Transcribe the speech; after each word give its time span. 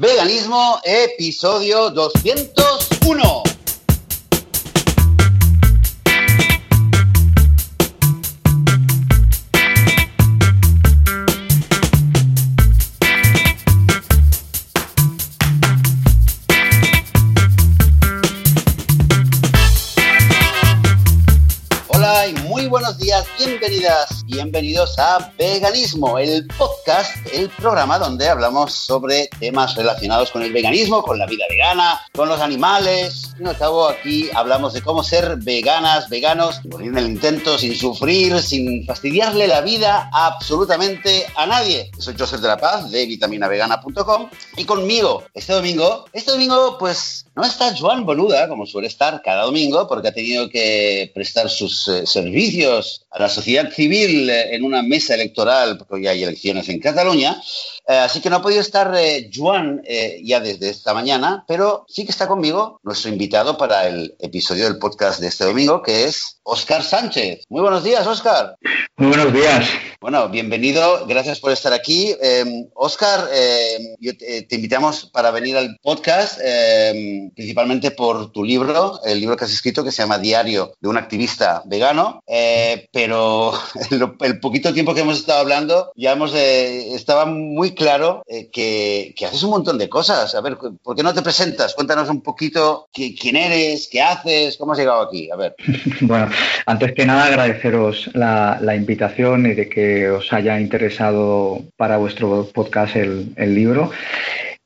Veganismo, 0.00 0.80
episodio 0.82 1.90
201. 1.90 3.42
Hola 21.88 22.26
y 22.26 22.32
muy 22.48 22.68
buenos 22.68 22.96
días, 22.96 23.26
bienvenidas, 23.38 24.19
bienvenidos 24.30 24.96
a 24.98 25.32
Veganismo, 25.36 26.16
el 26.18 26.46
podcast, 26.46 27.16
el 27.32 27.48
programa 27.50 27.98
donde 27.98 28.28
hablamos 28.28 28.72
sobre 28.72 29.28
temas 29.40 29.74
relacionados 29.74 30.30
con 30.30 30.42
el 30.42 30.52
veganismo, 30.52 31.02
con 31.02 31.18
la 31.18 31.26
vida 31.26 31.44
vegana, 31.50 32.00
con 32.14 32.28
los 32.28 32.40
animales. 32.40 33.34
Y 33.38 33.44
al 33.44 33.58
cabo, 33.58 33.88
aquí 33.88 34.30
hablamos 34.34 34.72
de 34.72 34.82
cómo 34.82 35.02
ser 35.02 35.36
veganas, 35.38 36.08
veganos, 36.08 36.64
morir 36.66 36.88
en 36.88 36.98
el 36.98 37.06
intento 37.06 37.58
sin 37.58 37.74
sufrir, 37.74 38.40
sin 38.40 38.86
fastidiarle 38.86 39.48
la 39.48 39.62
vida 39.62 40.08
absolutamente 40.12 41.26
a 41.36 41.46
nadie. 41.46 41.90
Soy 41.98 42.14
Joseph 42.16 42.40
de 42.40 42.48
la 42.48 42.56
Paz 42.56 42.90
de 42.90 43.06
vitaminavegana.com 43.06 44.30
y 44.56 44.64
conmigo 44.64 45.24
este 45.34 45.52
domingo, 45.52 46.04
este 46.12 46.30
domingo 46.30 46.78
pues 46.78 47.26
no 47.40 47.46
está 47.46 47.74
Joan 47.74 48.04
Boluda 48.04 48.48
como 48.48 48.66
suele 48.66 48.88
estar 48.88 49.22
cada 49.22 49.44
domingo 49.44 49.88
porque 49.88 50.08
ha 50.08 50.12
tenido 50.12 50.48
que 50.50 51.10
prestar 51.14 51.48
sus 51.48 51.88
eh, 51.88 52.06
servicios 52.06 53.06
a 53.10 53.18
la 53.18 53.28
sociedad 53.30 53.72
civil 53.72 54.28
eh, 54.28 54.54
en 54.54 54.62
una 54.62 54.82
mesa 54.82 55.14
electoral, 55.14 55.78
porque 55.78 55.94
hoy 55.94 56.06
hay 56.06 56.22
elecciones 56.22 56.68
en 56.68 56.80
Cataluña. 56.80 57.40
Eh, 57.90 57.96
así 57.96 58.20
que 58.20 58.30
no 58.30 58.36
ha 58.36 58.42
podido 58.42 58.60
estar 58.60 58.94
eh, 58.96 59.28
Joan 59.34 59.82
eh, 59.84 60.20
ya 60.22 60.38
desde 60.38 60.70
esta 60.70 60.94
mañana, 60.94 61.44
pero 61.48 61.84
sí 61.88 62.04
que 62.04 62.12
está 62.12 62.28
conmigo 62.28 62.78
nuestro 62.84 63.10
invitado 63.10 63.58
para 63.58 63.88
el 63.88 64.14
episodio 64.20 64.64
del 64.64 64.78
podcast 64.78 65.18
de 65.18 65.26
este 65.26 65.44
domingo, 65.44 65.82
que 65.82 66.04
es 66.04 66.38
Óscar 66.44 66.84
Sánchez. 66.84 67.44
Muy 67.48 67.62
buenos 67.62 67.82
días, 67.82 68.06
Óscar. 68.06 68.56
Muy 68.96 69.08
buenos 69.08 69.32
días. 69.32 69.66
Bueno, 70.00 70.28
bienvenido, 70.28 71.04
gracias 71.06 71.40
por 71.40 71.50
estar 71.50 71.72
aquí. 71.72 72.14
Eh, 72.22 72.68
Óscar, 72.74 73.28
te, 73.28 74.42
te 74.42 74.54
invitamos 74.54 75.06
para 75.06 75.32
venir 75.32 75.56
al 75.56 75.76
podcast, 75.82 76.38
principalmente 77.34 77.90
por 77.90 78.32
tu 78.32 78.44
libro, 78.44 79.00
el 79.04 79.20
libro 79.20 79.36
que 79.36 79.44
has 79.44 79.52
escrito 79.52 79.84
que 79.84 79.92
se 79.92 80.02
llama 80.02 80.18
Diario 80.18 80.72
de 80.80 80.88
un 80.88 80.96
activista 80.96 81.62
vegano, 81.66 82.22
eh, 82.26 82.88
pero 82.92 83.52
el, 83.90 84.12
el 84.20 84.40
poquito 84.40 84.72
tiempo 84.72 84.94
que 84.94 85.00
hemos 85.00 85.18
estado 85.18 85.40
hablando 85.40 85.92
ya 85.96 86.12
hemos, 86.12 86.34
eh, 86.34 86.94
estaba 86.94 87.26
muy 87.26 87.74
claro 87.74 88.22
eh, 88.26 88.48
que, 88.50 89.14
haces 89.26 89.42
un 89.42 89.50
montón 89.50 89.78
de 89.78 89.88
cosas. 89.88 90.34
A 90.34 90.40
ver, 90.40 90.56
¿por 90.56 90.96
qué 90.96 91.02
no 91.02 91.14
te 91.14 91.22
presentas? 91.22 91.74
Cuéntanos 91.74 92.08
un 92.08 92.22
poquito 92.22 92.88
qui- 92.92 93.16
quién 93.18 93.36
eres, 93.36 93.88
qué 93.90 94.00
haces, 94.00 94.56
cómo 94.56 94.72
has 94.72 94.78
llegado 94.78 95.02
aquí. 95.02 95.30
A 95.30 95.36
ver. 95.36 95.54
Bueno, 96.02 96.30
antes 96.66 96.92
que 96.94 97.04
nada 97.04 97.26
agradeceros 97.26 98.10
la, 98.14 98.74
invitación 98.74 99.46
y 99.46 99.54
de 99.54 99.68
que 99.68 100.08
os 100.08 100.32
haya 100.32 100.58
interesado 100.58 101.62
para 101.76 101.98
vuestro 101.98 102.48
podcast 102.52 102.96
el 102.96 103.54
libro. 103.54 103.90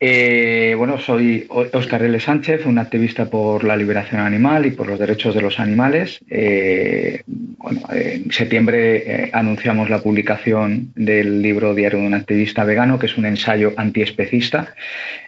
Eh, 0.00 0.75
bueno, 0.77 0.98
soy 0.98 1.47
Óscar 1.48 2.03
L. 2.03 2.19
Sánchez, 2.19 2.67
un 2.67 2.78
activista 2.78 3.27
por 3.27 3.62
la 3.62 3.77
liberación 3.77 4.20
animal 4.20 4.67
y 4.67 4.73
por 4.73 4.89
los 4.89 4.98
derechos 4.98 5.34
de 5.34 5.41
los 5.41 5.61
animales. 5.61 6.19
Eh, 6.28 7.23
bueno, 7.27 7.81
en 7.92 8.31
septiembre 8.33 8.97
eh, 8.97 9.31
anunciamos 9.33 9.89
la 9.89 10.03
publicación 10.03 10.92
del 10.97 11.41
libro 11.41 11.75
Diario 11.75 12.01
de 12.01 12.06
un 12.09 12.14
activista 12.14 12.64
vegano, 12.64 12.98
que 12.98 13.06
es 13.06 13.17
un 13.17 13.25
ensayo 13.25 13.73
antiespecista. 13.77 14.75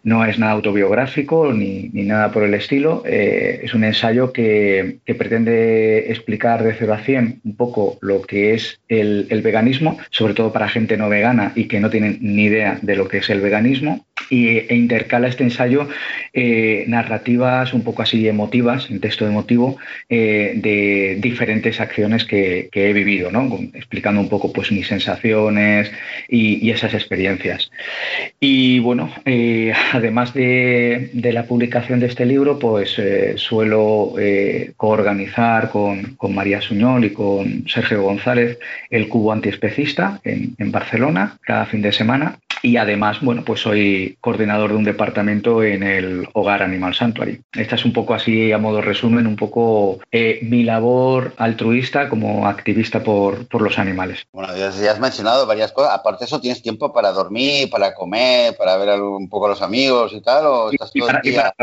No 0.02 0.24
es 0.24 0.38
nada 0.38 0.52
autobiográfico 0.52 1.52
ni, 1.52 1.88
ni 1.92 2.02
nada 2.02 2.32
por 2.32 2.42
el 2.42 2.54
estilo. 2.54 3.04
Es 3.06 3.72
un 3.72 3.84
ensayo 3.84 4.32
que, 4.32 4.98
que, 5.04 5.14
pretende 5.14 6.10
explicar 6.10 6.62
de 6.62 6.74
0 6.74 6.92
a 6.92 6.98
100 6.98 7.40
un 7.44 7.56
poco 7.56 7.98
lo 8.02 8.22
que 8.22 8.54
es 8.54 8.80
el, 8.88 9.26
el 9.30 9.42
veganismo, 9.42 9.98
sobre 10.10 10.34
todo 10.34 10.52
para 10.52 10.68
gente 10.68 10.96
no 10.96 11.08
vegana 11.08 11.52
y 11.54 11.64
que 11.64 11.80
no 11.80 11.90
tienen 11.90 12.18
ni 12.20 12.44
idea 12.44 12.78
de 12.82 12.96
lo 12.96 13.08
que 13.08 13.18
es 13.18 13.30
el 13.30 13.40
veganismo 13.40 14.04
y, 14.30 14.55
e 14.58 14.74
intercala 14.74 15.28
este 15.28 15.44
ensayo 15.44 15.88
eh, 16.32 16.84
narrativas 16.88 17.72
un 17.74 17.82
poco 17.82 18.02
así 18.02 18.28
emotivas, 18.28 18.90
en 18.90 19.00
texto 19.00 19.26
emotivo, 19.26 19.76
eh, 20.08 20.52
de 20.56 21.16
diferentes 21.20 21.80
acciones 21.80 22.24
que, 22.24 22.68
he 22.72 22.92
vivido, 22.92 23.30
¿no? 23.30 23.58
explicando 23.74 24.20
un 24.20 24.28
poco 24.28 24.52
pues, 24.52 24.70
mis 24.70 24.86
sensaciones 24.86 25.90
y, 26.28 26.70
esas 26.70 26.94
experiencias. 26.94 27.70
Y 28.38 28.80
bueno, 28.80 29.10
eh, 29.24 29.72
además 29.92 30.34
de, 30.34 31.10
la 31.14 31.44
publicación 31.44 32.00
de 32.00 32.06
este 32.06 32.26
libro, 32.26 32.58
pues 32.58 33.00
suelo 33.36 34.14
coorganizar 34.76 35.70
con, 35.70 36.16
María 36.28 36.60
Suñol 36.60 37.04
y 37.04 37.10
con 37.10 37.66
Sergio 37.68 38.02
González 38.02 38.58
el 38.90 39.08
Cubo 39.08 39.32
Antiespecista 39.32 40.20
en 40.24 40.70
Barcelona 40.70 41.38
cada 41.46 41.66
fin 41.66 41.82
de 41.82 41.92
semana. 41.92 42.38
Y 42.66 42.78
además, 42.78 43.18
bueno, 43.20 43.44
pues 43.44 43.60
soy 43.60 44.18
coordinador 44.20 44.70
de 44.70 44.76
un 44.76 44.82
departamento 44.82 45.62
en 45.62 45.84
el 45.84 46.28
Hogar 46.32 46.64
Animal 46.64 46.96
Sanctuary. 46.96 47.40
Esta 47.52 47.76
es 47.76 47.84
un 47.84 47.92
poco 47.92 48.12
así, 48.12 48.50
a 48.50 48.58
modo 48.58 48.80
resumen, 48.80 49.28
un 49.28 49.36
poco 49.36 50.00
eh, 50.10 50.40
mi 50.42 50.64
labor 50.64 51.32
altruista 51.36 52.08
como 52.08 52.48
activista 52.48 53.04
por, 53.04 53.46
por 53.46 53.62
los 53.62 53.78
animales. 53.78 54.26
Bueno, 54.32 54.52
ya, 54.56 54.70
ya, 54.70 54.90
has 54.90 54.98
mencionado 54.98 55.46
varias 55.46 55.70
cosas. 55.70 55.94
Aparte 55.94 56.24
de 56.24 56.26
eso, 56.26 56.40
¿tienes 56.40 56.60
tiempo 56.60 56.92
para 56.92 57.12
dormir, 57.12 57.70
para 57.70 57.94
comer, 57.94 58.56
para 58.56 58.76
ver 58.78 59.00
un 59.00 59.28
poco 59.28 59.46
a 59.46 59.50
los 59.50 59.62
amigos 59.62 60.12
y 60.12 60.20
tal? 60.20 60.46
¿O 60.46 60.72
estás 60.72 60.90
y, 60.92 60.98
todo 60.98 61.06
para, 61.06 61.20
el 61.22 61.22
día... 61.30 61.54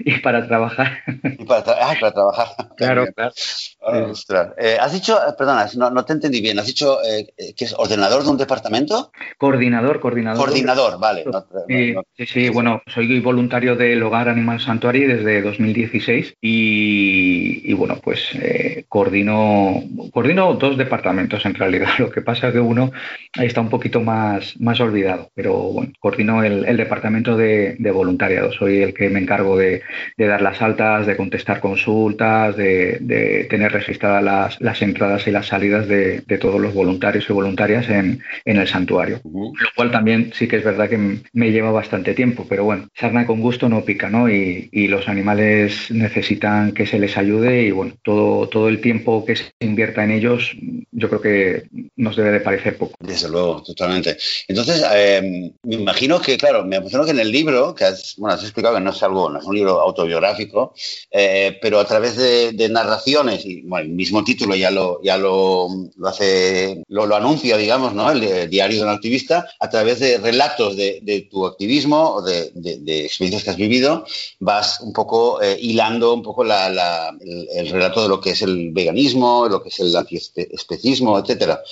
y 0.00 0.18
para 0.18 0.48
trabajar. 0.48 0.98
Y 1.22 1.44
para, 1.44 1.62
tra 1.62 1.76
ah, 1.80 1.94
para 2.00 2.12
trabajar. 2.12 2.48
Claro, 2.76 3.06
claro. 3.14 3.32
Oh, 3.78 4.12
eh, 4.58 4.76
has 4.80 4.92
dicho, 4.92 5.16
perdona, 5.38 5.68
no, 5.76 5.90
no, 5.90 6.04
te 6.04 6.14
entendí 6.14 6.40
bien, 6.40 6.58
has 6.58 6.66
dicho 6.66 6.98
eh, 7.04 7.54
que 7.54 7.64
es 7.64 7.74
ordenador 7.78 8.24
de 8.24 8.30
un 8.30 8.36
departamento? 8.36 9.12
Coordinador, 9.38 10.00
coordinador. 10.00 10.31
Coordinador, 10.36 10.98
vale. 10.98 11.24
No, 11.24 11.44
sí, 11.68 11.92
no, 11.92 12.02
sí, 12.16 12.26
sí, 12.26 12.48
bueno, 12.48 12.82
soy 12.86 13.20
voluntario 13.20 13.76
del 13.76 14.02
Hogar 14.02 14.28
Animal 14.28 14.60
Sanctuary 14.60 15.04
desde 15.04 15.42
2016 15.42 16.34
y, 16.40 17.62
y 17.64 17.72
bueno, 17.74 17.98
pues 18.02 18.30
eh, 18.34 18.84
coordino, 18.88 19.82
coordino 20.12 20.54
dos 20.54 20.76
departamentos 20.76 21.44
en 21.46 21.54
realidad. 21.54 21.88
Lo 21.98 22.10
que 22.10 22.22
pasa 22.22 22.48
es 22.48 22.52
que 22.52 22.60
uno 22.60 22.92
está 23.34 23.60
un 23.60 23.70
poquito 23.70 24.00
más, 24.00 24.60
más 24.60 24.80
olvidado, 24.80 25.30
pero 25.34 25.54
bueno, 25.54 25.92
coordino 25.98 26.42
el, 26.44 26.64
el 26.66 26.76
departamento 26.76 27.36
de, 27.36 27.76
de, 27.78 27.90
voluntariado. 27.90 28.52
Soy 28.52 28.82
el 28.82 28.94
que 28.94 29.08
me 29.08 29.20
encargo 29.20 29.56
de, 29.56 29.82
de 30.16 30.26
dar 30.26 30.42
las 30.42 30.60
altas, 30.60 31.06
de 31.06 31.16
contestar 31.16 31.60
consultas, 31.60 32.56
de, 32.56 32.98
de 33.00 33.44
tener 33.48 33.72
registradas 33.72 34.22
las, 34.22 34.60
las, 34.60 34.82
entradas 34.82 35.26
y 35.26 35.30
las 35.30 35.46
salidas 35.46 35.88
de, 35.88 36.22
todos 36.40 36.60
los 36.60 36.74
voluntarios 36.74 37.28
y 37.28 37.32
voluntarias 37.32 37.88
en, 37.88 38.20
en 38.44 38.56
el 38.56 38.66
santuario. 38.66 39.20
Uh 39.22 39.50
-huh. 39.50 39.52
Lo 39.58 39.68
cual 39.76 39.90
también 39.90 40.11
sí 40.34 40.48
que 40.48 40.56
es 40.56 40.64
verdad 40.64 40.88
que 40.88 41.20
me 41.32 41.52
lleva 41.52 41.70
bastante 41.70 42.14
tiempo, 42.14 42.46
pero 42.48 42.64
bueno, 42.64 42.88
sarna 42.94 43.26
con 43.26 43.40
gusto 43.40 43.68
no 43.68 43.84
pica, 43.84 44.08
¿no? 44.08 44.28
Y, 44.28 44.70
los 44.92 45.08
animales 45.08 45.90
necesitan 45.90 46.72
que 46.72 46.86
se 46.86 46.98
les 46.98 47.16
ayude 47.16 47.62
y 47.62 47.70
bueno, 47.70 47.94
todo, 48.02 48.48
todo 48.48 48.68
el 48.68 48.80
tiempo 48.80 49.24
que 49.24 49.36
se 49.36 49.52
invierta 49.60 50.04
en 50.04 50.10
ellos, 50.10 50.54
yo 50.90 51.08
creo 51.08 51.20
que 51.20 51.62
nos 51.96 52.16
debe 52.16 52.32
de 52.32 52.40
parecer 52.40 52.76
poco. 52.76 52.94
Desde 53.00 53.28
luego, 53.28 53.62
totalmente. 53.62 54.18
Entonces, 54.48 54.84
eh, 54.92 55.52
me 55.62 55.74
imagino 55.76 56.20
que, 56.20 56.36
claro, 56.36 56.64
me 56.64 56.76
imagino 56.76 57.04
que 57.04 57.12
en 57.12 57.20
el 57.20 57.30
libro, 57.30 57.74
que 57.74 57.84
has, 57.84 58.16
bueno, 58.18 58.34
has 58.34 58.42
explicado 58.42 58.74
que 58.74 58.80
no 58.80 58.90
es 58.90 59.02
algo, 59.02 59.30
no 59.30 59.38
es 59.38 59.44
un 59.44 59.54
libro 59.54 59.80
autobiográfico, 59.80 60.74
eh, 61.10 61.58
pero 61.60 61.78
a 61.78 61.86
través 61.86 62.16
de, 62.16 62.52
de, 62.52 62.68
narraciones, 62.68 63.44
y 63.44 63.62
bueno, 63.62 63.86
el 63.86 63.92
mismo 63.92 64.24
título 64.24 64.54
ya 64.54 64.70
lo, 64.70 65.02
ya 65.02 65.16
lo, 65.16 65.68
lo 65.96 66.08
hace, 66.08 66.82
lo, 66.88 67.06
lo, 67.06 67.16
anuncia, 67.16 67.56
digamos, 67.56 67.94
¿no? 67.94 68.10
El, 68.10 68.22
el, 68.22 68.50
diario 68.50 68.78
de 68.78 68.84
un 68.84 68.90
activista, 68.90 69.48
a 69.60 69.70
través 69.70 70.00
de 70.00 70.01
relatos 70.18 70.76
de, 70.76 71.00
de 71.02 71.22
tu 71.22 71.46
activismo 71.46 72.14
o 72.14 72.22
de, 72.22 72.50
de, 72.54 73.04
experiencias 73.04 73.44
que 73.44 73.50
has 73.50 73.56
vivido, 73.56 74.04
vas 74.40 74.80
un 74.80 74.92
poco 74.92 75.40
eh, 75.42 75.56
hilando 75.60 76.12
un 76.14 76.22
poco 76.22 76.44
la, 76.44 76.68
la, 76.68 77.16
el, 77.20 77.48
el, 77.52 77.68
relato 77.68 78.02
de 78.02 78.08
lo 78.08 78.20
que 78.20 78.30
es 78.30 78.42
el 78.42 78.72
veganismo, 78.72 79.48
lo 79.48 79.62
que 79.62 79.68
es 79.68 79.78
el 79.80 79.94
antiespecismo, 79.94 81.18
etcétera. 81.18 81.62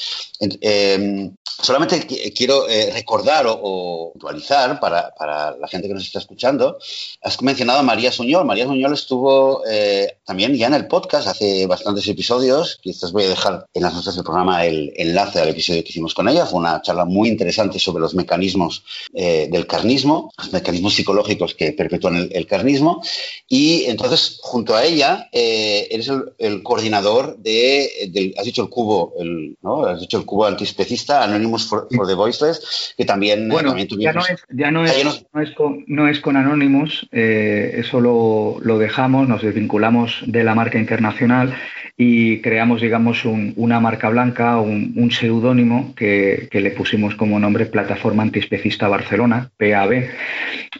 Eh, 0.41 1.31
solamente 1.63 2.07
quiero 2.35 2.69
eh, 2.69 2.91
recordar 2.93 3.47
o, 3.47 3.53
o 3.53 4.13
actualizar 4.15 4.81
para, 4.81 5.13
para, 5.15 5.57
la 5.57 5.69
gente 5.69 5.89
que 5.89 5.95
nos 5.95 6.05
está 6.05 6.19
escuchando, 6.19 6.79
has, 7.23 7.41
mencionado 7.43 7.81
a 7.81 7.83
María 7.83 8.13
Suñol. 8.13 8.45
María 8.45 8.67
Suñol 8.67 8.95
estuvo 8.95 9.63
eh, 9.69 10.19
también 10.25 10.55
ya 10.55 10.69
en 10.69 10.75
el 10.75 10.87
podcast 10.87 11.29
hace 11.29 11.67
bastantes 11.67 12.07
episodios. 12.09 12.79
Quizás 12.83 13.13
voy 13.13 13.25
a 13.25 13.29
dejar 13.29 13.67
en 13.75 13.83
las 13.83 13.95
notas 13.95 14.15
del 14.15 14.25
programa 14.25 14.65
el 14.65 14.93
enlace 14.97 15.41
al 15.41 15.49
episodio 15.49 15.83
que 15.83 15.91
hicimos 15.91 16.15
con 16.15 16.29
ella. 16.29 16.47
Fue 16.47 16.59
una 16.59 16.81
charla 16.83 17.05
muy 17.05 17.29
interesante 17.29 17.79
sobre 17.79 18.01
los 18.01 18.15
mecanismos 18.21 18.85
eh, 19.15 19.49
del 19.51 19.67
carnismo, 19.67 20.33
los 20.39 20.53
mecanismos 20.53 20.95
psicológicos 20.95 21.55
que 21.55 21.73
perpetúan 21.73 22.29
el, 22.31 22.47
carnismo. 22.47 23.03
Y 23.49 23.85
entonces, 23.85 24.39
junto 24.43 24.77
a 24.77 24.85
ella, 24.85 25.29
eh, 25.33 25.89
eres 25.91 26.11
el, 26.39 26.63
coordinador 26.63 27.39
de, 27.39 28.35
has 28.39 28.45
dicho 28.45 28.63
el 28.63 28.69
cubo, 28.69 29.15
el, 29.19 29.57
¿no? 29.63 29.85
Has 29.85 30.01
dicho 30.01 30.19
el 30.19 30.25
cubo 30.25 30.47
antiespecista, 30.47 31.25
Anonymous 31.25 31.69
for, 31.69 31.89
the 31.89 32.15
Voiceless, 32.15 32.95
que 32.97 33.05
también... 33.05 33.49
Bueno, 33.49 33.77
ya, 33.77 34.13
no 34.13 34.21
es, 34.21 34.45
ya 34.51 34.71
no 34.71 34.85
es, 34.85 35.27
no 35.33 35.43
es, 35.43 35.51
con, 35.53 35.85
no 35.87 36.09
es 36.09 36.21
con 36.21 36.37
Anonymous, 36.37 37.09
eh, 37.13 37.75
eso 37.79 38.01
lo, 38.01 38.59
lo 38.61 38.79
dejamos, 38.79 39.29
nos 39.29 39.43
desvinculamos 39.43 40.23
de 40.27 40.45
la 40.45 40.55
marca 40.55 40.79
internacional 40.79 41.55
y 42.03 42.41
creamos, 42.41 42.81
digamos, 42.81 43.27
una 43.27 43.79
marca 43.79 44.09
blanca, 44.09 44.59
un, 44.59 45.11
seudónimo 45.11 45.95
que, 45.95 46.49
le 46.51 46.71
pusimos 46.71 47.15
como 47.15 47.39
nombre 47.39 47.67
Plataforma 47.67 48.23
Antiespecista 48.23 48.89
Barcelona, 48.89 49.51
PAB. 49.59 50.07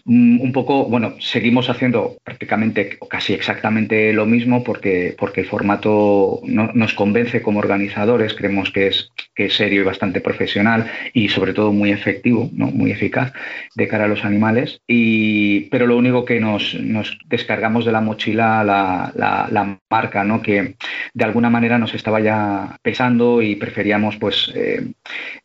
Mm, 0.07 0.41
un 0.41 0.53
poco, 0.53 0.87
bueno, 0.87 1.17
seguimos 1.21 1.69
haciendo 1.69 2.17
prácticamente 2.25 2.99
casi 3.11 3.35
exactamente 3.35 4.15
lo 4.15 4.25
mismo 4.25 4.65
porque, 4.65 5.15
porque 5.19 5.43
el 5.43 5.47
formato 5.47 6.41
nos 6.45 6.95
convence 6.95 7.43
como 7.43 7.59
organizadores, 7.59 8.33
creemos 8.33 8.71
que 8.71 8.87
es, 8.87 9.11
serio 9.49 9.83
y 9.83 9.85
bastante 9.85 10.21
profesional 10.21 10.87
y 11.15 11.29
sobre 11.29 11.53
todo 11.53 11.73
muy 11.73 11.93
efectivo, 11.93 12.51
¿no? 12.53 12.67
muy 12.67 12.91
eficaz 12.91 13.33
de 13.75 13.89
cara 13.89 14.05
a 14.05 14.09
los 14.09 14.25
animales. 14.25 14.81
Y, 14.87 15.61
pero 15.71 15.87
lo 15.87 15.97
único 15.97 16.25
que 16.25 16.41
nos, 16.41 16.77
descargamos 17.27 17.85
de 17.85 17.93
la 17.93 18.01
mochila 18.01 18.65
la, 18.65 19.79
marca, 19.89 20.25
¿no? 20.25 20.43
que 20.43 20.75
de 21.15 21.25
alguna 21.25 21.51
manera 21.51 21.79
nos 21.79 21.95
estaba 21.95 22.21
ya 22.21 22.77
pesando 22.83 23.43
y 23.43 23.57
preferíamos 23.57 24.17
pues 24.17 24.53
eh, 24.55 24.93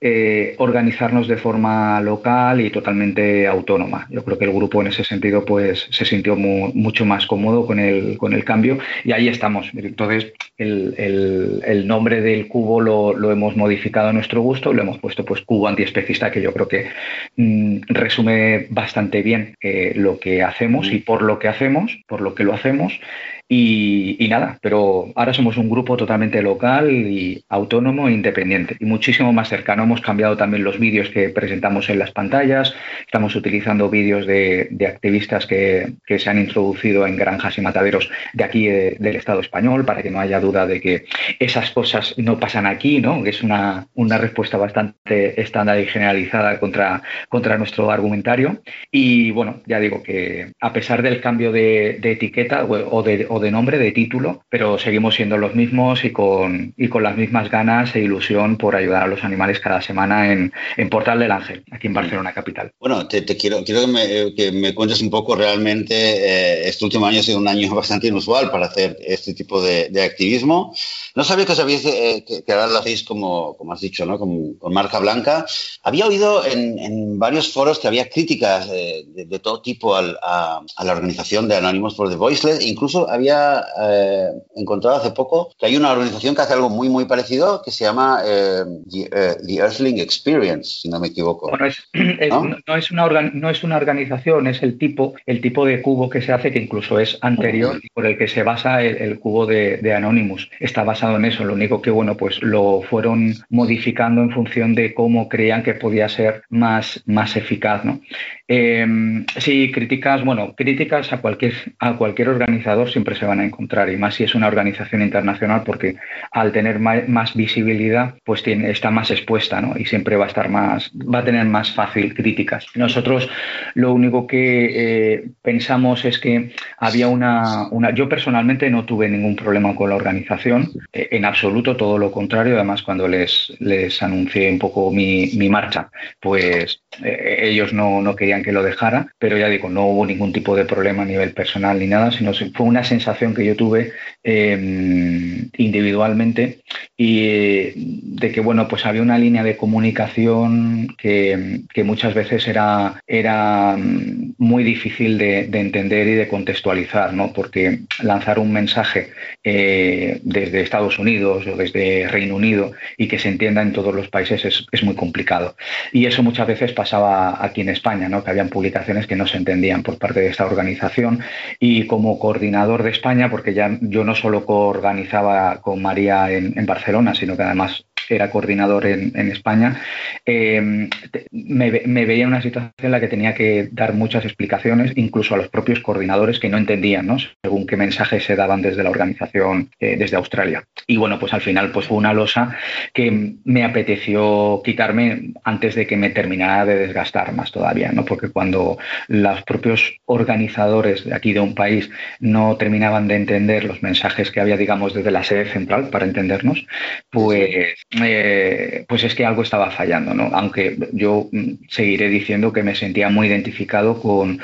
eh, 0.01 0.55
organizarnos 0.57 1.27
de 1.27 1.37
forma 1.37 2.01
local 2.01 2.61
y 2.61 2.69
totalmente 2.69 3.47
autónoma. 3.47 4.07
Yo 4.09 4.23
creo 4.23 4.37
que 4.37 4.45
el 4.45 4.53
grupo 4.53 4.81
en 4.81 4.87
ese 4.87 5.03
sentido 5.03 5.45
pues 5.45 5.87
se 5.89 6.05
sintió 6.05 6.35
mucho 6.35 7.05
más 7.05 7.25
cómodo 7.25 7.65
con 7.65 7.79
el, 7.79 8.17
con 8.17 8.33
el 8.33 8.43
cambio 8.43 8.77
y 9.03 9.11
ahí 9.11 9.27
estamos. 9.27 9.69
Entonces 9.75 10.33
el, 10.57 11.83
nombre 11.87 12.21
del 12.21 12.47
cubo 12.47 12.81
lo, 12.81 13.31
hemos 13.31 13.55
modificado 13.55 13.84
a 13.93 14.13
nuestro 14.13 14.41
gusto, 14.41 14.73
lo 14.73 14.81
hemos 14.81 14.99
puesto 14.99 15.23
pues 15.25 15.41
cubo 15.41 15.67
antiespecista 15.67 16.31
que 16.31 16.41
yo 16.41 16.53
creo 16.53 16.67
que 16.67 16.89
mm, 17.35 17.81
resume 17.87 18.67
bastante 18.69 19.21
bien 19.21 19.55
eh, 19.61 19.93
lo 19.95 20.19
que 20.19 20.43
hacemos 20.43 20.91
y 20.91 20.99
por 20.99 21.21
lo 21.21 21.39
que 21.39 21.47
hacemos, 21.47 21.97
por 22.07 22.21
lo 22.21 22.35
que 22.35 22.43
lo 22.43 22.53
hacemos 22.53 22.99
y, 23.47 24.27
nada, 24.27 24.57
pero 24.59 25.11
ahora 25.15 25.33
somos 25.33 25.57
un 25.57 25.69
grupo 25.69 25.95
totalmente 25.97 26.41
local 26.41 26.89
y 26.91 27.43
autónomo 27.47 28.07
e 28.07 28.13
independiente 28.13 28.75
y 28.79 28.85
muchísimo 28.85 29.33
más 29.33 29.49
cercano. 29.49 29.83
Hemos 29.83 30.01
cambiado 30.01 30.35
también 30.35 30.63
los 30.63 30.79
vídeos 30.79 31.09
que 31.09 31.29
presentamos 31.29 31.89
en 31.89 31.99
las 31.99 32.11
pantallas, 32.11 32.73
estamos 33.05 33.35
utilizando 33.35 33.87
vídeos 33.89 34.25
de, 34.25 34.67
activistas 34.87 35.45
que, 35.45 35.93
se 36.07 36.29
han 36.29 36.39
introducido 36.39 37.05
en 37.05 37.17
granjas 37.17 37.57
y 37.59 37.61
mataderos 37.61 38.09
de 38.33 38.43
aquí 38.43 38.67
del 38.67 39.15
Estado 39.15 39.41
español 39.41 39.85
para 39.85 40.01
que 40.01 40.09
no 40.09 40.19
haya 40.19 40.39
duda 40.39 40.65
de 40.65 40.81
que 40.81 41.05
esas 41.39 41.69
cosas 41.69 42.15
no 42.17 42.39
pasan 42.39 42.65
aquí, 42.65 42.99
¿no? 42.99 43.21
que 43.21 43.29
es 43.29 43.43
una, 43.43 43.74
respuesta 44.17 44.57
bastante 44.57 45.39
estándar 45.41 45.79
y 45.79 45.85
generalizada 45.85 46.59
contra, 46.59 47.01
contra 47.29 47.57
nuestro 47.57 47.89
argumentario. 47.91 48.61
Y 48.91 49.31
bueno, 49.31 49.61
ya 49.65 49.79
digo 49.79 50.03
que 50.03 50.53
a 50.59 50.73
pesar 50.73 51.01
del 51.01 51.21
cambio 51.21 51.51
de, 51.51 51.99
etiqueta 52.03 52.65
o 52.65 53.03
de 53.03 53.45
de 53.45 53.51
nombre, 53.51 53.77
de 53.77 53.91
título, 53.91 54.43
pero 54.49 54.77
seguimos 54.77 55.15
siendo 55.15 55.37
los 55.37 55.55
mismos 55.55 56.03
y 56.03 56.11
con, 56.11 56.73
y 56.77 56.87
con 56.87 57.03
las 57.03 57.15
mismas 57.15 57.49
ganas 57.49 57.95
e 57.95 58.01
ilusión 58.01 58.57
por 58.57 58.75
ayudar 58.75 59.03
a 59.03 59.07
los 59.07 59.23
animales 59.23 59.59
cada 59.59 59.81
semana 59.81 60.31
en, 60.31 60.51
en 60.77 60.89
Portal 60.89 61.19
del 61.19 61.31
Ángel, 61.31 61.63
aquí 61.71 61.87
en 61.87 61.93
mm. 61.93 61.95
Barcelona 61.95 62.33
capital. 62.33 62.71
Bueno, 62.79 63.07
te, 63.07 63.23
quiero, 63.23 63.63
quiero 63.63 63.81
que 63.81 63.87
me, 63.87 64.35
que, 64.35 64.51
me, 64.51 64.73
cuentes 64.73 65.01
un 65.01 65.09
poco 65.09 65.35
realmente, 65.35 65.95
eh, 65.95 66.67
este 66.67 66.85
último 66.85 67.05
año 67.05 67.19
ha 67.19 67.23
sido 67.23 67.37
un 67.37 67.47
año 67.47 67.73
bastante 67.73 68.07
inusual 68.07 68.51
para 68.51 68.65
hacer 68.65 68.97
este 69.01 69.33
tipo 69.33 69.61
de, 69.61 69.89
de 69.89 70.03
activismo. 70.03 70.73
No 71.15 71.23
sabía 71.23 71.45
que 71.45 71.55
sabíais 71.55 71.85
eh, 71.85 72.25
que, 72.25 72.51
ahora 72.51 72.67
lo 72.67 72.79
hacéis 72.79 73.03
como, 73.03 73.54
como 73.57 73.73
has 73.73 73.81
dicho, 73.81 74.05
¿no? 74.05 74.19
con, 74.19 74.55
con 74.55 74.73
marca 74.73 74.99
blanca. 74.99 75.45
Había 75.83 76.07
oído 76.07 76.45
en, 76.45 76.79
en, 76.79 77.19
varios 77.19 77.51
foros 77.51 77.79
que 77.79 77.87
había 77.87 78.09
críticas 78.09 78.69
de, 78.69 79.05
de, 79.07 79.39
todo 79.39 79.61
tipo 79.61 79.95
al, 79.95 80.17
a, 80.21 80.61
a, 80.75 80.83
la 80.83 80.93
organización 80.93 81.47
de 81.47 81.57
Anonymous 81.57 81.95
for 81.95 82.09
the 82.09 82.15
Voiceless, 82.15 82.65
incluso 82.65 83.09
había 83.09 83.63
eh, 83.81 84.31
encontrado 84.55 84.97
hace 84.97 85.11
poco 85.11 85.53
que 85.57 85.65
hay 85.65 85.77
una 85.77 85.91
organización 85.91 86.35
que 86.35 86.41
hace 86.41 86.53
algo 86.53 86.69
muy, 86.69 86.89
muy 86.89 87.05
parecido 87.05 87.61
que 87.63 87.71
se 87.71 87.85
llama 87.85 88.21
eh, 88.25 88.63
eh, 88.93 89.35
The, 89.45 89.55
Earthling 89.55 89.99
Experience, 89.99 90.81
si 90.81 90.89
no 90.89 90.99
me 90.99 91.07
equivoco. 91.07 91.51
¿no? 91.57 92.75
Es, 92.75 92.91
una 92.91 93.05
no 93.33 93.49
es 93.49 93.63
una 93.63 93.77
organización, 93.77 94.47
es 94.47 94.61
el 94.63 94.77
tipo, 94.77 95.15
el 95.25 95.41
tipo 95.41 95.65
de 95.65 95.81
cubo 95.81 96.09
que 96.09 96.21
se 96.21 96.33
hace 96.33 96.51
que 96.51 96.59
incluso 96.59 96.99
es 96.99 97.17
anterior 97.21 97.79
y 97.81 97.89
por 97.89 98.05
el 98.05 98.17
que 98.17 98.27
se 98.27 98.43
basa 98.43 98.83
el, 98.83 99.19
cubo 99.19 99.45
de, 99.45 99.77
de, 99.77 99.93
Anonymous. 99.93 100.49
Está 100.59 100.83
basado 100.83 101.15
en 101.17 101.25
eso, 101.25 101.43
lo 101.43 101.53
único 101.53 101.81
que, 101.81 101.91
bueno, 101.91 102.15
pues 102.15 102.41
lo 102.41 102.81
fueron 102.81 103.35
modificando 103.49 104.21
en 104.21 104.31
función 104.31 104.75
de 104.75 104.93
cómo 104.93 105.29
creían 105.29 105.63
que 105.63 105.73
podía 105.73 106.09
ser 106.09 106.43
más, 106.49 107.03
más 107.05 107.35
eficaz, 107.35 107.85
¿no? 107.85 108.01
Sí, 108.47 109.71
críticas, 109.71 110.23
bueno, 110.23 110.53
críticas 110.55 111.11
a 111.11 111.17
cualquier, 111.17 111.53
a 111.79 111.93
cualquier 111.93 112.29
organizador 112.29 112.91
siempre 112.91 113.15
se 113.15 113.25
van 113.25 113.39
a 113.39 113.45
encontrar 113.45 113.89
y 113.89 113.97
más 113.97 114.15
si 114.15 114.23
es 114.23 114.35
una 114.35 114.47
organización 114.47 115.01
internacional 115.01 115.63
porque 115.65 115.95
al 116.31 116.51
tener 116.51 116.79
más, 116.79 117.35
visibilidad 117.35 118.15
pues 118.23 118.43
tiene, 118.43 118.69
está 118.69 118.91
más 118.91 119.11
expuesta 119.11 119.61
¿no? 119.61 119.73
y 119.77 119.85
siempre 119.85 120.15
va 120.15 120.25
a 120.25 120.27
estar 120.27 120.49
más, 120.49 120.91
va 120.93 121.19
a 121.19 121.25
tener 121.25 121.45
más 121.45 121.71
fácil 121.71 122.13
críticas. 122.13 122.65
Nosotros 122.75 123.29
lo 123.73 123.93
único 123.93 124.27
que 124.27 125.13
eh, 125.13 125.23
pensamos 125.41 126.05
es 126.05 126.19
que 126.19 126.51
había 126.77 127.07
una, 127.07 127.67
una, 127.71 127.93
yo 127.93 128.07
personalmente 128.07 128.69
no 128.69 128.85
tuve 128.85 129.09
ningún 129.09 129.35
problema 129.35 129.75
con 129.75 129.89
la 129.89 129.95
organización, 129.95 130.71
eh, 130.93 131.09
en 131.11 131.25
absoluto 131.25 131.75
todo 131.75 131.97
lo 131.97 132.11
contrario, 132.11 132.55
además 132.55 132.83
cuando 132.83 133.07
les, 133.07 133.53
les 133.59 134.01
anuncié 134.01 134.49
un 134.49 134.59
poco 134.59 134.91
mi, 134.91 135.31
mi 135.35 135.49
marcha, 135.49 135.89
pues 136.19 136.81
eh, 137.03 137.39
ellos 137.43 137.73
no, 137.73 138.01
no, 138.01 138.15
querían 138.15 138.34
que 138.43 138.51
lo 138.51 138.63
dejara, 138.63 139.07
pero 139.19 139.37
ya 139.37 139.49
digo, 139.49 139.69
no 139.69 139.85
hubo 139.87 140.05
ningún 140.05 140.33
tipo 140.33 140.55
de 140.55 140.65
problema 140.65 141.03
a 141.03 141.05
nivel 141.05 141.31
personal 141.31 141.79
ni 141.79 141.87
nada, 141.87 142.11
sino 142.11 142.33
fue 142.33 142.65
una 142.65 142.83
sensación 142.83 143.33
que 143.33 143.45
yo 143.45 143.55
tuve 143.55 143.93
em, 144.23 145.49
individualmente 145.57 146.59
y 146.97 147.71
de 147.75 148.31
que 148.31 148.39
bueno 148.39 148.67
pues 148.67 148.85
había 148.85 149.01
una 149.01 149.17
línea 149.17 149.43
de 149.43 149.57
comunicación 149.57 150.87
que, 150.97 151.83
muchas 151.83 152.13
veces 152.13 152.47
era, 152.47 153.01
era 153.05 153.75
mm, 153.77 154.35
muy 154.37 154.63
difícil 154.63 155.17
de, 155.17 155.49
entender 155.53 156.07
y 156.07 156.15
de 156.15 156.27
contextualizar 156.27 157.13
¿no? 157.13 157.31
porque 157.33 157.81
lanzar 158.01 158.39
un 158.39 158.51
mensaje 158.51 159.11
eh, 159.43 160.19
desde 160.23 160.61
Estados 160.61 160.97
Unidos 160.97 161.45
o 161.47 161.55
desde 161.55 162.07
Reino 162.07 162.35
Unido 162.35 162.71
y 162.97 163.07
que 163.07 163.19
se 163.19 163.29
entienda 163.29 163.61
en 163.61 163.73
todos 163.73 163.93
los 163.93 164.07
países 164.07 164.43
es, 164.45 164.65
es, 164.71 164.83
muy 164.83 164.95
complicado 164.95 165.55
y 165.91 166.05
eso 166.05 166.23
muchas 166.23 166.47
veces 166.47 166.71
pasaba 166.71 167.43
aquí 167.43 167.61
en 167.61 167.69
España 167.69 168.09
¿no? 168.09 168.23
Que 168.25 168.31
habían 168.31 168.49
publicaciones 168.49 169.07
que 169.07 169.15
no 169.15 169.27
se 169.27 169.37
entendían 169.37 169.83
por 169.83 169.97
parte 169.97 170.19
de 170.19 170.27
esta 170.27 170.45
organización. 170.45 171.21
Y 171.59 171.87
como 171.87 172.19
coordinador 172.19 172.83
de 172.83 172.89
España, 172.89 173.29
porque 173.29 173.53
ya 173.53 173.77
yo 173.81 174.03
no 174.03 174.15
solo 174.15 174.43
coorganizaba 174.43 175.61
con 175.61 175.81
María 175.81 176.29
en 176.31 176.65
Barcelona, 176.65 177.15
sino 177.15 177.37
que 177.37 177.43
además 177.43 177.85
era 178.09 178.29
coordinador 178.29 178.85
en, 178.85 179.31
España, 179.31 179.81
eh, 180.25 180.89
me, 181.31 182.05
veía 182.05 182.23
en 182.23 182.29
una 182.29 182.41
situación 182.41 182.73
en 182.77 182.91
la 182.91 182.99
que 182.99 183.07
tenía 183.07 183.33
que 183.33 183.69
dar 183.71 183.93
muchas 183.93 184.25
explicaciones, 184.25 184.91
incluso 184.95 185.33
a 185.33 185.37
los 185.37 185.49
propios 185.49 185.79
coordinadores 185.79 186.39
que 186.39 186.49
no 186.49 186.57
entendían, 186.57 187.07
¿no? 187.07 187.17
según 187.43 187.65
qué 187.65 187.77
mensajes 187.77 188.23
se 188.23 188.35
daban 188.35 188.61
desde 188.61 188.83
la 188.83 188.89
organización, 188.89 189.69
eh, 189.79 189.95
desde 189.97 190.17
Australia. 190.17 190.63
Y 190.87 190.97
bueno, 190.97 191.19
pues 191.19 191.33
al 191.33 191.41
final 191.41 191.71
pues 191.71 191.87
fue 191.87 191.97
una 191.97 192.13
losa 192.13 192.55
que 192.93 193.35
me 193.43 193.63
apeteció 193.63 194.61
quitarme 194.63 195.33
antes 195.43 195.75
de 195.75 195.87
que 195.87 195.97
me 195.97 196.09
terminara 196.09 196.65
de 196.65 196.75
desgastar 196.75 197.33
más 197.33 197.51
todavía, 197.51 197.91
¿no? 197.91 198.05
porque 198.05 198.29
cuando 198.29 198.77
los 199.07 199.41
propios 199.43 199.97
organizadores 200.05 201.05
de 201.05 201.15
aquí 201.15 201.33
de 201.33 201.39
un 201.39 201.55
país 201.55 201.89
no 202.19 202.57
terminaban 202.57 203.07
de 203.07 203.15
entender 203.15 203.65
los 203.65 203.81
mensajes 203.81 204.31
que 204.31 204.39
había, 204.39 204.57
digamos, 204.57 204.93
desde 204.93 205.11
la 205.11 205.23
sede 205.23 205.45
central, 205.45 205.89
para 205.89 206.05
entendernos, 206.05 206.65
pues 207.09 207.75
eh, 208.03 208.85
pues 208.89 209.03
es 209.03 209.15
que 209.15 209.25
algo 209.25 209.41
estaba 209.41 209.71
fallando, 209.71 210.13
¿no? 210.13 210.29
Aunque 210.33 210.77
yo 210.91 211.29
mm, 211.31 211.65
seguiré 211.69 212.09
diciendo 212.09 212.51
que 212.51 212.63
me 212.63 212.75
sentía 212.75 213.09
muy 213.09 213.27
identificado 213.27 214.01
con, 214.01 214.39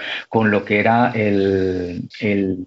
lo 0.50 0.66
que 0.66 0.80
era 0.80 1.12
el, 1.14 2.08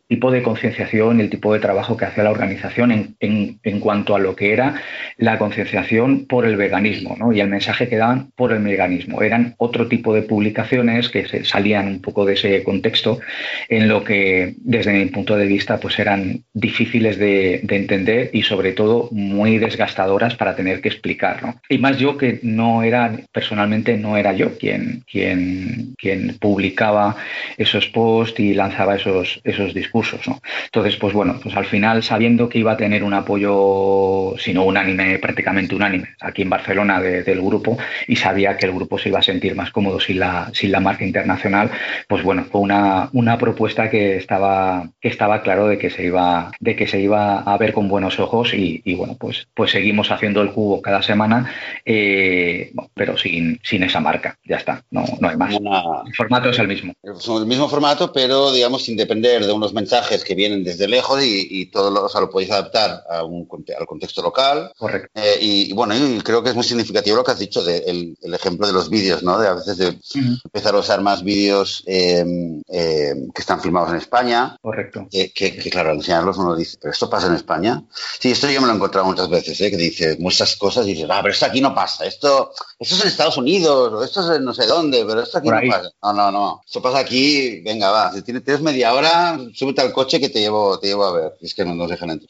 tipo 0.09 0.31
de 0.31 0.43
concienciación, 0.43 1.21
el 1.21 1.31
tipo 1.31 1.53
de 1.55 1.61
trabajo 1.61 1.97
que 1.97 2.05
hacía 2.05 2.25
la 2.25 2.31
organización 2.31 3.17
en, 3.21 3.81
cuanto 3.81 4.15
a 4.15 4.19
lo 4.19 4.37
que 4.37 4.53
era 4.53 4.75
la 5.17 5.39
concienciación 5.39 6.27
por 6.27 6.47
el 6.47 6.57
veganismo, 6.57 7.17
¿no? 7.19 7.33
Y 7.33 7.41
el 7.41 7.49
mensaje 7.49 7.89
que 7.89 7.97
daban 7.97 8.31
por 8.37 8.53
el 8.53 8.63
veganismo. 8.63 9.23
Eran 9.23 9.55
otro 9.59 9.89
tipo 9.89 10.15
de 10.15 10.23
publicaciones 10.23 11.09
que 11.09 11.27
se 11.27 11.45
salían 11.45 11.89
un 11.89 12.01
poco 12.01 12.25
de 12.25 12.35
ese 12.35 12.63
contexto 12.63 13.21
en 13.69 13.89
lo 13.89 14.05
que, 14.05 14.55
desde 14.59 14.93
mi 14.93 15.07
punto 15.07 15.37
de 15.37 15.47
vista, 15.47 15.79
pues 15.79 15.99
eran 15.99 16.45
difíciles 16.53 17.19
de 17.19 17.61
entender 17.69 18.31
y 18.33 18.43
sobre 18.43 18.73
todo 18.73 19.09
muy 19.13 19.59
desgastadoras 19.59 20.37
para 20.37 20.55
tener 20.57 20.74
que 20.81 20.89
explicar. 20.89 21.43
¿no? 21.43 21.61
Y 21.69 21.79
más 21.79 21.99
yo 21.99 22.17
que 22.17 22.41
no 22.43 22.83
era, 22.83 23.13
personalmente 23.33 23.97
no 23.97 24.17
era 24.17 24.33
yo 24.33 24.57
quien, 24.59 25.05
quien, 25.11 25.95
quien 25.99 26.37
publicaba 26.39 27.17
esos 27.57 27.87
posts 27.89 28.41
y 28.41 28.55
lanzaba 28.55 28.97
esos, 28.97 29.41
esos 29.45 29.75
discursos. 29.75 30.27
¿no? 30.27 30.41
Entonces, 30.67 30.97
pues 30.97 31.13
bueno, 31.13 31.39
pues 31.43 31.57
al 31.57 31.67
final 31.67 32.03
sabiendo 32.03 32.49
que 32.49 32.59
iba 32.59 32.73
a 32.73 32.77
tener 32.77 33.03
un 33.05 33.15
apoyo, 33.15 34.35
si 34.39 34.53
no 34.53 34.65
unánime, 34.65 35.19
prácticamente 35.19 35.75
unánime, 35.75 36.09
aquí 36.21 36.43
en 36.43 36.51
Barcelona 36.51 37.01
del 37.01 37.41
grupo 37.41 37.77
y 38.07 38.17
sabía 38.17 38.57
que 38.57 38.67
el 38.67 38.73
grupo 38.73 38.99
se 38.99 39.09
iba 39.09 39.19
a 39.19 39.23
sentir 39.23 39.55
más 39.55 39.71
cómodo 39.71 40.01
sin 40.01 40.19
la, 40.19 40.51
sin 40.53 40.73
la 40.73 40.81
marca 40.81 41.05
internacional, 41.05 41.71
pues 42.09 42.23
bueno, 42.23 42.45
fue 42.51 42.61
una, 42.61 43.09
una 43.13 43.39
propuesta 43.39 43.91
que 43.91 44.17
estaba, 44.17 44.89
que 45.01 45.09
estaba 45.09 45.43
claro 45.43 45.69
de 45.69 45.79
que 45.79 45.91
se 45.91 46.05
iba, 46.05 46.51
de 46.61 46.77
que 46.77 46.87
se 46.87 47.01
iba 47.01 47.41
a 47.41 47.57
ver 47.59 47.73
con 47.73 47.89
buenos 47.89 48.19
ojos 48.19 48.55
y, 48.55 48.83
y 48.85 48.95
bueno, 48.95 49.17
pues, 49.19 49.49
pues 49.55 49.71
seguimos 49.71 50.11
haciendo 50.11 50.43
el 50.43 50.49
cubo 50.65 50.81
cada 50.81 51.03
semana, 51.03 51.53
eh, 51.85 52.73
pero 52.95 53.19
sin, 53.19 53.61
sin 53.63 53.83
esa 53.83 54.01
marca. 54.01 54.39
Ya 54.45 54.57
está, 54.57 54.83
no, 54.91 55.05
no 55.21 55.29
hay 55.29 55.37
más. 55.37 55.53
El 55.53 56.15
formato 56.15 56.49
es 56.49 56.59
el 56.59 56.69
mismo. 56.69 56.95
Son 57.19 57.43
el 57.43 57.47
mismo 57.47 57.69
formato, 57.69 58.13
pero 58.13 58.51
digamos 58.51 58.85
sin 58.85 58.97
depender 58.97 59.45
de 59.45 59.53
unos 59.53 59.75
mensajes 59.75 60.25
que 60.25 60.35
vienen 60.35 60.65
desde 60.65 60.89
lejos 60.89 61.23
y, 61.23 61.67
todo 61.67 61.91
lo, 61.91 62.07
o 62.07 62.21
lo 62.21 62.31
podéis 62.31 62.51
adaptar 62.51 63.03
a 63.11 63.25
un, 63.25 63.47
al 63.79 63.87
contexto 63.87 64.23
local. 64.23 64.73
Correcto. 64.77 65.11
Eh, 65.15 65.39
y, 65.41 65.73
bueno, 65.75 65.95
y 65.97 66.21
creo 66.21 66.43
que 66.43 66.51
es 66.51 66.55
muy 66.55 66.65
significativo 66.65 67.17
lo 67.17 67.25
que 67.25 67.33
has 67.33 67.39
dicho, 67.39 67.63
de, 67.63 67.79
el, 67.79 68.35
ejemplo 68.35 68.67
de 68.67 68.73
los 68.73 68.89
vídeos, 68.89 69.23
¿no? 69.23 69.39
De 69.39 69.49
a 69.49 69.55
veces 69.55 69.77
de 69.77 69.99
empezar 70.45 70.75
a 70.75 70.79
usar 70.79 71.01
más 71.03 71.23
vídeos 71.23 71.83
em, 71.87 72.63
em, 72.69 73.31
que 73.33 73.41
están 73.41 73.61
filmados 73.61 73.91
en 73.91 73.97
España. 73.97 74.57
Correcto. 74.63 75.07
que, 75.11 75.71
claro, 75.71 75.91
al 75.91 75.97
enseñarlos 75.97 76.39
uno 76.39 76.57
dice, 76.57 76.79
¿pero 76.81 76.93
esto 76.93 77.11
pasa 77.11 77.27
en 77.27 77.35
España? 77.35 77.83
Sí, 78.19 78.31
esto 78.31 78.49
yo 78.49 78.61
me 78.61 78.67
lo 78.67 78.73
he 78.73 78.77
encontrado 78.77 79.07
muchas 79.07 79.29
veces, 79.29 79.61
¿eh? 79.61 79.71
que 79.71 79.77
dice, 79.77 80.17
muestras 80.19 80.54
cosas 80.57 80.87
y 80.87 80.95
dices, 80.95 81.09
ah, 81.11 81.21
pero 81.23 81.33
esto 81.33 81.47
aquí 81.47 81.61
no 81.61 81.75
pasa, 81.75 82.07
esto, 82.07 82.53
esto 82.79 82.95
es 82.95 83.03
en 83.03 83.09
Estados 83.09 83.37
Unidos, 83.37 83.93
o 83.93 84.05
esto 84.05 84.21
es 84.21 84.39
en 84.39 84.45
no 84.45 84.55
sé 84.55 84.67
dónde, 84.67 85.05
pero 85.07 85.23
esto 85.23 85.39
aquí 85.39 85.49
no 85.49 85.61
pasa. 85.69 85.91
No, 86.03 86.13
no, 86.13 86.31
no, 86.31 86.63
esto 86.65 86.83
pasa 86.83 86.99
aquí, 86.99 87.61
venga, 87.61 87.91
va, 87.91 88.13
si 88.13 88.23
tienes, 88.23 88.61
media 88.61 88.95
hora, 88.95 89.39
súbete 89.55 89.81
al 89.81 89.93
coche 89.93 90.21
que 90.21 90.29
te 90.29 90.41
llevo, 90.41 90.79
te 90.79 90.89
llevo 90.89 91.05
a 91.05 91.13
ver, 91.13 91.33
es 91.41 91.55
que 91.55 91.65
no 91.65 91.75
nos 91.75 91.91
dejan 91.91 92.11
entrar. 92.11 92.29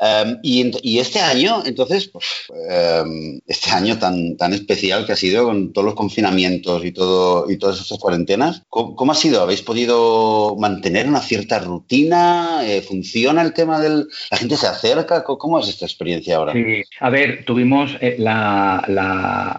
Em, 0.00 0.38
y, 0.42 0.98
este 0.98 1.20
año, 1.20 1.62
entonces, 1.64 2.08
pues, 2.08 2.24
em, 2.68 3.40
este 3.46 3.70
año 3.70 3.98
tan, 3.98 4.36
tan 4.36 4.52
especial 4.52 5.06
que 5.06 5.12
ha 5.12 5.16
sido 5.16 5.44
con 5.44 5.72
todos 5.72 5.84
los 5.84 5.94
confinamientos 5.94 6.84
y, 6.84 6.92
todo, 6.92 7.50
y 7.50 7.56
todas 7.56 7.80
esas 7.80 7.98
cuarentenas, 7.98 8.62
¿cómo, 8.68 9.12
ha 9.12 9.14
sido? 9.14 9.42
¿Habéis 9.42 9.62
podido 9.62 10.56
mantener 10.58 11.08
una 11.08 11.20
cierta 11.20 11.58
rutina? 11.58 12.60
Eh, 12.64 12.82
¿Funciona 12.82 13.42
el 13.42 13.52
tema 13.52 13.80
del... 13.80 14.08
¿La 14.30 14.38
gente 14.38 14.56
se 14.56 14.66
acerca? 14.66 15.24
¿Cómo 15.24 15.58
es 15.58 15.68
esta 15.68 15.86
experiencia 15.86 16.36
ahora? 16.36 16.52
Sí, 16.52 16.82
a 17.00 17.10
ver, 17.10 17.44
tuvimos 17.54 17.96
eh, 18.00 18.16
la, 18.18 18.82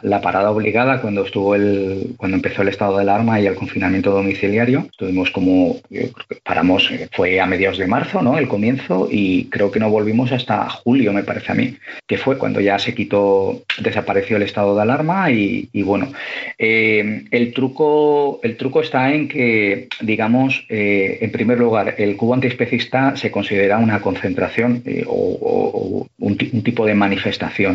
la, 0.04 0.22
parada 0.22 0.52
obligada 0.52 1.00
cuando 1.00 1.24
estuvo 1.24 1.56
el, 1.56 2.16
cuando 2.18 2.36
empezó 2.36 2.62
el 2.62 2.68
estado 2.68 2.98
de 2.98 3.04
alarma 3.04 3.40
y 3.40 3.46
el 3.46 3.56
confinamiento 3.56 4.12
domiciliario. 4.12 4.90
Tuvimos 4.98 5.32
como, 5.32 5.78
paramos, 6.44 6.92
eh, 6.92 7.08
fue 7.14 7.40
a 7.40 7.46
mediados 7.46 7.78
de 7.78 7.88
marzo, 7.88 8.22
¿no? 8.22 8.38
El 8.38 8.50
comienzo 8.50 9.08
y 9.10 9.46
creo 9.46 9.72
que 9.72 9.80
no 9.80 9.90
volvimos 9.90 10.34
hasta 10.34 10.68
julio, 10.70 11.14
me 11.14 11.24
parece 11.24 11.54
a 11.54 11.56
mí, 11.56 11.78
que 12.06 12.18
fue 12.18 12.38
cuando 12.38 12.60
ya 12.60 12.78
se 12.80 12.94
quitó, 12.94 13.64
desapareció 13.80 14.36
el 14.36 14.44
estado 14.44 14.76
de 14.76 14.82
alarma 14.82 15.32
y, 15.32 15.70
bueno, 15.84 16.12
eh, 16.58 17.24
el 17.32 17.54
truco, 17.54 18.42
el 18.44 18.58
truco 18.58 18.82
está 18.82 19.14
en 19.14 19.30
que, 19.30 19.88
digamos, 20.02 20.66
en 20.68 21.32
primer 21.32 21.60
lugar, 21.60 21.96
el 21.98 22.18
cubo 22.18 22.34
antiespecista 22.34 23.16
se 23.16 23.32
considera 23.32 23.78
una 23.78 24.02
concentración 24.02 24.84
o, 25.08 26.08
un 26.20 26.64
tipo 26.64 26.86
de 26.86 26.96
manifestación, 26.96 27.75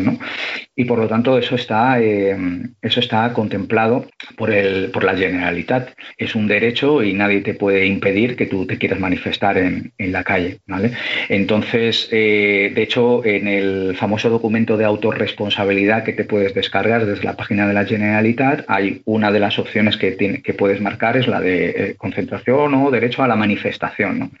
Y 0.75 0.85
por 0.85 0.99
lo 0.99 1.07
tanto 1.07 1.37
eso 1.37 1.55
está, 1.55 2.01
eh, 2.01 2.35
eso 2.81 2.99
está 2.99 3.33
contemplado 3.33 4.07
por, 4.35 4.51
el, 4.51 4.89
por 4.89 5.03
la 5.03 5.15
Generalitat. 5.15 5.89
Es 6.17 6.33
un 6.33 6.47
derecho 6.47 7.03
y 7.03 7.13
nadie 7.13 7.41
te 7.41 7.53
puede 7.53 7.85
impedir 7.85 8.35
que 8.35 8.45
tú 8.45 8.65
te 8.65 8.77
quieras 8.77 8.99
manifestar 8.99 9.57
en, 9.57 9.91
la 9.97 10.23
calle. 10.23 10.59
¿vale? 10.67 10.91
Entonces, 11.29 12.07
eh, 12.11 12.71
de 12.73 12.81
hecho, 12.81 13.23
en 13.25 13.47
el 13.47 13.95
famoso 13.95 14.29
documento 14.29 14.77
de 14.77 14.85
autorresponsabilidad 14.85 16.03
que 16.03 16.13
te 16.13 16.23
puedes 16.23 16.53
descargar 16.53 17.05
desde 17.05 17.23
la 17.23 17.35
página 17.35 17.67
de 17.67 17.73
la 17.73 17.85
Generalitat, 17.85 18.65
hay 18.67 19.01
una 19.05 19.31
de 19.31 19.39
las 19.39 19.59
opciones 19.59 19.97
que, 19.97 20.11
tiene, 20.11 20.41
que 20.41 20.53
puedes 20.53 20.81
marcar, 20.81 21.17
es 21.17 21.27
la 21.27 21.39
de 21.39 21.69
eh, 21.69 21.95
concentración 21.97 22.73
o 22.73 22.91
derecho 22.91 23.23
a 23.23 23.27
la 23.27 23.35
manifestación. 23.35 24.31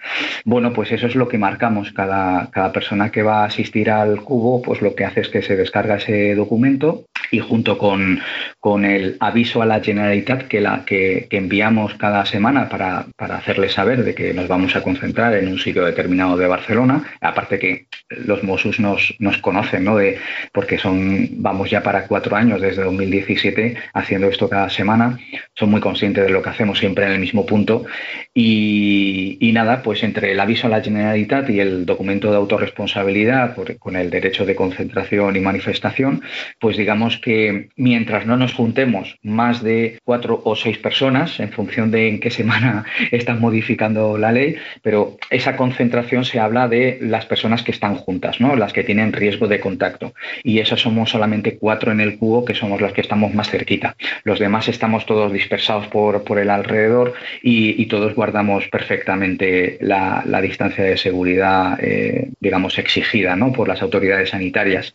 Bueno, 0.45 0.73
pues 0.73 0.91
eso 0.91 1.07
es 1.07 1.15
lo 1.15 1.27
que 1.27 1.37
marcamos. 1.37 1.91
Cada, 1.91 2.49
cada 2.51 2.71
persona 2.71 3.11
que 3.11 3.23
va 3.23 3.43
a 3.43 3.45
asistir 3.45 3.89
al 3.89 4.21
cubo, 4.21 4.61
pues 4.61 4.81
lo 4.81 4.95
que 4.95 5.05
hace 5.05 5.21
es 5.21 5.29
que 5.29 5.41
se 5.41 5.50
descarga 5.55 5.95
ese 5.95 6.35
documento 6.35 7.05
y 7.31 7.39
junto 7.39 7.77
con, 7.77 8.19
con 8.59 8.85
el 8.85 9.17
aviso 9.19 9.61
a 9.61 9.65
la 9.65 9.79
Generalitat 9.79 10.43
que, 10.43 10.61
la, 10.61 10.83
que, 10.85 11.27
enviamos 11.31 11.93
cada 11.95 12.25
semana 12.25 12.67
para, 12.67 13.05
para 13.15 13.37
hacerles 13.37 13.73
saber 13.73 14.03
de 14.03 14.13
que 14.13 14.33
nos 14.33 14.47
vamos 14.47 14.75
a 14.75 14.83
concentrar 14.83 15.33
en 15.35 15.47
un 15.47 15.57
sitio 15.57 15.85
determinado 15.85 16.35
de 16.37 16.47
Barcelona, 16.47 17.03
aparte 17.21 17.57
que 17.57 17.87
los 18.09 18.43
Mossos 18.43 18.79
nos, 18.79 19.15
nos 19.19 19.37
conocen, 19.37 19.85
¿no? 19.85 19.95
De, 19.97 20.17
porque 20.51 20.77
son, 20.77 21.29
vamos 21.37 21.69
ya 21.69 21.81
para 21.81 22.05
cuatro 22.07 22.35
años 22.35 22.61
desde 22.61 22.83
2017 22.83 23.75
haciendo 23.93 24.27
esto 24.27 24.49
cada 24.49 24.69
semana, 24.69 25.17
son 25.55 25.71
muy 25.71 25.79
conscientes 25.79 26.25
de 26.25 26.31
lo 26.31 26.41
que 26.41 26.49
hacemos 26.49 26.79
siempre 26.79 27.05
en 27.05 27.13
el 27.13 27.19
mismo 27.19 27.45
punto 27.45 27.85
y, 28.33 29.51
nada, 29.53 29.83
pues 29.83 30.03
entre 30.03 30.31
el 30.31 30.39
aviso 30.39 30.67
a 30.67 30.69
la 30.69 30.81
Generalitat 30.81 31.49
y 31.49 31.59
el 31.59 31.85
documento 31.85 32.31
de 32.31 32.37
autorresponsabilidad 32.37 33.55
con 33.79 33.95
el 33.95 34.09
derecho 34.09 34.45
de 34.45 34.55
concentración 34.55 35.35
y 35.35 35.40
manifestación, 35.41 36.21
pues 36.59 36.77
digamos 36.77 37.17
que 37.17 37.69
mientras 37.75 38.25
no 38.25 38.37
nos 38.37 38.53
juntemos 38.53 39.17
más 39.23 39.61
de 39.63 39.99
cuatro 40.03 40.41
o 40.43 40.55
seis 40.55 40.77
personas, 40.77 41.39
en 41.39 41.51
función 41.51 41.91
de 41.91 42.07
en 42.07 42.19
qué 42.19 42.29
semana 42.31 42.85
están 43.11 43.39
modificando 43.39 44.17
la 44.17 44.31
ley, 44.31 44.55
pero 44.81 45.17
esa 45.29 45.55
concentración 45.55 46.25
se 46.25 46.39
habla 46.39 46.67
de 46.67 46.99
las 47.01 47.25
personas 47.25 47.63
que 47.63 47.71
están 47.71 47.95
juntas, 47.95 48.39
¿no? 48.39 48.55
las 48.55 48.73
que 48.73 48.83
tienen 48.83 49.13
riesgo 49.13 49.47
de 49.47 49.59
contacto. 49.59 50.13
Y 50.43 50.59
esas 50.59 50.81
somos 50.81 51.09
solamente 51.09 51.57
cuatro 51.57 51.91
en 51.91 51.99
el 51.99 52.17
cubo, 52.17 52.45
que 52.45 52.55
somos 52.55 52.81
las 52.81 52.93
que 52.93 53.01
estamos 53.01 53.33
más 53.33 53.49
cerquita. 53.49 53.95
Los 54.23 54.39
demás 54.39 54.67
estamos 54.67 55.05
todos 55.05 55.31
dispersados 55.31 55.87
por, 55.87 56.23
por 56.23 56.39
el 56.39 56.49
alrededor 56.49 57.13
y, 57.41 57.81
todos 57.91 58.15
guardamos 58.15 58.69
perfectamente 58.69 59.77
la, 59.81 60.23
distancia 60.41 60.83
de 60.83 60.95
seguridad, 60.95 61.77
eh, 61.81 62.29
digamos, 62.39 62.77
exigida 62.77 63.35
¿no? 63.35 63.51
por 63.51 63.67
las 63.67 63.81
autoridades 63.81 64.29
sanitarias. 64.29 64.93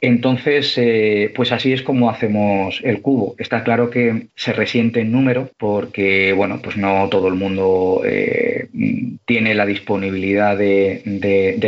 Entonces, 0.00 0.74
eh, 0.76 1.32
pues 1.34 1.52
así 1.52 1.72
es 1.72 1.82
como 1.82 2.10
hacemos 2.10 2.80
el 2.84 3.00
cubo. 3.00 3.34
Está 3.38 3.64
claro 3.64 3.90
que 3.90 4.28
se 4.34 4.52
resiente 4.52 5.00
en 5.00 5.12
número 5.12 5.50
porque, 5.58 6.32
bueno, 6.32 6.60
pues 6.62 6.76
no 6.76 7.08
todo 7.08 7.28
el 7.28 7.34
mundo 7.34 8.02
eh, 8.04 8.68
tiene 9.24 9.54
la 9.54 9.66
disponibilidad 9.66 10.56
de, 10.56 11.02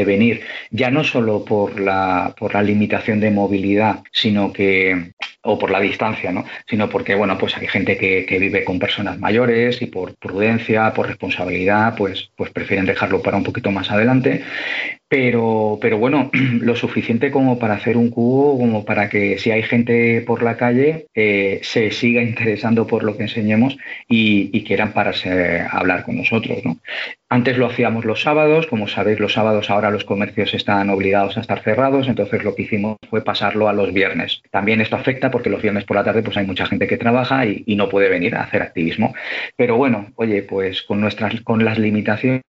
venir, 0.06 0.40
ya 0.70 0.90
no 0.90 1.04
solo 1.04 1.44
por 1.44 1.80
la, 1.80 2.34
por 2.38 2.54
la 2.54 2.62
limitación 2.62 3.20
de 3.20 3.30
movilidad, 3.30 4.00
sino 4.12 4.52
que 4.52 5.12
o 5.42 5.58
por 5.58 5.70
la 5.70 5.80
distancia, 5.80 6.32
¿no? 6.32 6.44
sino 6.68 6.88
porque 6.88 7.14
bueno, 7.14 7.36
pues 7.38 7.56
hay 7.56 7.66
gente 7.66 7.96
que, 7.96 8.38
vive 8.42 8.64
con 8.64 8.78
personas 8.78 9.18
mayores 9.20 9.82
y 9.82 9.86
por 9.86 10.14
prudencia, 10.16 10.92
por 10.94 11.06
responsabilidad, 11.06 11.94
pues, 11.96 12.30
pues 12.34 12.50
prefieren 12.50 12.86
dejarlo 12.86 13.22
para 13.22 13.36
un 13.36 13.44
poquito 13.44 13.70
más 13.70 13.90
adelante. 13.90 14.42
Pero, 15.08 15.78
pero 15.80 15.98
bueno, 15.98 16.30
lo 16.60 16.74
suficiente 16.74 17.30
como 17.30 17.58
para 17.58 17.74
hacer 17.74 17.96
un 17.96 18.10
cubo, 18.10 18.58
como 18.58 18.84
para 18.84 19.10
que 19.10 19.38
si 19.38 19.50
hay 19.50 19.62
gente 19.62 20.22
por 20.22 20.42
la 20.42 20.56
calle 20.56 21.06
eh, 21.14 21.60
se 21.62 21.90
siga 21.90 22.22
interesando 22.32 22.86
por 22.86 23.04
lo 23.04 23.16
que 23.16 23.24
enseñemos 23.24 23.76
y, 24.08 24.62
quieran 24.62 24.92
pararse 24.92 25.60
a 25.60 25.78
hablar 25.78 26.04
con 26.04 26.16
nosotros. 26.16 26.64
¿no? 26.64 26.78
Antes 27.32 27.56
lo 27.56 27.64
hacíamos 27.64 28.04
los 28.04 28.20
sábados, 28.20 28.66
como 28.66 28.86
sabéis, 28.88 29.18
los 29.18 29.32
sábados 29.32 29.70
ahora 29.70 29.90
los 29.90 30.04
comercios 30.04 30.52
están 30.52 30.90
obligados 30.90 31.38
a 31.38 31.40
estar 31.40 31.62
cerrados, 31.62 32.06
entonces 32.06 32.44
lo 32.44 32.54
que 32.54 32.62
hicimos 32.62 32.98
fue 33.08 33.24
pasarlo 33.24 33.68
a 33.68 33.72
los 33.72 33.92
viernes. 33.94 34.42
También 34.50 34.82
esto 34.82 34.96
afecta 34.96 35.30
porque 35.32 35.50
los 35.50 35.60
viernes 35.60 35.84
por 35.84 35.96
la 35.96 36.04
tarde 36.04 36.22
pues 36.22 36.36
hay 36.36 36.46
mucha 36.46 36.66
gente 36.66 36.86
que 36.86 36.96
trabaja 36.96 37.44
y, 37.46 37.72
no 37.72 37.88
puede 37.88 38.10
venir 38.10 38.36
a 38.36 38.42
hacer 38.42 38.62
activismo. 38.62 39.14
Pero 39.56 39.76
bueno, 39.76 40.12
oye, 40.16 40.42
pues 40.42 40.82
con 40.82 41.00
nuestras 41.00 41.40
con 41.40 41.64
las 41.64 41.78
limitaciones 41.78 42.42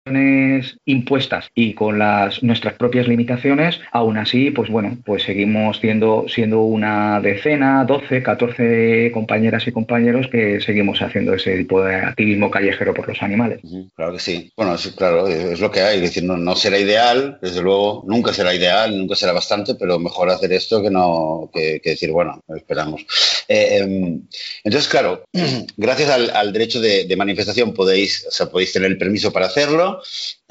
impuestas 0.83 1.47
y 1.55 1.73
con 1.73 2.00
las 2.00 2.41
nuestras 2.43 2.73
propias 2.73 3.07
limitaciones, 3.07 3.79
aún 3.91 4.17
así, 4.17 4.51
pues 4.51 4.69
bueno, 4.69 4.97
pues 5.05 5.23
seguimos 5.23 5.77
siendo, 5.79 6.25
siendo 6.27 6.63
una 6.63 7.21
decena, 7.21 7.85
12, 7.85 8.23
14 8.23 9.11
compañeras 9.13 9.67
y 9.67 9.71
compañeros 9.71 10.27
que 10.27 10.59
seguimos 10.59 11.01
haciendo 11.01 11.33
ese 11.33 11.57
tipo 11.57 11.83
de 11.83 11.95
activismo 11.95 12.50
callejero 12.50 12.93
por 12.93 13.07
los 13.07 13.21
animales. 13.21 13.61
Claro 13.95 14.13
que 14.13 14.19
sí. 14.19 14.51
Bueno, 14.57 14.77
sí, 14.77 14.91
claro, 14.95 15.27
es 15.27 15.59
lo 15.59 15.71
que 15.71 15.81
hay. 15.81 15.97
Es 15.97 16.01
decir, 16.01 16.23
no, 16.23 16.55
será 16.55 16.79
ideal, 16.79 17.38
desde 17.41 17.61
luego, 17.61 18.03
nunca 18.07 18.33
será 18.33 18.53
ideal, 18.53 18.97
nunca 18.97 19.15
será 19.15 19.33
bastante, 19.33 19.75
pero 19.75 20.00
mejor 20.00 20.29
hacer 20.29 20.51
esto 20.51 20.81
que 20.81 20.89
no 20.89 21.50
que, 21.53 21.79
decir, 21.83 22.11
bueno, 22.11 22.41
esperamos. 22.71 23.05
Eh, 23.53 23.79
em, 23.79 24.22
entonces, 24.63 24.89
claro, 24.89 25.25
gracias 25.75 26.10
al, 26.10 26.53
derecho 26.53 26.79
de, 26.79 27.03
de, 27.03 27.15
manifestación 27.17 27.74
podéis, 27.74 28.25
o 28.25 28.31
sea, 28.31 28.50
podéis 28.50 28.72
tener 28.72 28.89
el 28.89 28.98
permiso 28.98 29.34
para 29.34 29.48
hacerlo. 29.48 30.01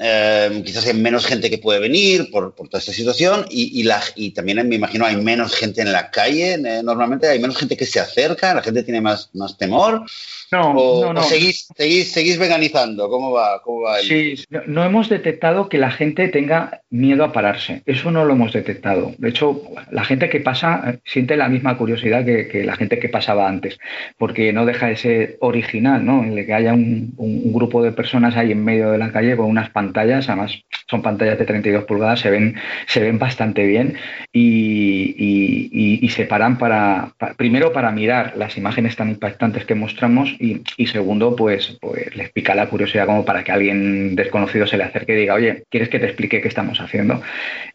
Eh, 0.03 0.63
quizás 0.65 0.87
hay 0.87 0.95
menos 0.95 1.27
gente 1.27 1.51
que 1.51 1.59
puede 1.59 1.79
venir 1.79 2.31
por, 2.31 2.55
toda 2.55 2.79
esta 2.79 2.91
situación 2.91 3.45
y, 3.51 3.83
la, 3.83 4.01
y, 4.15 4.31
también 4.31 4.67
me 4.67 4.75
imagino 4.75 5.05
hay 5.05 5.15
menos 5.15 5.55
gente 5.55 5.81
en 5.81 5.91
la 5.91 6.09
calle, 6.09 6.53
eh, 6.53 6.81
normalmente 6.83 7.27
hay 7.27 7.37
menos 7.37 7.57
gente 7.57 7.77
que 7.77 7.85
se 7.85 7.99
acerca, 7.99 8.55
la 8.55 8.63
gente 8.63 8.81
tiene 8.81 8.99
más, 8.99 9.29
más 9.33 9.59
temor. 9.59 10.03
No, 10.51 10.73
no, 10.73 11.13
no. 11.13 11.23
seguís, 11.23 11.67
seguís, 11.67 12.37
veganizando? 12.37 13.09
¿Cómo 13.09 13.31
va? 13.31 13.61
¿Cómo 13.61 13.81
va 13.81 13.99
Sí, 13.99 14.35
no, 14.65 14.83
hemos 14.83 15.07
detectado 15.07 15.69
que 15.69 15.77
la 15.77 15.91
gente 15.91 16.27
tenga 16.27 16.81
miedo 16.89 17.23
a 17.23 17.31
pararse. 17.31 17.83
Eso 17.85 18.11
no 18.11 18.25
lo 18.25 18.33
hemos 18.33 18.51
detectado. 18.51 19.13
De 19.17 19.29
hecho, 19.29 19.61
la 19.91 20.03
gente 20.03 20.29
que 20.29 20.41
pasa 20.41 20.83
eh, 20.85 20.99
siente 21.05 21.37
la 21.37 21.47
misma 21.47 21.77
curiosidad 21.77 22.25
que, 22.25 22.63
la 22.65 22.75
gente 22.75 22.90
que 22.99 23.09
pasaba 23.09 23.47
antes, 23.47 23.79
porque 24.17 24.53
no 24.53 24.65
deja 24.65 24.87
de 24.87 24.95
ser 24.95 25.37
original, 25.39 26.05
¿no? 26.05 26.23
El 26.23 26.45
que 26.45 26.53
haya 26.53 26.73
un, 26.73 27.13
grupo 27.51 27.83
de 27.83 27.91
personas 27.91 28.37
ahí 28.37 28.51
en 28.51 28.63
medio 28.63 28.91
de 28.91 28.97
la 28.97 29.11
calle 29.11 29.35
con 29.35 29.45
unas 29.45 29.69
pantallas, 29.69 30.29
además 30.29 30.63
son 30.89 31.01
pantallas 31.01 31.37
de 31.37 31.45
32 31.45 31.83
pulgadas, 31.83 32.19
se 32.19 32.29
ven, 32.29 32.55
se 32.87 33.01
ven 33.01 33.19
bastante 33.19 33.65
bien 33.65 33.95
y, 34.31 36.07
se 36.11 36.25
paran 36.25 36.57
para, 36.57 37.13
primero 37.37 37.71
para 37.71 37.91
mirar 37.91 38.33
las 38.35 38.57
imágenes 38.57 38.97
tan 38.97 39.09
impactantes 39.09 39.63
que 39.63 39.75
mostramos 39.75 40.35
y, 40.39 40.87
segundo, 40.87 41.37
pues, 41.37 41.77
pues 41.79 42.13
les 42.17 42.31
pica 42.31 42.53
la 42.53 42.67
curiosidad 42.67 43.05
como 43.05 43.23
para 43.23 43.45
que 43.45 43.53
alguien 43.53 44.15
desconocido 44.15 44.67
se 44.67 44.77
le 44.77 44.83
acerque 44.83 45.13
y 45.13 45.21
diga, 45.21 45.35
oye, 45.35 45.63
¿quieres 45.69 45.87
que 45.87 45.99
te 45.99 46.07
explique 46.07 46.41
qué 46.41 46.49
estamos 46.49 46.81
haciendo? 46.81 47.21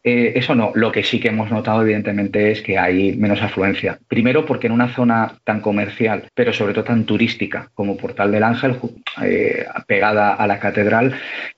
Eh, 0.04 0.34
eso 0.36 0.54
no, 0.54 0.72
lo 0.74 0.92
que 0.92 1.02
sí 1.02 1.18
que 1.18 1.28
hemos 1.28 1.50
notado 1.50 1.82
evidentemente 1.82 2.50
es 2.50 2.60
que 2.60 2.78
hay 2.78 3.16
menos 3.16 3.42
afluencia. 3.42 3.98
Primero 4.08 4.44
porque 4.44 4.66
en 4.66 4.72
una 4.74 4.88
zona 4.96 5.38
tan 5.44 5.60
comercial, 5.60 6.24
pero 6.34 6.52
sobre 6.52 6.72
todo 6.72 6.84
tan 6.84 7.04
turística 7.04 7.70
como 7.74 7.96
Portal 7.96 8.32
del 8.32 8.42
Ángel, 8.42 8.78
eh, 9.22 9.66
pegada 9.86 10.34
a 10.34 10.46
la 10.46 10.58
catedral, 10.58 11.14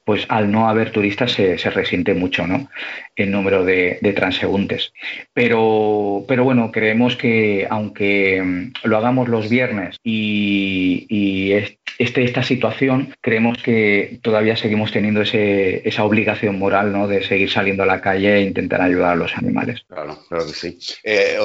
pues 0.09 0.25
al 0.31 0.51
no 0.51 0.71
haber 0.71 0.91
turistas 0.91 1.33
se, 1.33 1.59
resiente 1.69 2.15
mucho 2.15 2.47
¿no? 2.47 2.71
el 3.15 3.31
número 3.31 3.63
de, 3.63 3.99
transeúntes. 4.17 4.95
Pero, 5.35 6.25
pero 6.27 6.45
bueno, 6.45 6.73
creemos 6.73 7.15
que 7.15 7.67
aunque 7.69 8.41
mm, 8.43 8.73
lo 8.85 8.97
hagamos 8.97 9.29
los 9.29 9.51
viernes 9.51 9.97
y, 10.03 11.05
y 11.11 11.53
este, 11.99 12.25
esta 12.25 12.43
situación, 12.43 13.15
creemos 13.21 13.59
que 13.59 14.19
todavía 14.23 14.57
seguimos 14.57 14.93
teniendo 14.93 15.21
ese, 15.21 15.87
esa 15.87 16.05
obligación 16.05 16.59
moral 16.59 16.91
¿no? 16.91 17.07
de 17.07 17.23
seguir 17.27 17.51
saliendo 17.51 17.83
a 17.83 17.87
la 17.87 18.01
calle 18.01 18.37
e 18.37 18.43
intentar 18.43 18.81
ayudar 18.81 19.13
a 19.13 19.17
los 19.17 19.37
animales. 19.37 19.83
Claro, 19.89 20.19
claro 20.27 20.47
que 20.47 20.55
sí. 20.55 20.79
Eh, 21.05 21.37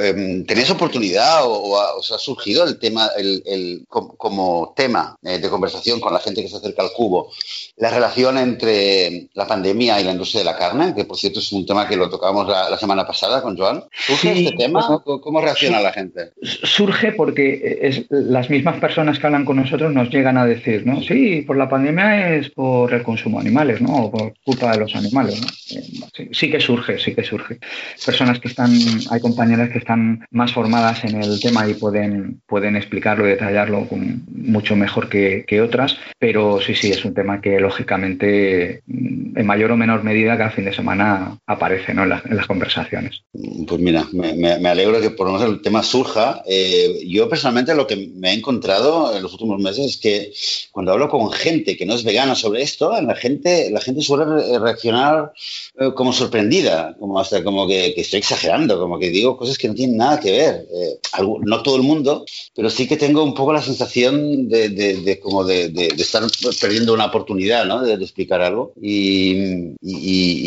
em, 0.00 0.44
¿Tenéis 0.44 0.70
oportunidad 0.70 1.44
o, 1.44 1.98
os 1.98 2.10
ha 2.10 2.18
surgido 2.18 2.64
el 2.64 2.80
tema, 2.80 3.10
el, 3.16 3.84
como, 3.86 4.72
tema 4.74 5.16
eh, 5.22 5.38
de 5.38 5.48
conversación 5.48 6.00
con 6.00 6.12
la 6.12 6.20
gente 6.20 6.42
que 6.42 6.48
se 6.48 6.56
acerca 6.56 6.82
al 6.82 6.92
cubo, 6.92 7.30
la 7.76 7.90
relación 7.90 8.07
entre 8.16 9.28
la 9.34 9.46
pandemia 9.46 10.00
y 10.00 10.04
la 10.04 10.12
industria 10.12 10.40
de 10.40 10.44
la 10.44 10.56
carne, 10.56 10.94
que 10.94 11.04
por 11.04 11.16
cierto 11.16 11.40
es 11.40 11.52
un 11.52 11.66
tema 11.66 11.88
que 11.88 11.96
lo 11.96 12.08
tocamos 12.08 12.48
la, 12.48 12.76
semana 12.78 13.06
pasada 13.06 13.42
con 13.42 13.56
Joan? 13.56 13.82
¿Surge 13.92 14.32
este 14.32 14.56
tema? 14.56 15.02
Pues, 15.04 15.20
¿Cómo 15.20 15.40
reacciona 15.40 15.80
la 15.80 15.92
gente? 15.92 16.32
Surge 16.42 17.12
porque 17.12 17.78
es, 17.82 18.06
las 18.10 18.50
mismas 18.50 18.78
personas 18.78 19.18
que 19.18 19.26
hablan 19.26 19.44
con 19.44 19.56
nosotros 19.56 19.92
nos 19.92 20.10
llegan 20.10 20.38
a 20.38 20.46
decir, 20.46 20.86
¿no? 20.86 21.02
Sí, 21.02 21.42
por 21.42 21.56
la 21.56 21.68
pandemia 21.68 22.36
es 22.36 22.50
por 22.50 22.92
el 22.92 23.02
consumo 23.02 23.38
de 23.38 23.48
animales, 23.48 23.80
¿no? 23.80 24.04
O 24.04 24.10
por 24.10 24.34
culpa 24.44 24.72
de 24.72 24.78
los 24.78 24.94
animales, 24.94 25.40
eh, 25.74 26.28
Sí, 26.32 26.50
que 26.50 26.60
surge, 26.60 26.98
sí 26.98 27.14
que 27.14 27.24
surge. 27.24 27.58
Personas 28.04 28.38
que 28.40 28.48
están, 28.48 28.70
hay 29.10 29.20
compañeras 29.20 29.70
que 29.70 29.78
están 29.78 30.26
más 30.30 30.52
formadas 30.52 31.04
en 31.04 31.22
el 31.22 31.40
tema 31.40 31.68
y 31.68 31.74
pueden, 31.74 32.40
pueden 32.46 32.76
explicarlo 32.76 33.26
y 33.26 33.30
detallarlo 33.30 33.86
mucho 34.28 34.76
mejor 34.76 35.08
que, 35.08 35.58
otras, 35.60 35.98
pero 36.18 36.60
sí, 36.60 36.74
sí, 36.74 36.90
es 36.90 37.04
un 37.04 37.14
tema 37.14 37.40
que 37.40 37.58
lógicamente 37.58 37.97
en 38.04 39.46
mayor 39.46 39.70
o 39.72 39.76
menor 39.76 40.02
medida 40.04 40.36
cada 40.36 40.50
fin 40.50 40.64
de 40.64 40.74
semana 40.74 41.38
aparece 41.46 41.94
¿no? 41.94 42.02
en, 42.02 42.10
las, 42.10 42.46
conversaciones. 42.46 43.22
Pues 43.66 43.80
mira, 43.80 44.06
me, 44.12 44.68
alegro 44.68 45.00
que 45.00 45.10
por 45.10 45.26
lo 45.26 45.34
menos 45.34 45.48
el 45.48 45.62
tema 45.62 45.82
surja. 45.82 46.42
Eh, 46.46 47.04
yo 47.06 47.28
personalmente 47.28 47.74
lo 47.74 47.86
que 47.86 48.10
me 48.14 48.30
he 48.30 48.34
encontrado 48.34 49.16
en 49.16 49.22
los 49.22 49.32
últimos 49.32 49.60
meses 49.60 49.86
es 49.86 49.96
que 49.96 50.32
cuando 50.72 50.92
hablo 50.92 51.08
con 51.08 51.30
gente 51.30 51.76
que 51.76 51.86
no 51.86 51.94
es 51.94 52.04
vegana 52.04 52.34
sobre 52.34 52.62
esto, 52.62 53.00
la 53.00 53.14
gente, 53.14 53.70
la 53.70 53.80
gente 53.80 54.02
suele 54.02 54.58
reaccionar 54.58 55.32
eh, 55.78 55.92
como 55.94 56.12
sorprendida, 56.12 56.96
como 56.98 57.20
hasta 57.20 57.44
como 57.44 57.66
que, 57.66 57.94
estoy 57.96 58.18
exagerando, 58.18 58.78
como 58.78 58.98
que 58.98 59.10
digo 59.10 59.36
cosas 59.36 59.58
que 59.58 59.68
no 59.68 59.74
tienen 59.74 59.96
nada 59.96 60.20
que 60.20 60.32
ver. 60.32 60.66
Eh, 60.74 60.98
no 61.42 61.62
todo 61.62 61.76
el 61.76 61.82
mundo, 61.82 62.24
pero 62.54 62.70
sí 62.70 62.86
que 62.86 62.96
tengo 62.96 63.22
un 63.22 63.34
poco 63.34 63.52
la 63.52 63.62
sensación 63.62 64.48
de, 64.48 65.20
como 65.22 65.44
de, 65.44 65.92
estar 65.96 66.22
perdiendo 66.60 66.94
una 66.94 67.06
oportunidad 67.06 67.64
¿no? 67.64 67.82
De, 67.96 68.04
explicar 68.04 68.40
algo. 68.40 68.72
Y, 68.80 69.74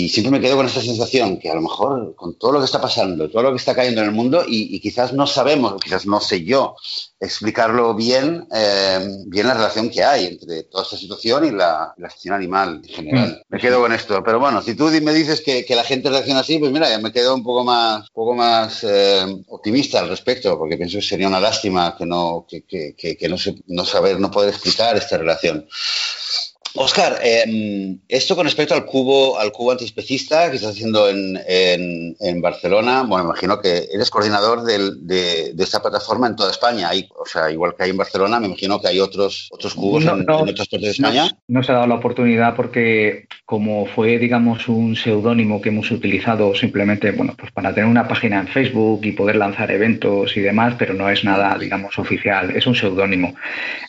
siempre 0.10 0.32
me 0.32 0.42
quedo 0.42 0.58
con 0.58 0.66
esa 0.66 0.82
sensación 0.82 1.40
que 1.40 1.50
a 1.50 1.56
lo 1.56 1.62
mejor 1.62 2.16
con 2.16 2.38
todo 2.38 2.54
lo 2.54 2.60
que 2.60 2.66
está 2.66 2.82
pasando, 2.82 3.30
todo 3.30 3.44
lo 3.44 3.52
que 3.52 3.58
está 3.58 3.74
cayendo 3.74 4.02
en 4.02 4.08
el 4.08 4.14
mundo 4.14 4.44
y, 4.46 4.76
y 4.76 4.80
quizás 4.80 5.14
no 5.14 5.26
sabemos, 5.26 5.82
quizás 5.82 6.06
no 6.06 6.20
sé 6.20 6.44
yo 6.44 6.76
explicarlo 7.22 7.94
bien, 7.94 8.48
eh, 8.52 9.00
bien 9.28 9.46
la 9.46 9.54
relación 9.54 9.92
que 9.92 10.04
hay 10.04 10.26
entre 10.26 10.64
toda 10.64 10.84
esta 10.84 10.98
situación 10.98 11.46
y 11.46 11.52
la, 11.52 11.94
la 11.98 12.10
gestión 12.10 12.34
animal 12.34 12.82
en 12.84 12.94
general. 12.96 13.30
Mm. 13.30 13.54
Me 13.54 13.60
quedo 13.60 13.80
con 13.80 13.94
esto. 13.94 14.24
Pero 14.24 14.40
bueno, 14.40 14.62
si 14.64 14.74
tú 14.74 14.86
me 14.86 15.14
dices 15.14 15.42
que, 15.42 15.64
que, 15.64 15.76
la 15.76 15.84
gente 15.84 16.10
reacciona 16.10 16.40
así, 16.40 16.58
pues 16.58 16.72
mira, 16.72 16.90
ya 16.90 16.98
me 16.98 17.12
quedo 17.12 17.36
un 17.36 17.44
poco 17.44 17.64
más, 17.64 18.10
poco 18.10 18.34
más 18.34 18.84
eh, 18.84 19.24
optimista 19.50 20.00
al 20.00 20.10
respecto, 20.10 20.58
porque 20.58 20.78
pienso 20.78 20.98
que 20.98 21.04
sería 21.04 21.28
una 21.28 21.40
lástima 21.40 21.96
que 21.96 22.08
no, 22.08 22.48
que, 22.50 22.64
que, 22.64 22.96
que 22.96 23.30
no, 23.30 23.38
se, 23.38 23.56
no 23.68 23.86
saber, 23.86 24.20
no 24.20 24.32
poder 24.32 24.50
explicar 24.50 24.98
esta 24.98 25.18
relación. 25.18 25.68
Oscar, 26.76 27.20
em, 27.22 28.00
esto 28.08 28.36
con 28.36 28.46
respecto 28.46 28.74
al 28.74 28.86
cubo, 28.86 29.38
al 29.38 29.52
cubo 29.52 29.72
antiespecista 29.72 30.50
que 30.50 30.56
estás 30.56 30.72
haciendo 30.72 31.10
en, 31.10 31.38
en, 31.48 32.42
Barcelona, 32.42 33.04
bueno, 33.04 33.26
imagino 33.26 33.60
que 33.60 33.88
eres 33.92 34.10
coordinador 34.10 34.64
de, 34.64 35.54
esta 35.58 35.82
plataforma 35.82 36.28
en 36.28 36.36
toda 36.36 36.52
España. 36.52 36.90
o 37.18 37.26
sea, 37.26 37.52
igual 37.52 37.76
que 37.76 37.84
hay 37.84 37.90
en 37.90 37.98
Barcelona, 37.98 38.40
me 38.40 38.48
imagino 38.48 38.80
que 38.80 38.88
hay 38.88 39.00
otros, 39.00 39.50
otros 39.52 39.74
cubos 39.74 40.06
en, 40.06 40.30
otras 40.30 40.68
partes 40.68 40.82
de 40.82 40.90
España. 40.90 41.30
No, 41.48 41.62
se 41.62 41.72
ha 41.72 41.76
dado 41.76 41.88
la 41.88 41.96
oportunidad 41.96 42.56
porque 42.56 43.26
como 43.46 43.86
fue, 43.86 44.18
digamos, 44.18 44.68
un 44.68 44.96
seudónimo 44.96 45.62
que 45.62 45.70
hemos 45.70 45.92
utilizado 45.92 46.56
simplemente, 46.56 47.12
bueno, 47.12 47.36
pues 47.38 47.52
para 47.52 47.74
tener 47.74 47.90
una 47.90 48.08
página 48.08 48.40
en 48.40 48.48
Facebook 48.48 49.02
y 49.04 49.12
poder 49.12 49.36
lanzar 49.36 49.72
eventos 49.72 50.36
y 50.38 50.42
demás, 50.42 50.76
pero 50.80 50.94
no 50.94 51.10
es 51.10 51.24
nada, 51.24 51.58
digamos, 51.58 52.00
oficial, 52.00 52.56
es 52.56 52.66
un 52.66 52.76
seudónimo. 52.76 53.36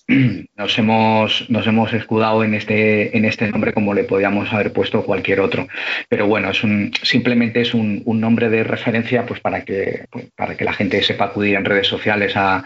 Nos 0.57 0.79
hemos, 0.79 1.49
nos 1.49 1.67
hemos 1.67 1.93
escudado 1.93 2.45
en 2.45 2.55
este 2.55 2.72
en 2.73 3.25
este 3.25 3.49
nombre 3.49 3.73
como 3.73 3.95
le 3.95 4.05
podíamos 4.05 4.53
haber 4.53 4.73
puesto 4.73 5.05
cualquier 5.05 5.41
otro. 5.41 5.69
Pero 6.09 6.27
bueno, 6.27 6.51
es 6.51 6.63
un, 6.65 6.93
simplemente 7.03 7.61
es 7.61 7.75
un, 7.75 8.03
nombre 8.07 8.49
de 8.51 8.63
referencia 8.63 9.27
pues 9.27 9.41
para, 9.41 9.65
que, 9.65 10.05
pues, 10.11 10.27
para 10.37 10.57
que 10.57 10.65
la 10.65 10.73
gente 10.73 11.03
sepa 11.03 11.25
acudir 11.27 11.57
en 11.57 11.65
redes 11.65 11.89
sociales 11.89 12.35
a, 12.37 12.65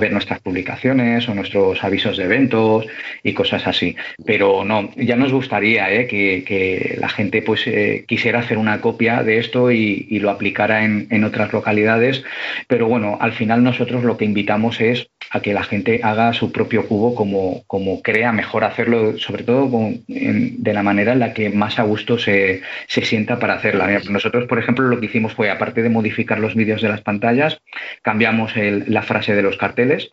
ver 0.00 0.12
nuestras 0.12 0.40
publicaciones 0.40 1.28
o 1.28 1.34
nuestros 1.34 1.82
avisos 1.82 2.16
de 2.16 2.24
eventos 2.24 2.86
y 3.22 3.32
cosas 3.32 3.66
así. 3.66 3.96
Pero 4.26 4.64
no, 4.64 4.90
ya 4.96 5.16
nos 5.16 5.32
gustaría 5.32 5.92
¿eh? 5.92 6.06
que, 6.06 6.96
la 6.98 7.08
gente 7.08 7.42
pues 7.42 7.66
eh, 7.66 8.04
quisiera 8.06 8.40
hacer 8.40 8.58
una 8.58 8.80
copia 8.80 9.22
de 9.22 9.38
esto 9.38 9.70
y, 9.70 10.18
lo 10.24 10.30
aplicara 10.30 10.84
en, 10.84 11.06
en 11.10 11.24
otras 11.24 11.52
localidades. 11.52 12.24
Pero 12.66 12.86
bueno, 12.86 13.18
al 13.20 13.32
final 13.32 13.62
nosotros 13.62 14.04
lo 14.04 14.16
que 14.16 14.24
invitamos 14.24 14.80
es 14.80 15.08
a 15.30 15.40
que 15.40 15.52
la 15.52 15.64
gente 15.64 16.00
haga 16.02 16.32
su 16.32 16.52
propio 16.52 16.86
cubo 16.86 17.14
como, 17.14 17.62
como 17.66 18.02
crea 18.02 18.32
mejor 18.32 18.64
hacer 18.64 18.83
hacerlo 18.84 19.18
sobre 19.18 19.44
todo 19.44 19.70
de 20.06 20.72
la 20.72 20.82
manera 20.82 21.12
en 21.12 21.20
la 21.20 21.32
que 21.32 21.50
más 21.50 21.78
a 21.78 21.82
gusto 21.82 22.18
se, 22.18 22.60
sienta 22.88 23.38
para 23.38 23.54
hacerla. 23.54 24.00
Nosotros, 24.10 24.46
por 24.46 24.58
ejemplo, 24.58 24.86
lo 24.86 25.00
que 25.00 25.06
hicimos 25.06 25.32
fue, 25.32 25.50
aparte 25.50 25.82
de 25.82 25.88
modificar 25.88 26.38
los 26.38 26.54
vídeos 26.54 26.82
de 26.82 26.88
las 26.88 27.00
pantallas, 27.00 27.60
cambiamos 28.02 28.52
la 28.56 29.02
frase 29.02 29.34
de 29.34 29.42
los 29.42 29.56
carteles 29.56 30.12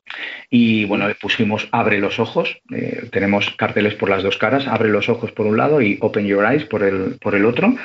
y 0.49 0.85
bueno, 0.85 1.07
pusimos 1.19 1.67
abre 1.71 1.99
los 1.99 2.19
ojos. 2.19 2.61
Eh, 2.73 3.03
tenemos 3.11 3.49
carteles 3.51 3.95
por 3.95 4.09
las 4.09 4.23
dos 4.23 4.37
caras, 4.37 4.67
abre 4.67 4.89
los 4.89 5.09
ojos 5.09 5.31
por 5.31 5.45
un 5.45 5.57
lado 5.57 5.81
y 5.81 5.97
open 6.01 6.25
your 6.25 6.45
eyes 6.45 6.65
por 6.65 6.83
el, 6.83 7.17
por 7.21 7.35
el 7.35 7.45
otro. 7.45 7.75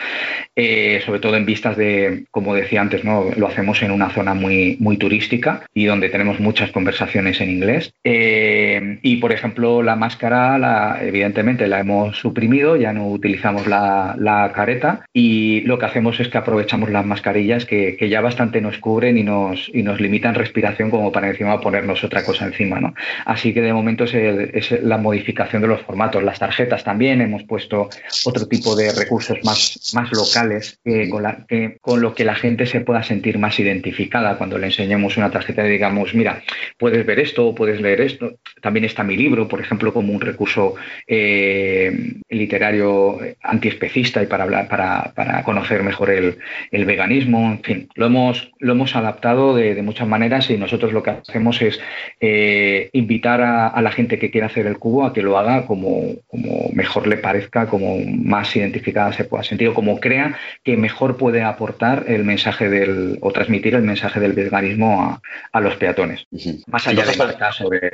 Eh, 0.55 1.03
sobre 1.05 1.21
todo 1.21 1.37
en 1.37 1.47
vistas 1.47 1.77
de, 1.77 2.25
como 2.31 2.55
decía 2.55 2.81
antes, 2.81 3.05
¿no? 3.05 3.31
lo 3.37 3.47
hacemos 3.47 3.83
en 3.83 3.91
una 3.91 4.11
zona 4.11 4.35
muy, 4.35 4.77
muy 4.81 4.97
turística 4.97 5.67
y 5.75 5.85
donde 5.85 6.09
tenemos 6.09 6.41
muchas 6.41 6.71
conversaciones 6.71 7.41
en 7.41 7.51
inglés. 7.51 7.93
Eh, 8.05 8.99
y 9.03 9.17
por 9.17 9.33
ejemplo, 9.33 9.83
la 9.83 9.97
máscara, 9.97 10.59
la, 10.59 10.76
evidentemente 11.01 11.67
la 11.67 11.81
hemos 11.81 12.19
suprimido, 12.19 12.77
ya 12.77 12.93
no 12.93 13.09
utilizamos 13.09 13.67
la, 13.67 14.15
la, 14.19 14.53
careta 14.53 15.07
y 15.13 15.63
lo 15.63 15.79
que 15.79 15.87
hacemos 15.87 16.21
es 16.21 16.29
que 16.29 16.39
aprovechamos 16.39 16.91
las 16.91 17.05
mascarillas 17.05 17.67
que, 17.67 17.97
que, 17.97 18.09
ya 18.09 18.21
bastante 18.21 18.61
nos 18.61 18.79
cubren 18.79 19.19
y 19.19 19.23
nos, 19.23 19.71
y 19.73 19.83
nos 19.83 20.01
limitan 20.01 20.35
respiración 20.35 20.91
como 20.91 21.13
para 21.13 21.29
encima 21.29 21.61
ponernos 21.61 22.03
otra 22.05 22.25
cosa 22.25 22.47
encima. 22.47 22.81
¿no? 22.81 22.95
Así 23.25 23.53
que 23.53 23.61
de 23.61 23.73
momento 23.73 24.05
es, 24.05 24.15
es 24.15 24.83
la 24.83 24.99
modificación 24.99 25.63
de 25.63 25.69
los 25.69 25.83
formatos. 25.83 26.23
Las 26.23 26.39
tarjetas 26.39 26.85
también 26.85 27.21
hemos 27.21 27.43
puesto 27.45 27.89
otro 28.25 28.47
tipo 28.47 28.75
de 28.77 28.93
recursos 28.93 29.39
más, 29.45 29.93
más 29.95 30.11
locales 30.13 30.79
con, 31.11 31.23
la, 31.23 31.45
que, 31.47 31.79
con 31.81 32.01
lo 32.01 32.15
que 32.15 32.25
la 32.25 32.35
gente 32.35 32.67
se 32.67 32.81
pueda 32.81 33.03
sentir 33.03 33.39
más 33.39 33.59
identificada 33.59 34.39
cuando 34.39 34.59
le 34.59 34.67
enseñemos 34.67 35.17
una 35.17 35.31
tarjeta 35.31 35.67
y 35.67 35.71
digamos, 35.71 36.15
mira, 36.15 36.43
puedes 36.79 37.05
ver 37.05 37.21
esto, 37.21 37.55
puedes 37.55 37.81
leer 37.81 38.01
esto. 38.01 38.39
También 38.61 38.85
está 38.85 39.03
mi 39.03 39.17
libro, 39.17 39.49
por 39.49 39.61
ejemplo, 39.61 39.93
como 39.93 40.13
un 40.13 40.21
recurso 40.21 40.66
eh, 41.07 42.15
literario 42.29 43.19
antiespecista 43.43 44.23
y 44.23 44.27
para 44.27 44.45
hablar, 44.45 44.69
para, 44.69 45.13
para 45.15 45.43
conocer 45.45 45.83
mejor 45.83 46.11
el, 46.11 46.39
el, 46.71 46.85
veganismo. 46.85 47.53
En 47.53 47.63
fin, 47.63 47.89
lo 47.95 48.07
hemos, 48.07 48.53
lo 48.59 48.73
hemos 48.73 48.97
adaptado 48.97 49.55
de, 49.55 49.75
de 49.75 49.83
muchas 49.83 50.09
maneras 50.09 50.51
y 50.51 50.57
nosotros 50.57 50.93
lo 50.93 51.03
que 51.03 51.11
hacemos 51.11 51.61
es 51.63 51.81
eh, 52.21 52.91
invitar 52.93 53.41
a, 53.41 53.69
a, 53.69 53.83
la 53.83 53.91
gente 53.91 54.19
que 54.19 54.31
quiera 54.31 54.47
hacer 54.47 54.67
el 54.67 54.79
cubo 54.79 55.05
a 55.05 55.13
que 55.13 55.23
lo 55.23 55.39
haga 55.39 55.67
como, 55.67 56.15
como 56.27 56.71
mejor 56.73 57.07
le 57.07 57.17
parezca, 57.17 57.67
como 57.67 57.99
más 58.01 58.55
identificada 58.57 59.13
se 59.13 59.25
pueda 59.25 59.43
sentir 59.43 59.69
o 59.69 59.75
como 59.75 60.01
crea 60.01 60.39
que 60.65 60.77
mejor 60.77 61.17
puede 61.17 61.43
aportar 61.43 62.05
el 62.09 62.25
mensaje 62.25 62.69
del 62.69 63.19
o 63.21 63.33
transmitir 63.33 63.75
el 63.75 63.83
mensaje 63.83 64.21
del 64.21 64.33
veganismo 64.33 65.03
a, 65.03 65.21
a 65.53 65.61
los 65.61 65.77
peatones. 65.77 66.27
Más 66.67 66.87
allá 66.87 67.05
de 67.05 67.17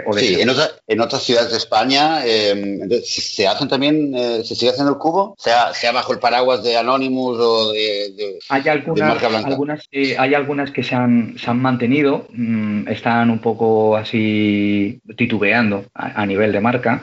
o 0.07 0.15
de 0.15 0.23
Sí, 0.23 0.41
en, 0.41 0.49
otra, 0.49 0.69
en, 0.87 1.01
otras 1.01 1.23
ciudades 1.23 1.51
de 1.51 1.59
España 1.59 2.25
eh, 2.25 2.55
se 3.05 3.47
hacen 3.47 3.69
también, 3.69 4.15
eh, 4.15 4.43
se 4.45 4.55
sigue 4.55 4.71
haciendo 4.71 4.93
el 4.93 4.99
cubo, 4.99 5.35
sea, 5.39 5.73
sea 5.75 5.93
bajo 5.93 6.13
el 6.13 6.19
paraguas 6.19 6.63
de 6.63 6.77
Anonymous 6.77 7.39
o 7.39 7.73
de, 7.73 8.13
de, 8.17 8.39
hay 8.49 8.69
algunas, 8.69 8.97
de 8.97 9.15
marca 9.15 9.29
blanca. 9.29 9.49
Algunas, 9.49 9.89
eh, 9.93 10.17
hay 10.19 10.35
algunas 10.35 10.71
que 10.71 10.83
se 10.83 10.95
han, 10.95 11.37
se 11.39 11.51
han 11.51 11.61
mantenido, 11.61 12.27
mmm, 12.31 12.89
están 12.89 13.31
un 13.31 13.39
poco 13.39 13.97
así 13.97 15.01
titubeando 15.17 15.85
a, 15.95 16.23
a 16.23 16.27
nivel 16.27 16.53
de 16.53 16.61
marca. 16.61 17.03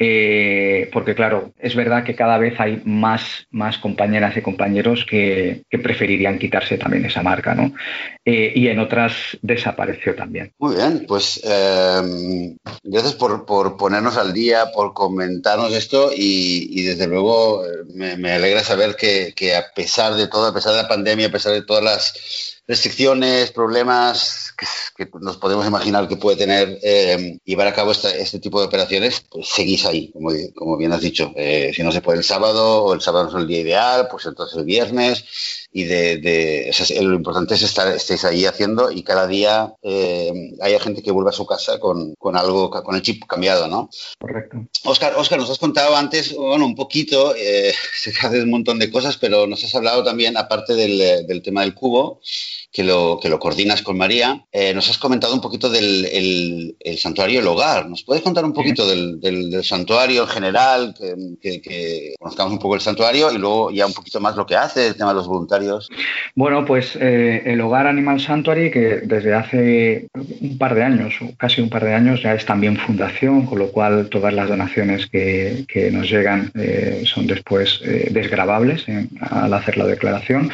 Eh, 0.00 0.88
porque 0.92 1.16
claro, 1.16 1.52
es 1.58 1.74
verdad 1.74 2.04
que 2.04 2.14
cada 2.14 2.38
vez 2.38 2.54
hay 2.60 2.80
más, 2.84 3.22
más 3.50 3.78
compañeras 3.78 4.36
y 4.36 4.42
compañeros 4.42 5.04
que, 5.04 5.62
preferirían 5.70 6.38
quitarse 6.38 6.78
también 6.78 7.04
esa 7.04 7.22
marca, 7.22 7.54
¿no? 7.54 7.72
Eh, 8.24 8.52
y 8.54 8.68
en 8.68 8.78
otras 8.78 9.12
desapareció 9.42 10.14
también. 10.14 10.52
Muy 10.58 10.76
bien, 10.76 11.04
pues 11.08 11.40
eh, 11.44 12.56
gracias 12.84 13.14
por, 13.14 13.44
por, 13.44 13.76
ponernos 13.76 14.16
al 14.16 14.32
día, 14.32 14.66
por 14.72 14.94
comentarnos 14.94 15.74
esto 15.74 16.10
y, 16.14 16.68
y 16.70 16.82
desde 16.84 17.08
luego 17.08 17.64
me, 17.94 18.16
me, 18.16 18.32
alegra 18.32 18.62
saber 18.62 18.94
que, 18.94 19.32
que 19.34 19.56
a 19.56 19.64
pesar 19.74 20.14
de 20.14 20.28
todo, 20.28 20.46
a 20.46 20.54
pesar 20.54 20.72
de 20.72 20.82
la 20.82 20.88
pandemia, 20.88 21.26
a 21.26 21.32
pesar 21.32 21.52
de 21.52 21.62
todas 21.62 21.82
las 21.82 22.57
restricciones, 22.68 23.50
problemas 23.50 24.54
que, 24.94 25.08
nos 25.20 25.38
podemos 25.38 25.66
imaginar 25.66 26.06
que 26.06 26.16
puede 26.16 26.36
tener 26.36 26.78
eh, 26.82 27.38
llevar 27.44 27.66
a 27.66 27.72
cabo 27.72 27.92
esta, 27.92 28.14
este 28.14 28.38
tipo 28.38 28.60
de 28.60 28.66
operaciones, 28.66 29.24
pues 29.30 29.48
seguís 29.48 29.86
ahí, 29.86 30.10
como, 30.12 30.30
como 30.54 30.76
bien 30.76 30.92
has 30.92 31.00
dicho. 31.00 31.32
Eh, 31.34 31.72
si 31.74 31.82
no 31.82 31.90
se 31.90 32.02
puede 32.02 32.18
el 32.18 32.24
sábado 32.24 32.84
o 32.84 32.92
el 32.92 33.00
sábado 33.00 33.24
no 33.24 33.30
es 33.30 33.42
el 33.42 33.48
día 33.48 33.60
ideal, 33.60 34.08
pues 34.10 34.26
entonces 34.26 34.58
el 34.58 34.64
viernes. 34.64 35.67
Y 35.70 35.84
de, 35.84 36.16
de 36.16 36.68
o 36.70 36.72
sea, 36.72 37.02
lo 37.02 37.14
importante 37.14 37.54
es 37.54 37.62
estar 37.62 37.88
estéis 37.88 38.24
ahí 38.24 38.46
haciendo 38.46 38.90
y 38.90 39.02
cada 39.02 39.26
día 39.26 39.74
eh, 39.82 40.32
haya 40.62 40.80
gente 40.80 41.02
que 41.02 41.10
vuelva 41.10 41.30
a 41.30 41.34
su 41.34 41.46
casa 41.46 41.78
con, 41.78 42.14
con, 42.14 42.36
algo, 42.36 42.70
con 42.70 42.94
el 42.94 43.02
chip 43.02 43.24
cambiado, 43.26 43.68
¿no? 43.68 43.90
Correcto. 44.18 44.66
Oscar, 44.84 45.14
Oscar, 45.16 45.38
nos 45.38 45.50
has 45.50 45.58
contado 45.58 45.94
antes, 45.94 46.34
bueno, 46.34 46.64
un 46.64 46.74
poquito, 46.74 47.34
eh, 47.36 47.72
se 47.94 48.10
hace 48.10 48.42
un 48.42 48.50
montón 48.50 48.78
de 48.78 48.90
cosas, 48.90 49.16
pero 49.18 49.46
nos 49.46 49.62
has 49.62 49.74
hablado 49.74 50.02
también, 50.02 50.36
aparte 50.36 50.74
del, 50.74 51.26
del 51.26 51.42
tema 51.42 51.60
del 51.60 51.74
cubo, 51.74 52.20
que 52.70 52.84
lo, 52.84 53.18
que 53.20 53.28
lo 53.28 53.38
coordinas 53.38 53.82
con 53.82 53.96
María, 53.96 54.44
eh, 54.52 54.74
nos 54.74 54.90
has 54.90 54.98
comentado 54.98 55.34
un 55.34 55.40
poquito 55.40 55.70
del 55.70 56.04
el, 56.04 56.76
el 56.80 56.98
santuario 56.98 57.40
El 57.40 57.46
Hogar. 57.46 57.88
¿Nos 57.88 58.04
puedes 58.04 58.22
contar 58.22 58.44
un 58.44 58.52
poquito 58.52 58.84
sí. 58.84 58.90
del, 58.90 59.20
del, 59.20 59.50
del, 59.50 59.64
santuario 59.64 60.22
en 60.22 60.28
general, 60.28 60.94
que, 60.98 61.14
que, 61.40 61.62
que, 61.62 62.14
conozcamos 62.18 62.52
un 62.52 62.58
poco 62.58 62.74
el 62.74 62.80
santuario 62.80 63.32
y 63.32 63.38
luego 63.38 63.70
ya 63.70 63.86
un 63.86 63.94
poquito 63.94 64.20
más 64.20 64.36
lo 64.36 64.46
que 64.46 64.56
hace, 64.56 64.88
el 64.88 64.96
tema 64.96 65.10
de 65.10 65.16
los 65.16 65.26
voluntarios? 65.26 65.88
Bueno, 66.34 66.64
pues 66.66 66.96
eh, 67.00 67.42
el 67.46 67.60
Hogar 67.60 67.86
Animal 67.86 68.20
Sanctuary, 68.20 68.70
que 68.70 69.00
desde 69.02 69.34
hace 69.34 70.08
un 70.40 70.58
par 70.58 70.74
de 70.74 70.82
años, 70.82 71.14
casi 71.38 71.62
un 71.62 71.70
par 71.70 71.84
de 71.84 71.94
años, 71.94 72.22
ya 72.22 72.34
es 72.34 72.44
también 72.44 72.76
fundación, 72.76 73.46
con 73.46 73.58
lo 73.58 73.70
cual 73.72 74.08
todas 74.10 74.34
las 74.34 74.48
donaciones 74.48 75.06
que, 75.06 75.64
que 75.68 75.90
nos 75.90 76.08
llegan 76.10 76.52
eh, 76.54 77.02
son 77.06 77.26
después 77.26 77.80
desgravables 78.10 78.84
al 79.20 79.54
hacer 79.54 79.78
la 79.78 79.86
declaración. 79.86 80.50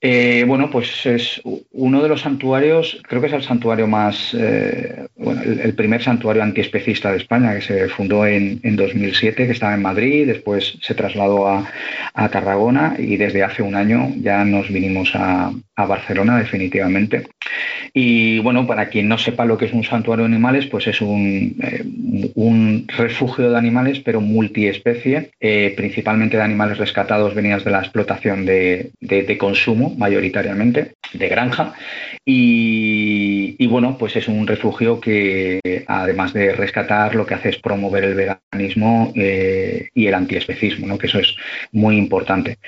Bueno, 0.00 0.70
pues 0.70 1.06
es 1.06 1.37
uno 1.44 2.02
de 2.02 2.08
los 2.08 2.22
santuarios, 2.22 3.00
creo 3.08 3.20
que 3.20 3.28
es 3.28 3.32
el 3.32 3.42
santuario 3.42 3.86
más, 3.86 4.34
eh, 4.38 5.06
bueno, 5.16 5.42
el, 5.42 5.74
primer 5.74 6.02
santuario 6.02 6.42
antiespecista 6.42 7.10
de 7.10 7.18
España, 7.18 7.54
que 7.54 7.62
se 7.62 7.88
fundó 7.88 8.26
en, 8.26 8.60
en, 8.62 8.76
2007, 8.76 9.46
que 9.46 9.52
estaba 9.52 9.74
en 9.74 9.82
Madrid, 9.82 10.26
después 10.26 10.78
se 10.80 10.94
trasladó 10.94 11.48
a, 11.48 11.70
a, 12.14 12.28
Tarragona 12.28 12.96
y 12.98 13.16
desde 13.16 13.42
hace 13.42 13.62
un 13.62 13.74
año 13.74 14.12
ya 14.20 14.44
nos 14.44 14.68
vinimos 14.68 15.14
a, 15.14 15.52
a 15.78 15.86
Barcelona 15.86 16.38
definitivamente. 16.38 17.28
Y 17.94 18.40
bueno, 18.40 18.66
para 18.66 18.88
quien 18.88 19.08
no 19.08 19.16
sepa 19.16 19.44
lo 19.44 19.56
que 19.56 19.66
es 19.66 19.72
un 19.72 19.84
santuario 19.84 20.24
de 20.24 20.34
animales, 20.34 20.66
pues 20.66 20.86
es 20.88 21.00
un, 21.00 21.56
eh, 21.62 21.84
un 22.34 22.86
refugio 22.96 23.50
de 23.50 23.56
animales, 23.56 24.00
pero 24.00 24.20
multiespecie, 24.20 25.30
eh, 25.40 25.72
principalmente 25.76 26.36
de 26.36 26.42
animales 26.42 26.78
rescatados 26.78 27.34
venidas 27.34 27.64
de 27.64 27.70
la 27.70 27.78
explotación 27.78 28.44
de, 28.44 28.90
de, 29.00 29.22
de 29.22 29.38
consumo 29.38 29.94
mayoritariamente 29.96 30.94
de 31.12 31.27
granja. 31.28 31.74
Y, 32.24 33.66
bueno 33.68 33.96
pues 33.98 34.16
es 34.16 34.28
un 34.28 34.46
refugio 34.46 34.98
que 34.98 35.60
además 35.86 36.32
de 36.32 36.52
rescatar 36.52 37.14
lo 37.14 37.26
que 37.26 37.34
hace 37.34 37.50
es 37.50 37.58
promover 37.58 38.02
el 38.04 38.14
veganismo 38.14 39.12
eh, 39.14 39.88
y 39.94 40.06
el 40.06 40.14
antiespecismo 40.14 40.86
¿no? 40.86 40.96
que 40.96 41.06
eso 41.06 41.18
es 41.18 41.36
muy 41.72 41.96
importante. 41.96 42.58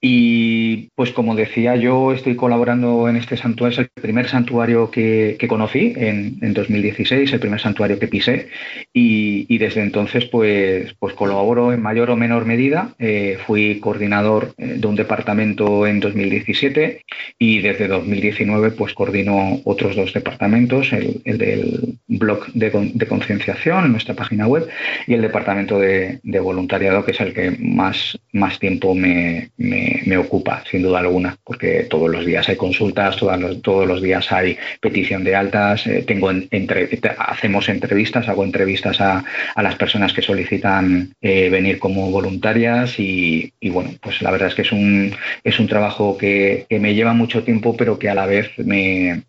Y 0.00 0.88
pues 0.96 1.12
como 1.12 1.36
decía 1.36 1.76
yo 1.76 2.12
estoy 2.12 2.34
colaborando 2.34 3.08
en 3.08 3.16
este 3.16 3.36
santuario 3.36 3.80
es 3.80 3.90
el 3.94 4.02
primer 4.02 4.28
santuario 4.28 4.90
que, 4.90 5.36
conocí 5.48 5.94
en, 5.96 6.38
en, 6.42 6.52
2016 6.52 7.32
el 7.32 7.40
primer 7.40 7.60
santuario 7.60 7.98
que 7.98 8.08
pisé. 8.08 8.48
Y, 8.92 9.46
y, 9.48 9.58
desde 9.58 9.82
entonces 9.82 10.24
pues 10.26 10.94
pues 10.98 11.14
colaboro 11.14 11.72
en 11.72 11.82
mayor 11.82 12.10
o 12.10 12.16
menor 12.16 12.44
medida. 12.44 12.94
Eh, 12.98 13.38
fui 13.46 13.80
coordinador 13.80 14.54
eh, 14.58 14.74
de 14.78 14.86
un 14.86 14.96
departamento 14.96 15.86
en 15.86 16.00
2017 16.00 17.04
y 17.38 17.60
desde 17.60 17.88
2019 18.08 18.70
pues 18.72 18.94
coordino 18.94 19.60
otros 19.64 19.96
dos 19.96 20.12
departamentos, 20.12 20.92
el, 20.92 21.20
el 21.24 21.38
del 21.38 21.98
blog 22.06 22.46
de, 22.52 23.06
concienciación 23.06 23.86
en 23.86 23.92
nuestra 23.92 24.14
página 24.14 24.46
web 24.46 24.66
y 25.06 25.14
el 25.14 25.22
departamento 25.22 25.78
de, 25.78 26.20
voluntariado 26.40 27.04
que 27.04 27.12
es 27.12 27.20
el 27.20 27.34
que 27.34 27.56
más, 27.58 28.18
más 28.32 28.58
tiempo 28.58 28.94
me, 28.94 29.50
me, 29.56 30.02
me, 30.06 30.16
ocupa, 30.16 30.62
sin 30.70 30.82
duda 30.82 31.00
alguna, 31.00 31.36
porque 31.44 31.86
todos 31.88 32.10
los 32.10 32.24
días 32.24 32.48
hay 32.48 32.56
consultas, 32.56 33.16
todos 33.16 33.38
los, 33.38 33.62
todos 33.62 33.86
los 33.86 34.00
días 34.00 34.30
hay 34.32 34.56
petición 34.80 35.24
de 35.24 35.34
altas, 35.34 35.86
eh, 35.86 36.04
tengo 36.06 36.30
entre, 36.30 36.88
hacemos 37.18 37.68
entrevistas, 37.68 38.28
hago 38.28 38.44
entrevistas 38.44 39.00
a, 39.00 39.24
a 39.54 39.62
las 39.62 39.74
personas 39.76 40.12
que 40.12 40.22
solicitan 40.22 41.12
eh, 41.20 41.48
venir 41.50 41.78
como 41.78 42.10
voluntarias 42.10 42.98
y, 42.98 43.52
y, 43.60 43.70
bueno, 43.70 43.90
pues 44.00 44.22
la 44.22 44.30
verdad 44.30 44.48
es 44.48 44.54
que 44.54 44.62
es 44.62 44.72
un, 44.72 45.12
es 45.44 45.58
un 45.58 45.66
trabajo 45.66 46.16
que, 46.16 46.66
que 46.68 46.78
me 46.78 46.94
lleva 46.94 47.12
mucho 47.12 47.42
tiempo, 47.42 47.76
pero 47.76 47.97
que 47.98 48.08
a 48.08 48.14
la 48.14 48.26
vez 48.26 48.50
me, 48.58 49.24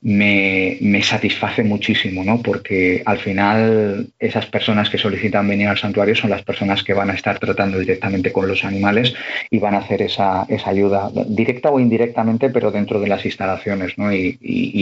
me, 0.00 0.78
me, 0.80 1.02
satisface 1.02 1.64
muchísimo, 1.64 2.22
¿no? 2.22 2.40
Porque 2.40 3.02
al 3.04 3.18
final 3.18 4.06
esas 4.18 4.46
personas 4.46 4.90
que 4.90 4.98
solicitan 4.98 5.48
venir 5.48 5.66
al 5.66 5.78
santuario 5.78 6.14
son 6.14 6.30
las 6.30 6.42
personas 6.42 6.84
que 6.84 6.94
van 6.94 7.10
a 7.10 7.14
estar 7.14 7.38
tratando 7.40 7.80
directamente 7.80 8.32
con 8.32 8.46
los 8.46 8.64
animales 8.64 9.12
y 9.50 9.58
van 9.58 9.74
a 9.74 9.78
hacer 9.78 10.02
esa, 10.02 10.46
esa 10.48 10.70
ayuda 10.70 11.10
directa 11.26 11.70
o 11.70 11.80
indirectamente, 11.80 12.48
pero 12.50 12.70
dentro 12.70 13.00
de 13.00 13.08
las 13.08 13.24
instalaciones, 13.24 13.98
¿no? 13.98 14.12
Y, 14.12 14.38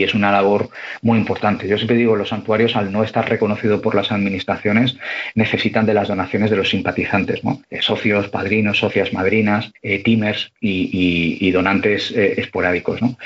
es 0.07 0.15
una 0.15 0.31
labor 0.31 0.69
muy 1.03 1.19
importante. 1.19 1.67
Yo 1.67 1.77
siempre 1.77 1.97
digo, 1.97 2.15
los 2.15 2.29
santuarios, 2.29 2.77
al 2.77 2.93
no 2.93 3.03
estar 3.03 3.29
reconocidos 3.29 3.81
por 3.81 3.97
las 3.97 4.13
administraciones, 4.13 4.97
necesitan 5.35 5.85
de 5.85 5.95
las 5.95 6.07
donaciones 6.07 6.49
de 6.51 6.57
los 6.57 6.69
simpatizantes, 6.69 7.43
¿no? 7.43 7.61
Eh, 7.71 7.83
socios, 7.83 8.29
padrinos, 8.29 8.79
socias, 8.79 9.13
madrinas, 9.13 9.73
eh, 9.83 10.01
timers 10.05 10.53
y, 10.61 11.39
y 11.41 11.51
donantes 11.51 12.13
eh, 12.13 12.35
esporádicos, 12.37 13.03
¿no? 13.03 13.17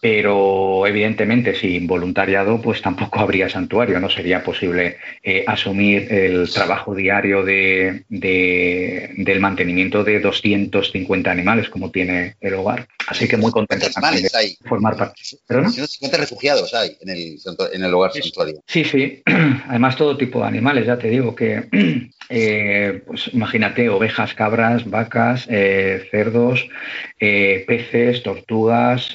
Pero 0.00 0.79
evidentemente 0.86 1.54
sin 1.54 1.86
voluntariado 1.86 2.60
pues 2.60 2.82
tampoco 2.82 3.20
habría 3.20 3.48
santuario, 3.48 4.00
no 4.00 4.10
sería 4.10 4.42
posible 4.42 4.96
eh, 5.22 5.44
asumir 5.46 6.12
el 6.12 6.50
trabajo 6.50 6.94
diario 6.94 7.44
de, 7.44 8.04
del 8.08 9.40
mantenimiento 9.40 10.04
de 10.04 10.20
250 10.20 11.30
animales 11.30 11.68
como 11.68 11.90
tiene 11.90 12.36
el 12.40 12.54
hogar. 12.54 12.88
Así 13.06 13.26
que 13.26 13.36
muy 13.36 13.50
contento 13.50 13.86
hay? 14.32 14.56
formar 14.68 14.96
parte. 14.96 15.20
150 15.22 16.16
refugiados 16.16 16.72
hay 16.74 16.96
en 17.00 17.08
el, 17.08 17.38
en 17.72 17.84
el 17.84 17.94
hogar 17.94 18.12
santuario. 18.12 18.62
Sí, 18.66 18.84
sí. 18.84 19.22
Además 19.68 19.96
todo 19.96 20.16
tipo 20.16 20.40
de 20.40 20.46
animales, 20.46 20.86
ya 20.86 20.98
te 20.98 21.08
digo 21.08 21.34
que 21.34 21.64
eh, 22.28 23.02
pues 23.06 23.30
imagínate 23.32 23.88
ovejas, 23.88 24.34
cabras, 24.34 24.88
vacas, 24.88 25.46
eh, 25.50 26.06
cerdos, 26.10 26.68
peces, 27.18 28.22
tortugas, 28.22 29.10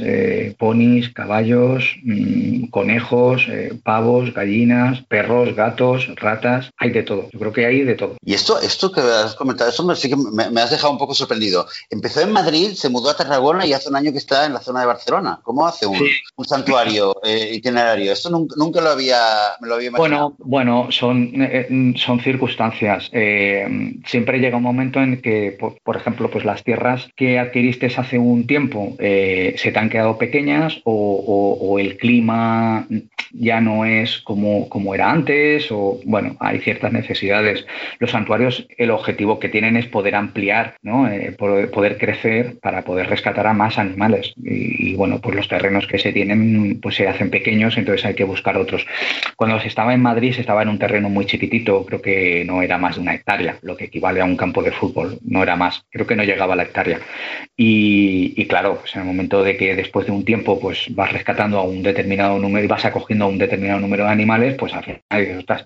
ponis, 0.57 1.09
caballos, 1.09 1.54
mm, 2.03 2.67
conejos, 2.67 3.47
eh, 3.49 3.73
pavos, 3.83 4.33
gallinas, 4.33 5.01
perros, 5.07 5.55
gatos, 5.55 6.07
ratas, 6.15 6.71
hay 6.77 6.91
de 6.91 7.03
todo. 7.03 7.29
Yo 7.31 7.39
creo 7.39 7.53
que 7.53 7.65
hay 7.65 7.83
de 7.83 7.95
todo. 7.95 8.15
Y 8.23 8.33
esto, 8.33 8.59
esto 8.59 8.91
que 8.91 9.01
has 9.01 9.35
comentado, 9.35 9.69
eso 9.69 9.83
me, 9.83 9.95
sí 9.95 10.09
que 10.09 10.15
me, 10.15 10.61
has 10.61 10.71
dejado 10.71 10.93
un 10.93 10.99
poco 10.99 11.13
sorprendido. 11.13 11.67
Empezó 11.89 12.21
en 12.21 12.31
Madrid, 12.31 12.73
se 12.73 12.89
mudó 12.89 13.09
a 13.09 13.17
Tarragona 13.17 13.65
y 13.65 13.73
hace 13.73 13.89
un 13.89 13.95
año 13.95 14.11
que 14.11 14.17
está 14.17 14.45
en 14.45 14.53
la 14.53 14.61
zona 14.61 14.81
de 14.81 14.87
Barcelona. 14.87 15.39
¿Cómo 15.43 15.67
hace 15.67 15.85
un, 15.85 15.99
santuario 16.45 17.15
eh, 17.23 17.51
itinerario? 17.53 18.11
Esto 18.11 18.29
nunca, 18.29 18.81
lo 18.81 18.89
había, 18.89 19.17
me 19.61 19.67
lo 19.67 19.75
había 19.75 19.89
imaginado. 19.89 20.35
Bueno, 20.37 20.85
bueno 20.85 20.91
son, 20.91 21.31
eh, 21.35 21.93
son 21.97 22.19
circunstancias. 22.19 23.09
siempre 24.05 24.39
llega 24.39 24.57
un 24.57 24.63
momento 24.63 24.99
en 24.99 25.21
que, 25.21 25.57
por, 25.83 25.95
ejemplo, 25.95 26.29
pues 26.29 26.45
las 26.45 26.63
tierras 26.63 27.07
que 27.15 27.39
adquiriste 27.39 27.85
hace 27.95 28.19
un 28.19 28.47
tiempo 28.47 28.95
se 28.99 29.71
te 29.71 29.79
han 29.79 29.89
quedado 29.89 30.17
pequeñas 30.17 30.81
o, 30.83 31.44
el 31.79 31.97
clima 31.97 32.87
ya 33.37 33.59
no 33.61 33.85
es 33.85 34.19
como, 34.19 34.69
como, 34.69 34.95
era 34.95 35.11
antes 35.11 35.71
o 35.71 35.99
bueno, 36.05 36.37
hay 36.39 36.59
ciertas 36.59 36.91
necesidades. 36.91 37.65
Los 37.99 38.11
santuarios, 38.11 38.67
el 38.77 38.91
objetivo 38.91 39.39
que 39.39 39.49
tienen 39.49 39.77
es 39.77 39.87
poder 39.87 40.15
ampliar, 40.15 40.75
¿no? 40.81 41.09
Eh, 41.09 41.31
poder, 41.33 41.97
crecer 41.97 42.57
para 42.61 42.83
poder 42.83 43.07
rescatar 43.07 43.47
a 43.47 43.53
más 43.53 43.77
animales. 43.77 44.33
Y, 44.37 44.95
bueno, 44.95 45.19
pues 45.21 45.35
los 45.35 45.47
terrenos 45.47 45.87
que 45.87 45.99
se 45.99 46.13
tienen 46.13 46.79
pues 46.81 46.95
se 46.95 47.07
hacen 47.07 47.29
pequeños, 47.29 47.77
entonces 47.77 48.05
hay 48.05 48.15
que 48.15 48.23
buscar 48.23 48.57
otros. 48.57 48.85
Cuando 49.35 49.59
se 49.59 49.67
estaba 49.67 49.93
en 49.93 50.01
Madrid 50.01 50.35
estaba 50.37 50.63
en 50.63 50.69
un 50.69 50.79
terreno 50.79 51.09
muy 51.09 51.25
chiquitito, 51.25 51.85
creo 51.85 52.01
que 52.01 52.43
no 52.45 52.61
era 52.61 52.77
más 52.77 52.95
de 52.95 53.01
una 53.01 53.15
hectárea, 53.15 53.57
lo 53.61 53.75
que 53.75 53.85
equivale 53.85 54.21
a 54.21 54.25
un 54.25 54.37
campo 54.37 54.63
de 54.63 54.71
fútbol, 54.71 55.19
no 55.23 55.43
era 55.43 55.55
más, 55.55 55.85
creo 55.89 56.07
que 56.07 56.15
no 56.15 56.23
llegaba 56.23 56.53
a 56.53 56.57
la 56.57 56.63
hectárea. 56.63 56.99
Y, 57.57 58.33
y 58.35 58.45
claro, 58.47 58.79
pues 58.79 58.95
en 58.95 59.01
el 59.01 59.07
momento 59.07 59.43
de 59.43 59.57
que 59.57 59.75
después 59.75 60.05
de 60.05 60.11
un 60.11 60.25
tiempo 60.25 60.59
pues 60.59 60.87
vas 60.89 61.11
rescatando 61.11 61.34
a 61.37 61.61
un 61.63 61.83
determinado 61.83 62.39
número 62.39 62.65
y 62.65 62.67
vas 62.67 62.85
acogiendo 62.85 63.25
a 63.25 63.27
un 63.27 63.37
determinado 63.37 63.79
número 63.79 64.05
de 64.05 64.11
animales, 64.11 64.55
pues 64.55 64.73
al 64.73 64.83
final 64.83 65.01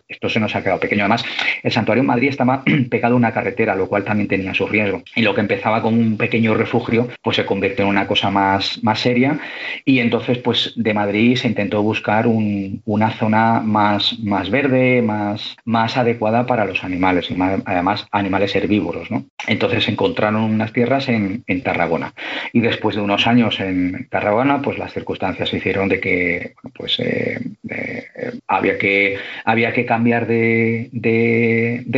esto 0.07 0.29
se 0.29 0.39
nos 0.39 0.55
ha 0.55 0.61
quedado 0.61 0.79
pequeño. 0.79 1.03
Además, 1.03 1.23
el 1.63 1.71
santuario 1.71 2.01
en 2.01 2.07
Madrid 2.07 2.29
estaba 2.29 2.63
pegado 2.89 3.15
a 3.15 3.17
una 3.17 3.31
carretera, 3.31 3.75
lo 3.75 3.87
cual 3.87 4.03
también 4.03 4.27
tenía 4.27 4.53
su 4.53 4.67
riesgo. 4.67 5.01
Y 5.15 5.21
lo 5.21 5.33
que 5.33 5.41
empezaba 5.41 5.81
con 5.81 5.93
un 5.93 6.17
pequeño 6.17 6.53
refugio, 6.55 7.07
pues 7.21 7.37
se 7.37 7.45
convirtió 7.45 7.85
en 7.85 7.91
una 7.91 8.07
cosa 8.07 8.29
más, 8.29 8.83
más 8.83 8.99
seria. 8.99 9.39
Y 9.85 9.99
entonces, 9.99 10.37
pues 10.39 10.73
de 10.75 10.93
Madrid 10.93 11.35
se 11.37 11.47
intentó 11.47 11.81
buscar 11.81 12.25
una 12.27 13.11
zona 13.11 13.61
más, 13.61 14.19
más 14.19 14.49
verde, 14.49 15.01
más, 15.01 15.55
más 15.65 15.97
adecuada 15.97 16.45
para 16.45 16.65
los 16.65 16.83
animales, 16.83 17.29
y 17.29 17.37
además 17.65 18.07
animales 18.11 18.55
herbívoros. 18.55 19.11
¿no? 19.11 19.25
Entonces 19.47 19.87
encontraron 19.87 20.41
unas 20.43 20.73
tierras 20.73 21.09
en, 21.09 21.43
en 21.47 21.61
Tarragona. 21.61 22.13
Y 22.53 22.61
después 22.61 22.95
de 22.95 23.01
unos 23.01 23.27
años 23.27 23.59
en 23.59 24.07
Tarragona, 24.09 24.61
pues 24.61 24.77
las 24.77 24.93
circunstancias 24.93 25.53
hicieron 25.59 25.87
de 25.89 25.99
que 25.99 26.53
pues, 26.75 26.99
eh, 26.99 27.39
eh, 27.69 28.03
había, 28.47 28.77
que, 28.77 29.17
había 29.45 29.73
que 29.73 29.85
cambiar 29.85 30.27
de, 30.27 30.89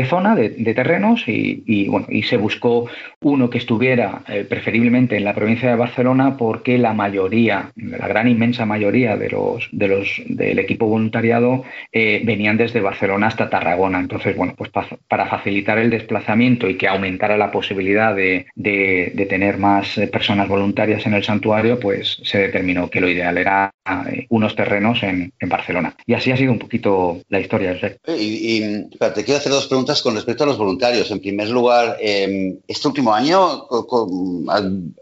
zona, 0.10 0.36
de, 0.36 0.74
terrenos, 0.74 1.24
y, 1.28 1.88
bueno, 1.88 2.08
y 2.10 2.24
se 2.24 2.38
buscó 2.38 2.88
uno 3.22 3.50
que 3.50 3.58
estuviera 3.58 4.22
eh, 4.28 4.46
preferiblemente 4.48 5.18
en 5.18 5.24
la 5.24 5.34
provincia 5.34 5.70
de 5.70 5.76
Barcelona 5.76 6.38
porque 6.38 6.78
la 6.78 6.94
mayoría, 6.94 7.72
la 7.76 8.08
gran 8.08 8.28
inmensa 8.28 8.66
mayoría 8.66 9.18
de 9.18 9.30
los, 9.30 9.70
de 9.72 9.88
los, 9.88 10.22
del 10.26 10.60
equipo 10.60 10.88
voluntariado 10.88 11.64
venían 11.94 12.58
desde 12.58 12.82
Barcelona 12.82 13.28
hasta 13.28 13.50
Tarragona. 13.50 14.00
Entonces, 14.00 14.36
bueno, 14.36 14.54
pues 14.58 14.72
para 15.08 15.28
facilitar 15.28 15.78
el 15.78 15.90
desplazamiento 15.90 16.68
y 16.68 16.76
que 16.76 16.88
aumentara 16.88 17.38
la 17.38 17.52
posibilidad 17.52 18.16
de, 18.16 18.48
tener 19.30 19.58
más 19.58 20.00
personas 20.12 20.48
voluntarias 20.48 21.06
en 21.06 21.14
el 21.14 21.24
santuario, 21.24 21.80
pues 21.80 22.20
se 22.24 22.40
determinó 22.40 22.90
que 22.90 23.02
lo 23.02 23.10
ideal 23.10 23.38
era 23.38 23.51
eh, 23.52 24.28
unos 24.30 24.56
terrenos 24.56 25.04
en, 25.04 25.34
Barcelona. 25.42 25.96
Y 26.06 26.14
así 26.14 26.32
ha 26.32 26.38
sido 26.38 26.52
un 26.52 26.60
poquito 26.60 27.20
la 27.30 27.40
historia. 27.40 27.78
Y, 28.08 28.90
te 28.90 29.24
quiero 29.24 29.40
hacer 29.40 29.52
dos 29.52 29.68
preguntas 29.68 30.02
con 30.02 30.16
respecto 30.16 30.44
a 30.44 30.48
los 30.48 30.58
voluntarios. 30.58 31.12
En 31.12 31.20
primer 31.20 31.50
lugar, 31.50 31.98
em, 32.00 32.58
este 32.68 32.88
último 32.88 33.14
año 33.14 33.68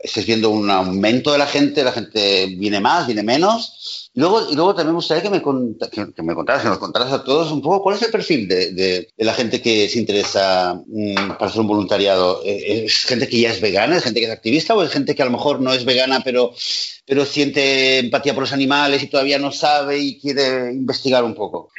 ¿estás 0.02 0.26
viendo 0.26 0.50
un 0.50 0.70
aumento 0.70 1.32
de 1.32 1.38
la 1.38 1.46
gente? 1.46 1.84
¿La 1.84 1.92
gente 1.92 2.48
viene 2.58 2.80
más, 2.80 3.06
viene 3.06 3.24
menos? 3.24 4.10
Y 4.14 4.20
luego, 4.20 4.50
y 4.50 4.56
luego 4.56 4.74
también 4.74 4.94
me 4.94 4.98
gustaría 4.98 5.22
que 5.22 5.30
me, 5.30 5.42
que, 5.42 6.24
me 6.24 6.34
contaras, 6.34 6.64
que 6.64 6.70
nos 6.70 6.80
contaras 6.80 7.12
a 7.14 7.24
todos 7.24 7.52
un 7.52 7.62
poco 7.62 7.84
cuál 7.84 7.96
es 7.96 8.02
el 8.02 8.12
perfil 8.12 8.48
de, 8.48 9.08
la 9.18 9.34
gente 9.34 9.62
que 9.62 9.88
se 9.88 10.00
interesa 10.00 10.82
mm, 10.88 11.38
para 11.38 11.46
hacer 11.46 11.62
un 11.62 11.68
voluntariado. 11.68 12.42
Eh, 12.44 12.86
¿Es 12.86 13.06
gente 13.06 13.28
que 13.28 13.42
ya 13.42 13.52
es 13.52 13.62
vegana, 13.62 13.98
es 13.98 14.04
gente 14.04 14.20
que 14.20 14.26
es 14.26 14.32
activista 14.32 14.76
o 14.76 14.84
es 14.84 14.92
gente 14.92 15.14
que 15.14 15.22
a 15.22 15.26
lo 15.26 15.32
mejor 15.32 15.62
no 15.62 15.74
es 15.74 15.86
vegana 15.86 16.22
pero, 16.24 16.54
pero 17.10 17.26
siente 17.26 17.98
empatía 17.98 18.36
por 18.36 18.44
los 18.44 18.54
animales 18.54 19.02
y 19.02 19.08
todavía 19.08 19.40
no 19.40 19.52
sabe 19.52 19.98
y 19.98 20.20
quiere 20.20 20.72
investigar 20.72 21.24
un 21.24 21.34
poco? 21.34 21.72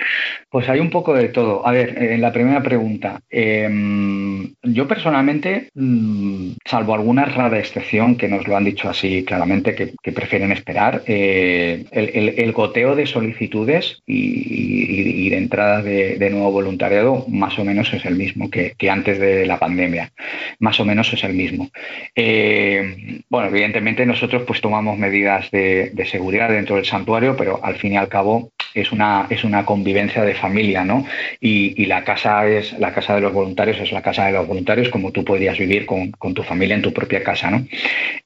Pues 0.51 0.69
hay 0.69 0.81
un 0.81 0.91
poco 0.91 1.15
de 1.15 1.29
todo. 1.29 1.65
A 1.65 1.71
ver, 1.71 1.97
en 2.03 2.21
la 2.21 2.33
primera 2.33 2.61
pregunta, 2.61 3.21
em, 3.31 4.53
yo 4.65 4.89
personalmente, 4.89 5.71
mm, 5.73 6.55
salvo 6.65 6.95
alguna 6.95 7.27
rara 7.27 7.61
excepción 7.61 8.17
que 8.17 8.27
nos 8.27 8.49
lo 8.49 8.57
han 8.57 8.65
dicho 8.65 8.89
así 8.89 9.23
claramente, 9.25 9.77
que, 9.77 10.11
prefieren 10.11 10.51
esperar, 10.51 11.05
eh, 11.07 11.85
el 11.93 12.53
goteo 12.53 12.97
de 12.97 13.07
solicitudes 13.07 14.03
y, 14.09 15.31
de 15.31 15.37
entrada 15.37 15.81
de, 15.83 16.31
nuevo 16.31 16.51
voluntariado 16.51 17.25
más 17.29 17.57
o 17.61 17.65
menos 17.65 17.93
es 17.93 18.05
el 18.05 18.17
mismo 18.17 18.51
que, 18.51 18.75
antes 18.91 19.21
de 19.21 19.47
la 19.47 19.61
pandemia. 19.61 20.11
Más 20.59 20.81
o 20.81 20.85
menos 20.85 21.13
es 21.13 21.23
el 21.23 21.35
mismo. 21.35 21.71
Eh, 22.17 23.23
bueno, 23.29 23.49
evidentemente 23.49 24.05
nosotros 24.05 24.43
pues 24.45 24.61
tomamos 24.61 24.99
medidas 24.99 25.20
de, 25.23 26.07
seguridad 26.11 26.49
dentro 26.49 26.77
del 26.77 26.85
santuario, 26.85 27.37
pero 27.37 27.61
al 27.63 27.77
fin 27.77 27.93
y 27.93 27.97
al 27.97 28.09
cabo 28.09 28.51
es 28.75 28.93
una, 28.93 29.27
es 29.31 29.45
una 29.45 29.65
convivencia 29.65 30.23
de 30.25 30.35
familia, 30.35 30.85
¿no? 30.85 31.05
Y, 31.41 31.87
la 31.91 32.05
casa 32.05 32.47
es 32.47 32.73
la 32.79 32.93
casa 32.93 33.17
de 33.17 33.21
los 33.21 33.33
voluntarios, 33.33 33.81
es 33.81 33.91
la 33.91 34.03
casa 34.03 34.27
de 34.27 34.33
los 34.33 34.47
voluntarios, 34.47 34.91
como 34.91 35.11
tú 35.11 35.25
podrías 35.25 35.59
vivir 35.59 35.87
con, 35.87 36.13
tu 36.35 36.43
familia 36.45 36.77
en 36.77 36.83
tu 36.83 36.93
propia 36.93 37.23
casa, 37.25 37.51
¿no? 37.51 37.67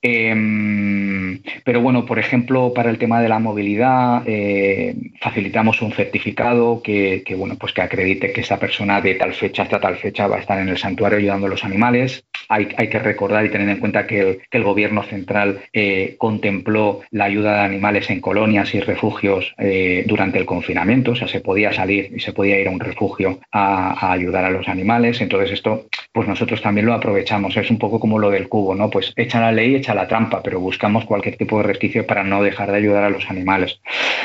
Em, 0.03 1.41
pero 1.65 1.81
bueno, 1.81 2.05
por 2.05 2.19
ejemplo, 2.19 2.73
para 2.75 2.91
el 2.91 2.99
tema 2.99 3.23
de 3.23 3.29
la 3.29 3.39
movilidad, 3.39 4.23
eh, 4.27 4.95
facilitamos 5.21 5.81
un 5.81 5.93
certificado 5.93 6.83
que, 6.83 7.23
bueno, 7.37 7.57
pues 7.57 7.73
que 7.73 7.81
acredite 7.81 8.33
que 8.33 8.43
esta 8.43 8.59
persona 8.59 9.01
de 9.01 9.15
tal 9.15 9.33
fecha 9.33 9.63
hasta 9.63 9.81
tal 9.81 9.97
fecha 9.97 10.27
va 10.27 10.37
a 10.37 10.41
estar 10.41 10.59
en 10.59 10.69
el 10.69 10.77
santuario 10.77 11.19
ayudando 11.19 11.47
a 11.47 11.51
los 11.51 11.65
animales. 11.65 12.25
Hay, 12.49 12.69
hay 12.77 12.89
que 12.89 12.99
recordar 12.99 13.47
y 13.47 13.51
tener 13.51 13.69
en 13.69 13.79
cuenta 13.79 14.07
que 14.07 14.41
el, 14.51 14.63
gobierno 14.63 15.03
central 15.03 15.61
eh, 15.73 16.17
contempló 16.19 16.84
la 17.11 17.25
ayuda 17.25 17.55
de 17.55 17.61
animales 17.61 18.11
en 18.11 18.21
colonias 18.21 18.75
y 18.75 18.81
refugios 18.81 19.55
eh, 19.59 20.05
durante 20.07 20.39
el 20.39 20.47
confinamiento, 20.47 21.13
o 21.13 21.17
sea, 21.17 21.29
se 21.29 21.41
podía 21.41 21.73
salir 21.73 22.13
y 22.15 22.21
se 22.21 22.33
podía 22.33 22.61
ir 22.61 22.69
a 22.69 22.71
un 22.71 22.81
refugio 22.81 23.41
a, 23.53 24.13
ayudar 24.13 24.45
a 24.45 24.51
los 24.51 24.69
animales. 24.69 25.21
Entonces 25.21 25.53
esto, 25.53 25.87
pues 26.13 26.29
nosotros 26.29 26.63
también 26.63 26.87
lo 26.87 26.95
aprovechamos. 26.95 27.57
Es 27.57 27.71
un 27.71 27.79
poco 27.79 28.01
como 28.01 28.19
lo 28.19 28.31
del 28.31 28.49
cubo, 28.49 28.75
¿no? 28.75 28.91
Pues 28.91 29.13
echa 29.17 29.41
la 29.41 29.53
ley, 29.53 29.75
echa 29.75 29.95
la 29.95 30.09
trampa, 30.09 30.43
pero 30.43 30.61
buscamos 30.61 31.05
cualquier 31.05 31.37
tipo 31.37 31.59
de 31.59 31.65
resquicio 31.65 32.07
para 32.07 32.25
no 32.25 32.43
dejar 32.43 32.71
de 32.71 32.79
ayudar 32.79 33.05
a 33.05 33.11
los 33.11 33.31
animales. 33.31 33.81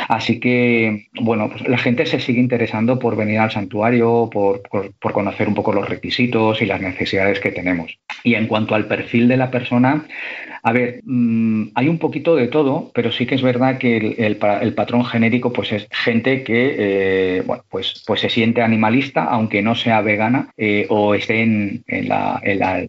Así 0.07 0.39
que, 0.39 1.07
bueno, 1.21 1.49
pues 1.49 1.67
la 1.67 1.77
gente 1.77 2.05
se 2.05 2.19
sigue 2.19 2.39
interesando 2.39 2.99
por 2.99 3.15
venir 3.15 3.39
al 3.39 3.51
santuario, 3.51 4.29
por, 4.31 4.61
conocer 4.99 5.47
un 5.47 5.55
poco 5.55 5.73
los 5.73 5.89
requisitos 5.89 6.61
y 6.61 6.65
las 6.65 6.81
necesidades 6.81 7.39
que 7.39 7.51
tenemos. 7.51 7.97
Y 8.23 8.35
en 8.35 8.47
cuanto 8.47 8.75
al 8.75 8.85
perfil 8.85 9.27
de 9.27 9.37
la 9.37 9.51
persona, 9.51 10.05
a 10.63 10.71
ver, 10.71 11.01
mm, 11.03 11.69
hay 11.75 11.87
un 11.87 11.99
poquito 11.99 12.35
de 12.39 12.47
todo, 12.47 12.91
pero 12.93 13.12
sí 13.12 13.25
que 13.25 13.36
es 13.36 13.41
verdad 13.41 13.78
que 13.78 14.15
el, 14.17 14.38
patrón 14.73 15.06
genérico 15.06 15.52
pues 15.54 15.71
es 15.71 15.88
gente 15.91 16.43
que 16.43 16.75
eh, 16.78 17.43
bueno, 17.45 17.63
pues, 17.69 18.04
pues 18.06 18.21
se 18.21 18.30
siente 18.30 18.62
animalista, 18.62 19.25
aunque 19.25 19.62
no 19.62 19.75
sea 19.75 20.02
vegana 20.02 20.49
eh, 20.58 20.86
o 20.89 21.13
esté 21.13 21.41
en, 21.41 21.84
la, 22.08 22.41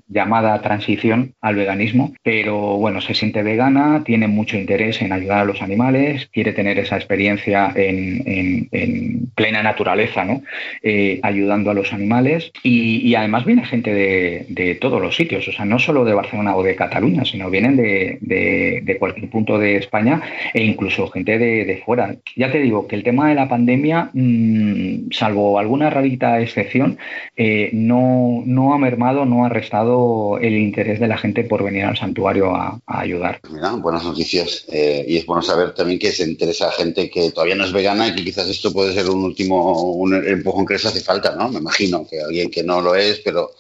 llamada 0.09 0.61
transición 0.63 1.35
al 1.41 1.57
veganismo, 1.57 2.15
pero 2.23 2.77
bueno, 2.79 3.01
se 3.01 3.15
siente 3.15 3.43
vegana, 3.43 4.03
tiene 4.05 4.29
mucho 4.29 4.57
interés 4.57 5.03
en 5.03 5.13
ayudar 5.13 5.41
a 5.41 5.45
los 5.45 5.63
animales, 5.63 6.29
quiere 6.33 6.53
tener 6.53 6.79
esa 6.79 6.97
experiencia 6.97 7.73
en, 7.75 9.29
plena 9.35 9.63
naturaleza, 9.63 10.25
¿no? 10.25 10.43
Eh, 10.83 11.21
ayudando 11.23 11.71
a 11.71 11.75
los 11.75 11.93
animales. 11.93 12.51
Y, 12.63 13.15
además 13.15 13.45
viene 13.45 13.65
gente 13.65 13.93
de, 13.93 14.47
de 14.49 14.75
todos 14.77 15.01
los 15.01 15.17
sitios, 15.17 15.47
o 15.49 15.53
sea, 15.53 15.65
no 15.65 15.79
solo 15.79 16.05
de 16.05 16.15
Barcelona 16.15 16.57
o 16.57 16.63
de 16.63 16.77
Cataluña, 16.77 17.25
sino 17.25 17.51
vienen 17.51 17.77
de, 17.77 18.97
cualquier 18.99 19.29
punto 19.31 19.40
de 19.45 19.77
España 19.77 20.23
e 20.53 20.63
incluso 20.63 21.09
gente 21.09 21.39
de, 21.39 21.83
fuera. 21.85 22.17
Ya 22.37 22.51
te 22.51 22.59
digo 22.59 22.87
que 22.87 22.97
el 22.97 23.03
tema 23.03 23.29
de 23.29 23.35
la 23.35 23.49
pandemia, 23.49 24.11
mm, 24.13 25.11
salvo 25.13 25.59
alguna 25.59 25.91
rarita 25.91 26.41
excepción, 26.41 26.99
eh, 27.37 27.71
no, 27.73 28.43
no 28.45 28.75
ha 28.75 28.79
mermado, 28.79 29.25
no 29.25 29.45
ha 29.45 29.49
restado 29.49 30.39
el 30.39 30.57
interés 30.57 31.01
de 31.01 31.09
la 31.09 31.19
gente 31.19 31.45
por 31.45 31.63
venir 31.63 31.85
al 31.85 31.97
santuario 31.97 32.55
a, 32.55 32.81
ayudar. 32.87 33.41
Mira, 33.51 33.73
buenas 33.73 34.05
noticias. 34.05 34.67
Eh, 34.71 35.05
y 35.09 35.17
es 35.17 35.27
bueno 35.27 35.43
saber 35.43 35.75
también 35.75 35.99
que 35.99 36.13
se 36.13 36.29
interesa 36.29 36.69
a 36.69 36.73
gente 36.73 37.09
que 37.09 37.31
todavía 37.31 37.55
no 37.55 37.65
es 37.65 37.73
vegana 37.73 38.09
y 38.09 38.15
que 38.15 38.25
quizás 38.25 38.49
esto 38.49 38.73
puede 38.73 38.93
ser 38.93 39.09
un 39.09 39.25
último 39.25 39.93
un 39.93 40.15
empujón 40.15 40.67
que 40.67 40.75
les 40.75 40.87
hace 40.87 41.01
falta, 41.01 41.35
¿no? 41.35 41.49
Me 41.49 41.59
imagino 41.59 42.07
que 42.09 42.21
alguien 42.21 42.51
que 42.51 42.63
no 42.63 42.81
lo 42.81 42.95
es, 42.95 43.21
pero, 43.21 43.53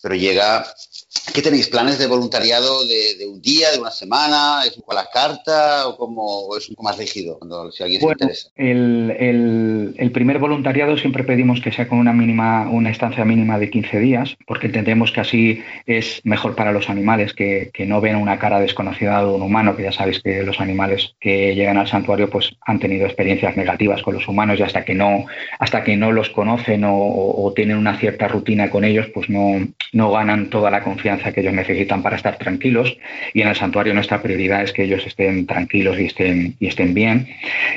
pero 0.00 0.14
llega 0.14 0.64
¿Qué 1.32 1.40
tenéis? 1.40 1.68
¿Planes 1.68 1.98
de 1.98 2.06
voluntariado 2.06 2.86
de, 2.86 3.26
un 3.26 3.40
día, 3.40 3.70
de 3.70 3.78
una 3.78 3.90
semana? 3.90 4.62
¿Es 4.66 4.76
un 4.76 4.82
poco 4.82 4.92
a 4.92 5.02
la 5.02 5.08
carta 5.10 5.88
o, 5.88 5.96
como, 5.96 6.54
es 6.56 6.68
un 6.68 6.74
poco 6.74 6.88
más 6.88 6.98
rígido 6.98 7.38
cuando, 7.38 7.72
si 7.72 7.82
alguien 7.82 8.00
se 8.00 8.06
interesa? 8.08 8.50
El, 8.56 10.10
primer 10.12 10.38
voluntariado 10.38 10.98
siempre 10.98 11.24
pedimos 11.24 11.60
que 11.60 11.72
sea 11.72 11.88
con 11.88 11.98
una 11.98 12.12
mínima, 12.12 12.68
una 12.68 12.90
estancia 12.90 13.24
mínima 13.24 13.58
de 13.58 13.70
15 13.70 14.00
días, 14.00 14.36
porque 14.46 14.66
entendemos 14.66 15.12
que 15.12 15.20
así 15.20 15.62
es 15.86 16.20
mejor 16.24 16.54
para 16.54 16.72
los 16.72 16.90
animales, 16.90 17.32
que, 17.32 17.70
no 17.86 18.02
ven 18.02 18.16
una 18.16 18.38
cara 18.38 18.60
desconocida 18.60 19.20
de 19.20 19.30
un 19.30 19.40
humano, 19.40 19.76
que 19.76 19.84
ya 19.84 19.92
sabéis 19.92 20.20
que 20.20 20.42
los 20.42 20.60
animales 20.60 21.14
que 21.20 21.54
llegan 21.54 21.78
al 21.78 21.88
santuario 21.88 22.28
pues 22.28 22.50
han 22.66 22.80
tenido 22.80 23.06
experiencias 23.06 23.56
negativas 23.56 24.02
con 24.02 24.14
los 24.14 24.28
humanos 24.28 24.58
y 24.58 24.62
hasta 24.62 24.84
que 24.84 24.94
no, 24.94 25.24
hasta 25.58 25.84
que 25.84 25.96
no 25.96 26.12
los 26.12 26.28
conocen 26.28 26.84
o, 26.84 26.96
o 26.96 27.52
tienen 27.54 27.78
una 27.78 27.98
cierta 27.98 28.28
rutina 28.28 28.68
con 28.68 28.84
ellos, 28.84 29.06
pues 29.14 29.30
no, 29.30 29.66
no 29.92 30.10
ganan 30.10 30.50
toda 30.50 30.70
la 30.70 30.82
confianza 30.82 30.97
que 31.02 31.40
ellos 31.40 31.52
necesitan 31.52 32.02
para 32.02 32.16
estar 32.16 32.36
tranquilos 32.36 32.96
y 33.34 33.42
en 33.42 33.48
el 33.48 33.56
santuario 33.56 33.94
nuestra 33.94 34.22
prioridad 34.22 34.62
es 34.62 34.72
que 34.72 34.84
ellos 34.84 35.06
estén 35.06 35.46
tranquilos 35.46 35.98
y 35.98 36.06
estén, 36.06 36.56
y 36.58 36.66
estén 36.66 36.94
bien. 36.94 37.28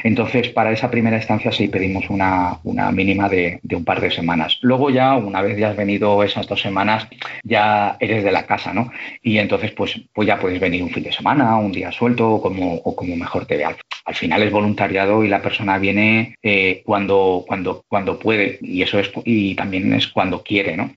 Entonces, 0.03 0.49
para 0.49 0.71
esa 0.71 0.89
primera 0.89 1.17
estancia 1.17 1.51
sí 1.51 1.67
pedimos 1.67 2.10
una, 2.10 2.60
una 2.63 2.91
mínima 2.91 3.29
de, 3.29 3.60
de, 3.63 3.75
un 3.75 3.86
par 3.86 4.01
de 4.01 4.12
semanas. 4.12 4.57
Luego 4.62 4.89
ya, 4.89 5.15
una 5.15 5.41
vez 5.41 5.57
ya 5.57 5.69
has 5.69 5.77
venido 5.77 6.23
esas 6.23 6.47
dos 6.47 6.62
semanas, 6.62 7.07
ya 7.43 7.97
eres 7.99 8.23
de 8.23 8.31
la 8.31 8.45
casa, 8.45 8.73
¿no? 8.73 8.91
Y 9.21 9.38
entonces, 9.38 9.71
pues, 9.71 9.99
pues 10.13 10.27
ya 10.27 10.39
puedes 10.39 10.60
venir 10.60 10.84
un 10.84 10.89
fin 10.89 11.03
de 11.03 11.12
semana, 11.12 11.57
un 11.57 11.71
día 11.71 11.91
suelto 11.91 12.29
o 12.29 12.41
como, 12.41 12.75
o 12.75 12.95
como 12.95 13.15
mejor 13.15 13.45
te 13.45 13.57
vea. 13.57 13.75
Al 14.05 14.15
final 14.15 14.41
es 14.41 14.51
voluntariado 14.51 15.23
y 15.23 15.27
la 15.27 15.41
persona 15.41 15.77
viene 15.77 16.36
eh, 16.41 16.81
cuando, 16.86 17.43
cuando, 17.47 17.86
cuando 17.88 18.17
puede 18.17 18.57
y 18.62 18.81
eso 18.81 18.99
es 18.99 19.12
y 19.25 19.53
también 19.55 19.93
es 19.93 20.07
cuando 20.07 20.41
quiere, 20.43 20.75
¿no? 20.75 20.91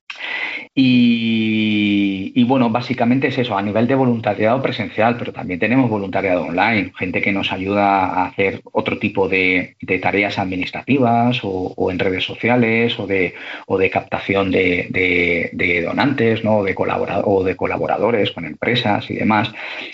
Y, 0.77 2.43
bueno, 2.43 2.69
básicamente 2.69 3.27
es 3.27 3.37
eso, 3.37 3.57
a 3.57 3.61
nivel 3.61 3.87
de 3.87 3.95
voluntariado 3.95 4.61
presencial, 4.61 5.15
pero 5.17 5.31
también 5.31 5.57
tenemos 5.57 5.89
voluntariado 5.89 6.43
online, 6.43 6.91
gente 6.97 7.21
que 7.21 7.31
nos 7.31 7.53
ayuda 7.53 8.05
a 8.05 8.25
hacer 8.27 8.61
otro 8.73 8.99
tipo 8.99 9.29
de, 9.29 9.77
tareas 10.01 10.37
administrativas 10.37 11.39
o, 11.43 11.89
en 11.89 11.97
redes 11.97 12.25
sociales 12.25 12.99
o 12.99 13.07
de, 13.07 13.35
o 13.67 13.77
de 13.77 13.89
captación 13.89 14.51
de, 14.51 15.83
donantes 15.85 16.43
¿no? 16.43 16.61
de 16.63 16.75
o 16.77 17.43
de 17.43 17.55
colaboradores 17.55 18.31
con 18.31 18.45
empresas 18.45 19.09
y 19.09 19.15
demás. 19.15 19.53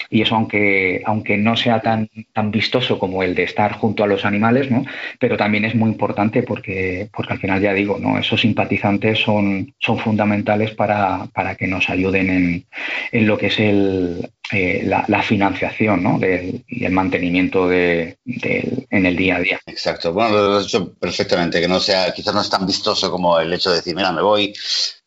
Y 0.09 0.23
eso, 0.23 0.35
aunque, 0.35 1.03
aunque 1.05 1.37
no 1.37 1.55
sea 1.55 1.79
tan, 1.81 2.09
tan 2.33 2.49
vistoso 2.49 2.97
como 2.97 3.21
el 3.21 3.35
de 3.35 3.43
estar 3.43 3.73
junto 3.73 4.03
a 4.03 4.07
los 4.07 4.25
animales, 4.25 4.71
¿no? 4.71 4.83
pero 5.19 5.37
también 5.37 5.65
es 5.65 5.75
muy 5.75 5.91
importante 5.91 6.41
porque, 6.41 7.07
porque 7.13 7.33
al 7.33 7.39
final 7.39 7.61
ya 7.61 7.73
digo, 7.73 7.99
¿no? 7.99 8.17
esos 8.17 8.41
simpatizantes 8.41 9.19
son, 9.19 9.73
son 9.79 9.99
fundamentales 9.99 10.70
para, 10.71 11.27
para 11.33 11.55
que 11.55 11.67
nos 11.67 11.89
ayuden 11.89 12.29
en, 12.29 12.65
en 13.11 13.27
lo 13.27 13.37
que 13.37 13.47
es 13.47 13.59
el, 13.59 14.31
eh, 14.51 14.83
la, 14.83 15.23
financiación 15.23 16.03
¿no? 16.03 16.19
y 16.67 16.83
el 16.83 16.91
mantenimiento 16.91 17.69
de, 17.69 18.17
en 18.25 19.05
el 19.05 19.15
día 19.15 19.37
a 19.37 19.39
día. 19.39 19.59
Exacto, 19.65 20.11
bueno, 20.11 20.35
lo 20.35 20.57
has 20.57 20.63
dicho 20.63 20.93
perfectamente, 20.95 21.61
que 21.61 21.69
no 21.69 21.79
sea, 21.79 22.11
quizás 22.13 22.33
no 22.33 22.41
es 22.41 22.49
tan 22.49 22.65
vistoso 22.65 23.09
como 23.09 23.39
el 23.39 23.53
hecho 23.53 23.69
de 23.69 23.77
decir, 23.77 23.95
mira, 23.95 24.11
me 24.11 24.21
voy 24.21 24.53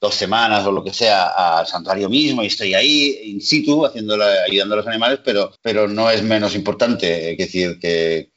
dos 0.00 0.14
semanas 0.14 0.66
o 0.66 0.72
lo 0.72 0.84
que 0.84 0.92
sea 0.92 1.28
al 1.58 1.66
santuario 1.66 2.10
mismo 2.10 2.42
y 2.42 2.46
estoy 2.46 2.74
ahí 2.74 3.20
in 3.24 3.40
situ 3.40 3.86
ayudando 3.86 4.74
a 4.74 4.76
los 4.76 4.86
animales, 4.86 5.20
pero, 5.24 5.50
pero 5.62 5.88
no 5.88 6.10
es 6.10 6.22
menos 6.22 6.54
importante. 6.54 7.32
Es 7.32 7.38
decir, 7.38 7.78
que, 7.80 8.30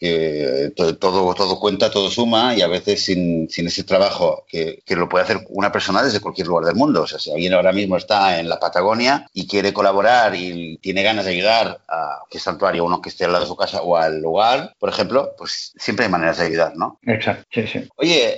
todo, 0.75 1.33
todo 1.33 1.60
cuenta, 1.60 1.91
todo 1.91 2.10
suma 2.10 2.55
y 2.55 2.62
a 2.62 2.67
veces 2.67 3.03
sin, 3.03 3.49
sin 3.49 3.67
ese 3.67 3.83
trabajo 3.83 4.45
que, 4.47 4.81
que, 4.86 4.95
lo 4.95 5.10
puede 5.10 5.25
hacer 5.25 5.39
una 5.49 5.71
persona 5.71 6.01
desde 6.01 6.21
cualquier 6.21 6.47
lugar 6.47 6.65
del 6.65 6.75
mundo. 6.75 7.01
O 7.01 7.07
sea, 7.07 7.19
si 7.19 7.31
alguien 7.31 7.53
ahora 7.53 7.73
mismo 7.73 7.97
está 7.97 8.39
en 8.39 8.47
la 8.47 8.60
Patagonia 8.60 9.29
y 9.33 9.45
quiere 9.45 9.73
colaborar 9.73 10.36
y 10.36 10.79
tiene 10.88 11.04
ganas 11.04 11.26
de 11.26 11.32
ayudar 11.32 11.82
a 11.89 12.21
qué 12.30 12.39
santuario, 12.39 12.86
uno 12.86 13.02
que 13.02 13.10
esté 13.10 13.26
al 13.26 13.34
lado 13.34 13.43
de 13.43 13.50
su 13.50 13.58
casa 13.58 13.82
o 13.82 13.97
al 13.97 14.21
lugar, 14.21 14.73
por 14.80 14.88
ejemplo, 14.88 15.34
pues 15.38 15.73
siempre 15.78 16.06
hay 16.06 16.12
maneras 16.12 16.38
de 16.38 16.45
ayudar, 16.45 16.78
¿no? 16.78 16.97
Exacto, 17.06 17.45
sí, 17.52 17.67
sí. 17.67 17.89
Oye, 17.97 18.38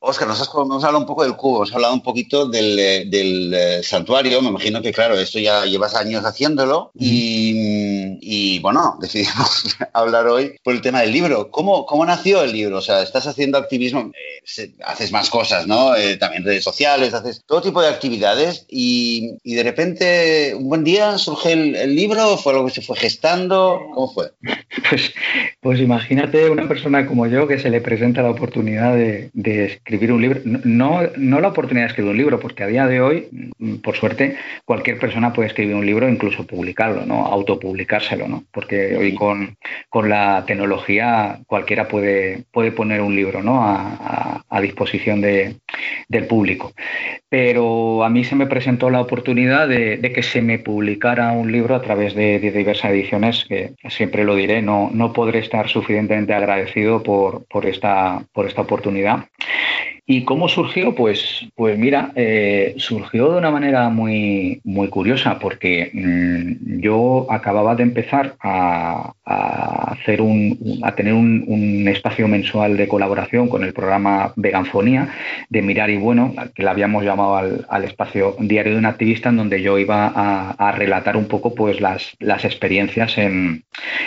Oscar, 0.00 0.24
em, 0.24 0.28
nos 0.30 0.40
has, 0.40 0.48
hablado 0.48 0.98
un 0.98 1.06
poco 1.06 1.22
del 1.22 1.36
cubo, 1.36 1.58
hemos 1.58 1.72
hablado 1.72 1.94
un 1.94 2.02
poquito 2.02 2.46
del, 2.46 2.76
eh, 2.76 3.04
del 3.06 3.54
eh, 3.54 3.82
santuario, 3.84 4.42
me 4.42 4.48
imagino 4.48 4.82
que, 4.82 4.92
claro, 4.92 5.16
esto 5.16 5.38
ya 5.38 5.64
llevas 5.64 5.94
años 5.94 6.24
haciéndolo 6.24 6.90
y, 6.92 8.18
y, 8.20 8.58
bueno, 8.58 8.98
decidimos 9.00 9.76
hablar 9.92 10.26
hoy 10.26 10.56
por 10.64 10.74
el 10.74 10.80
tema 10.80 11.02
del 11.02 11.12
libro. 11.12 11.52
¿Cómo, 11.52 11.86
¿Cómo 11.86 12.04
nació 12.04 12.42
el 12.42 12.50
libro? 12.50 12.78
O 12.78 12.82
sea, 12.82 13.00
estás 13.00 13.28
haciendo 13.28 13.58
activismo, 13.58 14.10
eh, 14.58 14.72
haces 14.84 15.12
más 15.12 15.30
cosas, 15.30 15.68
¿no? 15.68 15.92
también 16.18 16.44
redes 16.44 16.64
sociales, 16.64 17.14
haces 17.14 17.44
todo 17.46 17.62
tipo 17.62 17.80
de 17.80 17.90
actividades 17.90 18.66
y, 18.68 19.36
y 19.44 19.54
de 19.54 19.62
repente 19.62 20.52
un 20.56 20.68
buen 20.68 20.82
día 20.82 21.16
surge 21.18 21.52
el, 21.52 21.75
el 21.76 21.94
libro? 21.94 22.36
¿Fue 22.36 22.52
algo 22.52 22.66
que 22.66 22.72
se 22.72 22.82
fue 22.82 22.96
gestando? 22.96 23.86
¿Cómo 23.94 24.12
fue? 24.12 24.30
Pues, 24.88 25.14
pues 25.60 25.80
imagínate 25.80 26.48
una 26.48 26.68
persona 26.68 27.06
como 27.06 27.26
yo 27.26 27.48
que 27.48 27.58
se 27.58 27.70
le 27.70 27.80
presenta 27.80 28.22
la 28.22 28.30
oportunidad 28.30 28.94
de, 28.94 29.30
escribir 29.34 30.12
un 30.12 30.22
libro. 30.22 30.40
No, 30.44 31.00
no 31.16 31.40
la 31.40 31.48
oportunidad 31.48 31.86
de 31.86 31.88
escribir 31.88 32.12
un 32.12 32.16
libro, 32.18 32.40
porque 32.40 32.62
a 32.62 32.68
día 32.68 32.86
de 32.86 33.00
hoy, 33.00 33.28
por 33.82 33.96
suerte, 33.96 34.36
cualquier 34.64 34.98
persona 34.98 35.32
puede 35.32 35.48
escribir 35.48 35.74
un 35.74 35.84
libro 35.84 36.06
e 36.06 36.12
incluso 36.12 36.46
publicarlo, 36.46 37.04
¿no? 37.04 37.26
Autopublicárselo, 37.26 38.28
¿no? 38.28 38.44
Porque 38.52 38.96
hoy 38.96 39.14
con, 39.14 39.56
con 39.88 40.08
la 40.08 40.44
tecnología 40.46 41.40
cualquiera 41.46 41.88
puede, 41.88 42.44
puede 42.52 42.70
poner 42.70 43.00
un 43.00 43.16
libro, 43.16 43.42
¿no? 43.42 43.62
A, 43.62 44.42
disposición 44.60 45.20
de, 45.20 45.56
del 46.08 46.26
público. 46.26 46.72
Pero 47.28 48.02
a 48.04 48.08
mí 48.08 48.24
se 48.24 48.34
me 48.34 48.46
presentó 48.46 48.88
la 48.88 49.00
oportunidad 49.00 49.68
de, 49.68 49.98
de 49.98 50.12
que 50.12 50.22
se 50.22 50.40
me 50.40 50.58
publicara 50.58 51.32
un 51.32 51.52
libro 51.52 51.65
a 51.74 51.82
través 51.82 52.14
de, 52.14 52.38
diversas 52.38 52.90
ediciones, 52.90 53.44
que 53.44 53.74
siempre 53.88 54.24
lo 54.24 54.34
diré, 54.34 54.62
no, 54.62 54.90
no 54.92 55.12
podré 55.12 55.40
estar 55.40 55.68
suficientemente 55.68 56.34
agradecido 56.34 57.02
por, 57.02 57.44
por, 57.46 57.66
esta, 57.66 58.22
por 58.32 58.46
esta 58.46 58.62
oportunidad. 58.62 59.26
¿Y 60.08 60.22
cómo 60.22 60.48
surgió? 60.48 60.94
Pues, 60.94 61.48
pues 61.56 61.76
mira, 61.76 62.12
eh, 62.14 62.76
surgió 62.78 63.32
de 63.32 63.38
una 63.38 63.50
manera 63.50 63.88
muy, 63.88 64.60
muy 64.62 64.88
curiosa, 64.88 65.40
porque 65.40 65.90
mm, 65.92 66.80
yo 66.80 67.26
acababa 67.28 67.74
de 67.74 67.82
empezar 67.82 68.36
a, 68.40 69.12
hacer 69.24 70.20
un, 70.20 70.80
a 70.84 70.94
tener 70.94 71.12
un, 71.12 71.88
espacio 71.88 72.28
mensual 72.28 72.76
de 72.76 72.86
colaboración 72.86 73.48
con 73.48 73.64
el 73.64 73.72
programa 73.72 74.32
Veganfonía 74.36 75.08
de 75.48 75.62
Mirar 75.62 75.90
y 75.90 75.96
Bueno, 75.96 76.34
que 76.54 76.62
le 76.62 76.70
habíamos 76.70 77.04
llamado 77.04 77.36
al, 77.36 77.84
espacio 77.84 78.36
diario 78.38 78.74
de 78.74 78.78
un 78.78 78.86
activista, 78.86 79.30
en 79.30 79.36
donde 79.38 79.60
yo 79.62 79.76
iba 79.78 80.12
a, 80.14 80.72
relatar 80.72 81.16
un 81.16 81.26
poco 81.26 81.54
pues 81.54 81.80
las, 81.80 82.16
las 82.20 82.44
experiencias 82.44 83.18
en, 83.18 83.64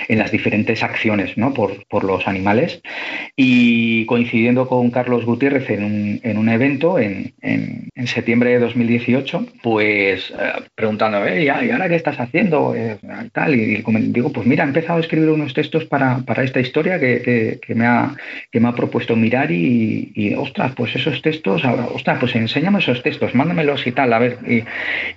en 0.07 0.19
las 0.19 0.31
diferentes 0.31 0.83
acciones 0.83 1.37
¿no? 1.37 1.53
por, 1.53 1.85
por 1.87 2.05
los 2.05 2.27
animales. 2.27 2.81
Y 3.35 4.05
coincidiendo 4.05 4.67
con 4.67 4.91
Carlos 4.91 5.25
Gutiérrez 5.25 5.69
en 5.69 5.88
en 6.23 6.37
un 6.37 6.49
evento 6.49 6.99
en, 6.99 7.33
en, 7.41 7.89
septiembre 8.07 8.51
de 8.51 8.59
2018, 8.59 9.45
pues 9.61 10.31
eh, 10.31 10.51
preguntándome, 10.73 11.43
¿y 11.43 11.49
ahora 11.49 11.87
qué 11.87 11.95
estás 11.95 12.19
haciendo? 12.19 12.73
Eh, 12.75 12.97
tal, 13.31 13.53
y, 13.53 13.83
digo, 14.11 14.31
pues 14.31 14.47
mira, 14.47 14.63
he 14.63 14.67
empezado 14.67 14.97
a 14.97 15.01
escribir 15.01 15.29
unos 15.29 15.53
textos 15.53 15.85
para, 15.85 16.19
para 16.19 16.43
esta 16.43 16.59
historia 16.59 16.99
que, 16.99 17.59
que, 17.61 17.75
me 17.75 17.85
ha, 17.85 18.15
que 18.51 18.59
me 18.59 18.69
ha 18.69 18.73
propuesto 18.73 19.15
mirar 19.15 19.51
y, 19.51 20.11
y, 20.15 20.33
ostras, 20.33 20.73
pues 20.75 20.95
esos 20.95 21.21
textos, 21.21 21.63
ostras, 21.93 22.17
pues 22.19 22.35
enséñame 22.35 22.79
esos 22.79 23.03
textos, 23.03 23.35
mándamelos 23.35 23.85
y 23.85 23.91
tal, 23.91 24.11
a 24.13 24.19
ver, 24.19 24.37
y, 24.47 24.63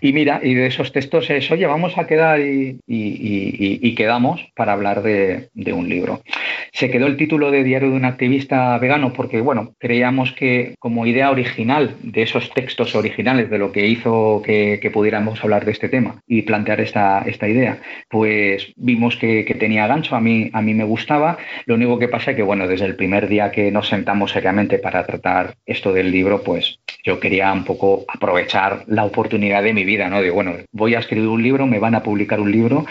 y 0.07 0.13
mira, 0.13 0.41
y 0.43 0.55
de 0.55 0.67
esos 0.67 0.93
textos 0.93 1.31
es, 1.31 1.51
oye, 1.51 1.67
vamos 1.67 1.97
a 1.97 2.07
quedar 2.07 2.41
y, 2.41 2.79
y 2.87 3.95
quedamos 3.95 4.41
para 4.55 4.73
hablar 4.73 5.03
de, 5.03 5.49
de 5.55 5.73
un 5.73 5.89
libro. 5.89 6.23
Se 6.73 6.91
quedó 6.91 7.07
el 7.07 7.17
título 7.17 7.51
de 7.51 7.65
Diario 7.65 7.91
de 7.91 7.97
un 7.97 8.05
activista 8.05 8.77
vegano 8.79 9.13
porque, 9.13 9.41
bueno, 9.41 9.75
creíamos 9.79 10.33
que 10.33 10.62
como 10.79 11.07
idea 11.07 11.31
original 11.31 11.97
de 12.03 12.23
esos 12.23 12.51
textos 12.51 12.95
originales 12.95 13.51
de 13.51 13.59
lo 13.59 13.73
que 13.73 13.87
hizo 13.87 14.43
que, 14.45 14.91
pudiéramos 14.93 15.43
hablar 15.43 15.65
de 15.65 15.73
este 15.73 15.89
tema 15.89 16.21
y 16.27 16.43
plantear 16.43 16.81
esta, 16.81 17.23
esta 17.23 17.49
idea, 17.49 17.81
pues 18.11 18.73
vimos 18.77 19.17
que, 19.17 19.43
tenía 19.59 19.87
gancho, 19.87 20.17
a 20.17 20.21
mí, 20.21 20.51
a 20.53 20.61
mí 20.61 20.75
me 20.75 20.85
gustaba. 20.85 21.39
Lo 21.67 21.75
único 21.75 21.99
que 21.99 22.09
pasa 22.09 22.33
es 22.33 22.37
que, 22.37 22.43
bueno, 22.43 22.67
desde 22.67 22.87
el 22.87 22.97
primer 22.97 23.29
día 23.29 23.51
que 23.51 23.71
nos 23.71 23.89
sentamos 23.89 24.33
seriamente 24.33 24.79
para 24.79 25.07
tratar 25.07 25.55
esto 25.67 25.93
del 25.93 26.11
libro, 26.11 26.43
pues 26.43 26.79
yo 27.05 27.21
quería 27.21 27.53
un 27.53 27.65
poco 27.65 28.05
aprovechar 28.09 28.85
la 28.87 29.05
oportunidad 29.05 29.63
de 29.63 29.73
mi 29.73 29.85
vida, 29.85 30.09
¿no? 30.09 30.21
De, 30.21 30.31
bueno, 30.31 30.55
voy 30.73 30.95
a 30.95 30.99
escribir 30.99 31.29
un 31.29 31.43
libro, 31.43 31.67
me 31.67 31.79
van 31.79 31.95
a 31.95 32.03
publicar 32.03 32.41
un 32.41 32.53
libro 32.53 32.85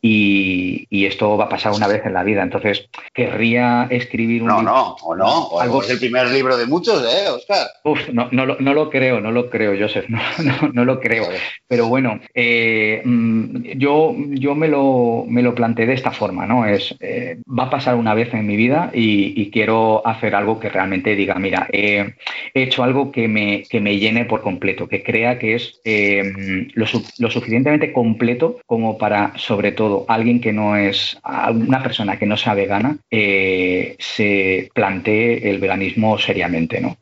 y, 0.00 0.86
y 0.90 1.06
esto 1.06 1.36
va 1.36 1.44
a 1.44 1.48
pasar 1.48 1.72
una 1.72 1.86
vez 1.86 2.04
en 2.04 2.14
la 2.14 2.22
vida. 2.22 2.42
Entonces, 2.42 2.88
querría 3.12 3.86
escribir 3.90 4.42
un 4.42 4.48
no, 4.48 4.58
libro. 4.58 4.72
No, 4.72 4.96
o 5.02 5.14
no, 5.14 5.38
o 5.46 5.60
algo 5.60 5.82
es 5.82 5.90
el 5.90 5.98
primer 5.98 6.30
libro 6.30 6.56
de 6.56 6.66
muchos, 6.66 7.02
¿eh, 7.04 7.13
Oscar? 7.28 7.66
Uf, 7.84 8.08
no, 8.12 8.28
no, 8.30 8.46
no 8.46 8.74
lo 8.74 8.90
creo, 8.90 9.20
no 9.20 9.30
lo 9.30 9.50
creo, 9.50 9.74
Joseph, 9.78 10.06
no, 10.08 10.20
no, 10.72 10.84
lo 10.84 11.00
creo. 11.00 11.24
Pero 11.68 11.88
bueno, 11.88 12.20
eh, 12.34 13.02
mm, 13.04 13.62
yo, 13.76 14.14
yo 14.30 14.54
me, 14.54 14.68
lo, 14.68 15.24
me 15.28 15.42
lo 15.42 15.54
planteé 15.54 15.86
de 15.86 15.94
esta 15.94 16.10
forma, 16.10 16.46
¿no? 16.46 16.66
Es, 16.66 16.94
eh, 17.00 17.38
va 17.46 17.64
a 17.64 17.70
pasar 17.70 17.96
una 17.96 18.14
vez 18.14 18.32
en 18.34 18.46
mi 18.46 18.56
vida 18.56 18.90
y, 18.92 19.44
quiero 19.54 20.04
hacer 20.04 20.34
algo 20.34 20.58
que 20.58 20.68
realmente 20.68 21.14
diga, 21.14 21.34
mira, 21.34 21.68
he 21.70 22.12
hecho 22.54 22.82
algo 22.82 23.12
que 23.12 23.28
me, 23.28 23.62
que 23.68 23.78
me 23.80 23.98
llene 23.98 24.24
por 24.24 24.40
completo, 24.40 24.88
que 24.88 25.02
crea 25.02 25.38
que 25.38 25.54
es 25.54 25.80
eh, 25.84 26.66
lo, 26.74 26.86
lo 27.18 27.30
suficientemente 27.30 27.92
completo 27.92 28.58
como 28.66 28.98
para, 28.98 29.32
sobre 29.36 29.70
todo, 29.70 30.06
alguien 30.08 30.40
que 30.40 30.52
no 30.52 30.76
es, 30.76 31.20
una 31.52 31.82
persona 31.82 32.18
que 32.18 32.26
no 32.26 32.36
sea 32.36 32.54
vegana, 32.54 32.96
se 33.10 34.70
plantee 34.74 35.48
el 35.50 35.58
veganismo 35.58 36.18
seriamente, 36.18 36.80
¿no? 36.80 36.96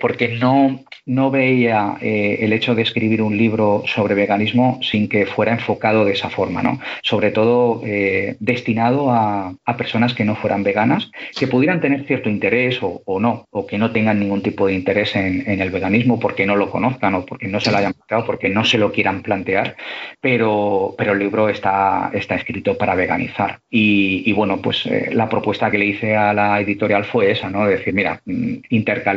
Porque 0.00 0.28
no, 0.28 0.84
no 1.08 1.30
veía 1.30 1.96
eh, 2.02 2.38
el 2.40 2.52
hecho 2.52 2.74
de 2.74 2.82
escribir 2.82 3.22
un 3.22 3.36
libro 3.36 3.82
sobre 3.86 4.14
veganismo 4.14 4.78
sin 4.82 5.08
que 5.08 5.24
fuera 5.24 5.52
enfocado 5.52 6.04
de 6.04 6.12
esa 6.12 6.28
forma, 6.28 6.62
¿no? 6.62 6.78
Sobre 7.02 7.30
todo 7.30 7.80
eh, 7.84 8.36
destinado 8.40 9.10
a, 9.10 9.54
personas 9.78 10.12
que 10.12 10.24
no 10.24 10.34
fueran 10.34 10.64
veganas, 10.64 11.08
que 11.38 11.46
pudieran 11.46 11.80
tener 11.80 12.04
cierto 12.04 12.28
interés 12.28 12.80
o, 12.82 13.20
no, 13.20 13.46
o 13.50 13.64
que 13.64 13.78
no 13.78 13.92
tengan 13.92 14.18
ningún 14.18 14.42
tipo 14.42 14.66
de 14.66 14.74
interés 14.74 15.14
en, 15.14 15.44
el 15.46 15.70
veganismo 15.70 16.18
porque 16.18 16.44
no 16.44 16.56
lo 16.56 16.68
conozcan 16.68 17.14
o 17.14 17.24
porque 17.24 17.46
no 17.46 17.60
se 17.60 17.70
lo 17.70 17.78
hayan 17.78 17.92
planteado, 17.92 18.24
porque 18.26 18.48
no 18.48 18.64
se 18.64 18.76
lo 18.76 18.90
quieran 18.90 19.22
plantear, 19.22 19.76
pero, 20.20 20.96
pero 20.98 21.12
el 21.12 21.20
libro 21.20 21.48
está, 21.48 22.10
está 22.12 22.34
escrito 22.34 22.76
para 22.76 22.96
veganizar. 22.96 23.60
Y, 23.70 24.32
bueno, 24.32 24.60
pues 24.60 24.84
eh, 24.86 25.10
la 25.12 25.28
propuesta 25.28 25.70
que 25.70 25.78
le 25.78 25.86
hice 25.86 26.16
a 26.16 26.32
la 26.34 26.60
editorial 26.60 27.04
fue 27.04 27.30
esa, 27.30 27.48
¿no? 27.48 27.64
decir, 27.66 27.94
mira, 27.94 28.20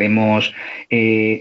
mm, 0.09 0.31
intercalemos 0.31 0.53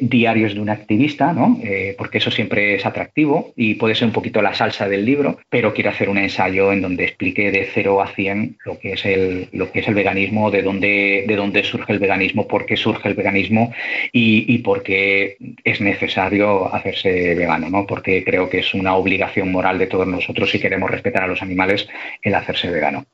diarios 0.01 0.55
de 0.55 0.61
un 0.61 0.71
activista, 0.71 1.33
¿no? 1.33 1.59
Eh, 1.65 1.95
porque 1.99 2.19
eso 2.19 2.31
siempre 2.31 2.77
es 2.77 2.87
atractivo 2.87 3.53
y 3.57 3.75
puede 3.75 3.97
ser 3.97 4.07
un 4.07 4.13
poquito 4.13 4.43
la 4.43 4.55
salsa 4.55 4.89
del 4.89 5.05
libro, 5.05 5.41
pero 5.49 5.75
quiero 5.75 5.91
hacer 5.91 6.09
un 6.09 6.19
ensayo 6.19 6.73
en 6.73 6.83
donde 6.83 7.05
explique 7.05 7.51
de 7.51 7.69
0 7.73 8.01
a 8.01 8.09
100 8.09 8.59
lo 8.65 8.79
que 8.79 8.93
es 8.93 9.05
el, 9.05 9.49
lo 9.53 9.71
que 9.73 9.81
es 9.81 9.89
el 9.89 9.95
veganismo, 9.95 10.51
de 10.51 10.63
dónde, 10.63 11.25
de 11.27 11.37
dónde 11.37 11.65
surge 11.65 11.93
el 11.93 11.99
veganismo, 11.99 12.47
por 12.47 12.65
qué 12.67 12.77
surge 12.77 13.09
el 13.09 13.15
veganismo 13.15 13.73
y, 14.13 14.59
por 14.59 14.83
qué 14.83 15.37
es 15.65 15.81
necesario 15.81 16.73
hacerse 16.73 17.35
vegano, 17.35 17.71
¿no? 17.71 17.87
porque 17.87 18.23
creo 18.25 18.51
que 18.51 18.59
es 18.59 18.75
una 18.75 18.95
obligación 18.95 19.51
moral 19.51 19.79
de 19.79 19.87
todos 19.87 20.07
nosotros 20.07 20.51
si 20.51 20.61
queremos 20.61 20.91
respetar 20.91 21.25
a 21.25 21.27
los 21.27 21.43
animales 21.43 21.89
el 22.23 22.35
hacerse 22.35 22.71
vegano. 22.71 23.07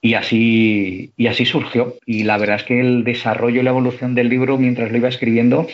Y 0.00 0.14
así, 0.14 1.10
y 1.16 1.26
así 1.26 1.44
surgió. 1.44 1.96
Y 2.06 2.22
la 2.22 2.38
verdad 2.38 2.56
es 2.56 2.62
que 2.62 2.80
el 2.80 3.04
desarrollo 3.04 3.60
y 3.60 3.64
la 3.64 3.70
evolución 3.70 4.14
del 4.14 4.28
libro 4.28 4.58
mientras 4.58 4.91
lo 4.92 4.98
iba 4.98 5.08
escribiendo 5.08 5.66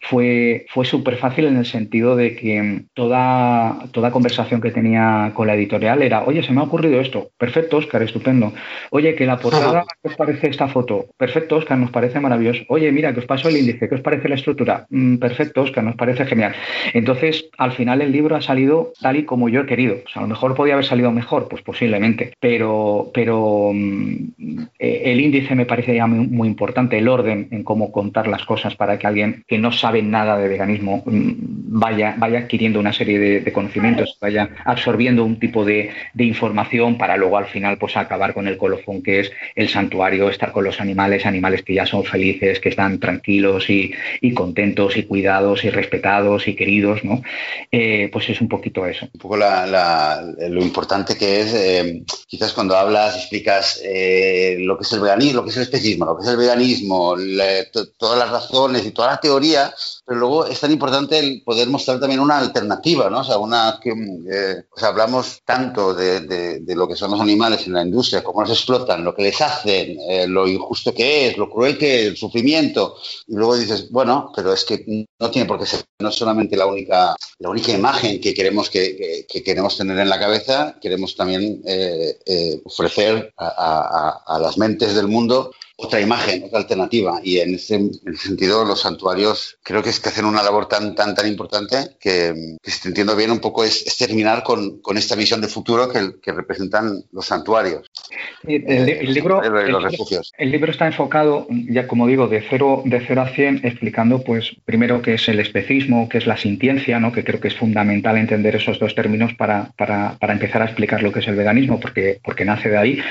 fue 0.00 0.46
fue, 0.68 0.84
súper 0.84 1.16
fácil 1.16 1.46
en 1.46 1.56
el 1.56 1.66
sentido 1.66 2.16
de 2.16 2.36
que 2.36 2.82
toda, 2.94 3.78
toda 3.92 4.10
conversación 4.10 4.60
que 4.60 4.70
tenía 4.70 5.32
con 5.34 5.46
la 5.46 5.54
editorial 5.54 6.02
era, 6.02 6.24
oye, 6.24 6.42
se 6.42 6.52
me 6.52 6.60
ha 6.60 6.64
ocurrido 6.64 7.00
esto, 7.00 7.30
perfecto, 7.38 7.78
Oscar, 7.78 8.02
estupendo. 8.02 8.52
Oye, 8.90 9.14
que 9.14 9.26
la 9.26 9.38
portada, 9.38 9.84
¿qué 10.02 10.08
os 10.08 10.16
parece 10.16 10.48
esta 10.48 10.68
foto? 10.68 11.06
Perfecto, 11.16 11.56
Oscar, 11.56 11.78
nos 11.78 11.90
parece 11.90 12.20
maravilloso. 12.20 12.62
Oye, 12.68 12.90
mira, 12.92 13.12
que 13.12 13.20
os 13.20 13.26
paso 13.26 13.48
el 13.48 13.56
índice, 13.56 13.88
¿qué 13.88 13.94
os 13.94 14.00
parece 14.00 14.28
la 14.28 14.36
estructura? 14.36 14.86
Mm, 14.90 15.16
perfecto, 15.16 15.62
Oscar, 15.62 15.84
nos 15.84 15.96
parece 15.96 16.26
genial. 16.26 16.54
Entonces, 16.92 17.48
al 17.58 17.72
final 17.72 18.02
el 18.02 18.12
libro 18.12 18.36
ha 18.36 18.42
salido 18.42 18.92
tal 19.00 19.16
y 19.16 19.24
como 19.24 19.48
yo 19.48 19.62
he 19.62 19.66
querido. 19.66 19.96
O 20.06 20.08
sea, 20.08 20.20
a 20.20 20.24
lo 20.24 20.28
mejor 20.28 20.54
podía 20.54 20.74
haber 20.74 20.86
salido 20.86 21.10
mejor, 21.10 21.48
pues 21.48 21.62
posiblemente, 21.62 22.32
pero, 22.40 23.10
pero 23.12 23.70
mm, 23.72 24.62
eh, 24.78 25.02
el 25.06 25.20
índice 25.20 25.54
me 25.54 25.66
parece 25.66 25.94
ya 25.94 26.06
muy, 26.06 26.26
muy 26.26 26.48
importante, 26.48 26.98
el 26.98 27.08
orden 27.08 27.48
en 27.50 27.64
cómo 27.64 27.92
contar 27.92 28.28
las 28.28 28.44
cosas 28.44 28.65
para 28.74 28.98
que 28.98 29.06
alguien 29.06 29.44
que 29.46 29.58
no 29.58 29.70
sabe 29.70 30.02
nada 30.02 30.36
de 30.38 30.48
veganismo 30.48 31.02
mm, 31.06 31.56
vaya, 31.78 32.14
vaya 32.18 32.40
adquiriendo 32.40 32.80
una 32.80 32.92
serie 32.92 33.18
de, 33.18 33.52
conocimientos, 33.52 34.18
vaya 34.20 34.50
absorbiendo 34.64 35.24
un 35.24 35.38
tipo 35.38 35.64
de, 35.64 35.90
información 36.18 36.98
para 36.98 37.16
luego 37.16 37.38
al 37.38 37.46
final 37.46 37.78
pues 37.78 37.96
acabar 37.96 38.34
con 38.34 38.48
el 38.48 38.56
colofón 38.56 39.02
que 39.02 39.20
es 39.20 39.32
el 39.54 39.68
santuario, 39.68 40.28
estar 40.28 40.52
con 40.52 40.64
los 40.64 40.80
animales, 40.80 41.24
animales 41.26 41.62
que 41.62 41.74
ya 41.74 41.86
son 41.86 42.04
felices, 42.04 42.58
que 42.60 42.70
están 42.70 42.98
tranquilos 42.98 43.70
y, 43.70 43.92
contentos 44.34 44.96
y 44.96 45.04
cuidados 45.04 45.64
y 45.64 45.70
respetados 45.70 46.48
y 46.48 46.54
queridos, 46.54 47.04
¿no? 47.04 47.22
Eh, 47.70 48.10
pues 48.12 48.28
es 48.28 48.40
un 48.40 48.48
poquito 48.48 48.84
eso. 48.84 49.08
Un 49.14 49.20
poco 49.20 49.36
lo 49.36 50.62
importante 50.62 51.16
que 51.16 51.40
es, 51.40 51.54
eh, 51.54 52.02
quizás 52.26 52.52
cuando 52.52 52.76
hablas, 52.76 53.16
explicas 53.16 53.80
eh, 53.84 54.56
lo 54.60 54.76
que 54.76 54.82
es 54.82 54.92
el 54.92 55.00
veganismo, 55.00 55.36
lo 55.36 55.44
que 55.44 55.50
es 55.50 55.56
el 55.56 55.62
especismo, 55.62 56.04
lo 56.04 56.16
que 56.16 56.24
es 56.24 56.28
el 56.28 56.36
veganismo, 56.36 57.14
todas 57.98 58.18
las 58.18 58.30
razones 58.30 58.55
y 58.84 58.90
toda 58.92 59.08
la 59.08 59.20
teoría, 59.20 59.74
pero 60.04 60.20
luego 60.20 60.46
es 60.46 60.58
tan 60.60 60.72
importante 60.72 61.18
el 61.18 61.42
poder 61.42 61.68
mostrar 61.68 62.00
también 62.00 62.20
una 62.20 62.38
alternativa, 62.38 63.10
¿no? 63.10 63.20
O 63.20 63.24
sea, 63.24 63.38
una 63.38 63.78
que 63.82 63.90
eh, 63.90 64.64
hablamos 64.82 65.42
tanto 65.44 65.92
de, 65.94 66.62
lo 66.66 66.88
que 66.88 66.96
son 66.96 67.10
los 67.10 67.20
animales 67.20 67.66
en 67.66 67.74
la 67.74 67.82
industria, 67.82 68.24
cómo 68.24 68.40
los 68.40 68.50
explotan, 68.50 69.04
lo 69.04 69.14
que 69.14 69.22
les 69.24 69.40
hacen, 69.40 69.98
eh, 70.08 70.26
lo 70.26 70.48
injusto 70.48 70.94
que 70.94 71.28
es, 71.28 71.36
lo 71.36 71.50
cruel 71.50 71.76
que 71.76 72.00
es, 72.00 72.06
el 72.06 72.16
sufrimiento, 72.16 72.96
y 73.26 73.34
luego 73.34 73.56
dices, 73.56 73.90
bueno, 73.90 74.32
pero 74.34 74.52
es 74.52 74.64
que 74.64 75.06
no 75.18 75.30
tiene 75.30 75.46
por 75.46 75.58
qué 75.58 75.66
ser, 75.66 75.84
no 75.98 76.10
solamente 76.10 76.56
la 76.56 76.66
única, 76.66 77.14
la 77.38 77.50
única 77.50 77.72
imagen 77.72 78.20
que 78.20 78.32
queremos 78.32 78.70
que, 78.70 79.26
queremos 79.44 79.76
tener 79.76 79.98
en 79.98 80.08
la 80.08 80.18
cabeza, 80.18 80.76
queremos 80.80 81.14
también 81.14 81.62
eh, 81.66 82.60
ofrecer 82.64 83.32
a 83.36 84.38
las 84.40 84.56
mentes 84.56 84.94
del 84.94 85.08
mundo 85.08 85.50
otra 85.76 86.00
imagen, 86.00 86.44
otra 86.44 86.60
alternativa. 86.60 87.20
Y 87.22 87.38
en 87.38 87.54
ese, 87.54 87.90
sentido, 88.16 88.64
los 88.64 88.80
santuarios 88.80 89.58
creo 89.62 89.82
que 89.82 89.90
es 89.90 90.00
que 90.00 90.08
hacen 90.08 90.24
una 90.24 90.42
labor 90.42 90.68
tan, 90.68 90.94
tan, 90.94 91.14
tan 91.14 91.28
importante 91.28 91.76
que, 92.00 92.56
si 92.62 92.82
te 92.82 92.88
entiendo 92.88 93.14
bien, 93.14 93.30
un 93.30 93.40
poco 93.40 93.62
es, 93.62 93.84
terminar 93.98 94.42
con, 94.42 94.80
esta 94.96 95.14
visión 95.14 95.40
de 95.40 95.48
futuro 95.48 95.88
que, 95.90 96.32
representan 96.32 97.04
los 97.12 97.26
santuarios. 97.26 97.90
El, 98.46 99.12
libro, 99.12 99.42
el, 99.42 100.50
libro 100.50 100.70
está 100.70 100.86
enfocado, 100.86 101.46
ya 101.50 101.86
como 101.86 102.06
digo, 102.06 102.26
de 102.26 102.42
cero, 102.48 102.82
de 102.84 103.04
cero 103.06 103.22
a 103.22 103.28
100, 103.28 103.60
explicando, 103.64 104.22
pues, 104.22 104.56
primero 104.64 105.02
qué 105.02 105.14
es 105.14 105.28
el 105.28 105.40
especismo, 105.40 106.08
qué 106.08 106.18
es 106.18 106.26
la 106.26 106.36
sintiencia, 106.36 106.98
¿no? 107.00 107.12
que 107.12 107.24
creo 107.24 107.40
que 107.40 107.48
es 107.48 107.56
fundamental 107.56 108.16
entender 108.16 108.56
esos 108.56 108.78
dos 108.78 108.94
términos 108.94 109.34
para, 109.34 109.72
para, 109.76 110.16
para 110.18 110.32
empezar 110.32 110.62
a 110.62 110.66
explicar 110.66 111.02
lo 111.02 111.12
que 111.12 111.20
es 111.20 111.28
el 111.28 111.36
veganismo, 111.36 111.80
porque, 111.80 112.20
porque 112.22 112.44
nace 112.44 112.68
de 112.68 112.78
ahí 112.78 113.02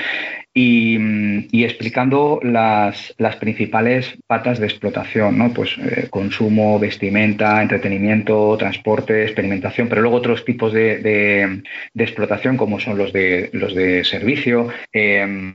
y, 0.56 1.64
explicando 1.64 2.40
las, 2.56 3.36
principales 3.36 4.16
patas 4.26 4.58
de 4.58 4.66
explotación, 4.66 5.36
¿no? 5.38 5.52
Pues 5.52 5.76
eh, 5.78 6.06
consumo, 6.10 6.78
vestimenta, 6.78 7.60
entretenimiento, 7.60 8.56
transporte, 8.56 9.24
experimentación, 9.24 9.88
pero 9.88 10.00
luego 10.02 10.16
otros 10.16 10.44
tipos 10.44 10.72
de, 10.72 10.98
de, 10.98 12.04
explotación 12.04 12.56
como 12.56 12.80
son 12.80 12.96
los 12.96 13.12
de 13.12 13.50
los 13.52 13.74
de 13.74 14.04
servicio, 14.04 14.68
em, 14.92 15.54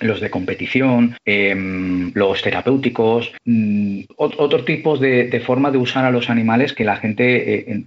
los 0.00 0.20
de 0.20 0.30
competición, 0.30 1.16
em, 1.24 2.12
los 2.14 2.42
terapéuticos, 2.42 3.32
mm, 3.44 4.00
otros 4.16 4.64
tipos 4.64 5.00
de, 5.00 5.28
de, 5.28 5.40
forma 5.40 5.70
de 5.70 5.78
usar 5.78 6.04
a 6.04 6.10
los 6.10 6.28
animales 6.28 6.72
que 6.72 6.84
la 6.84 6.96
gente 6.96 7.24
eh, 7.70 7.82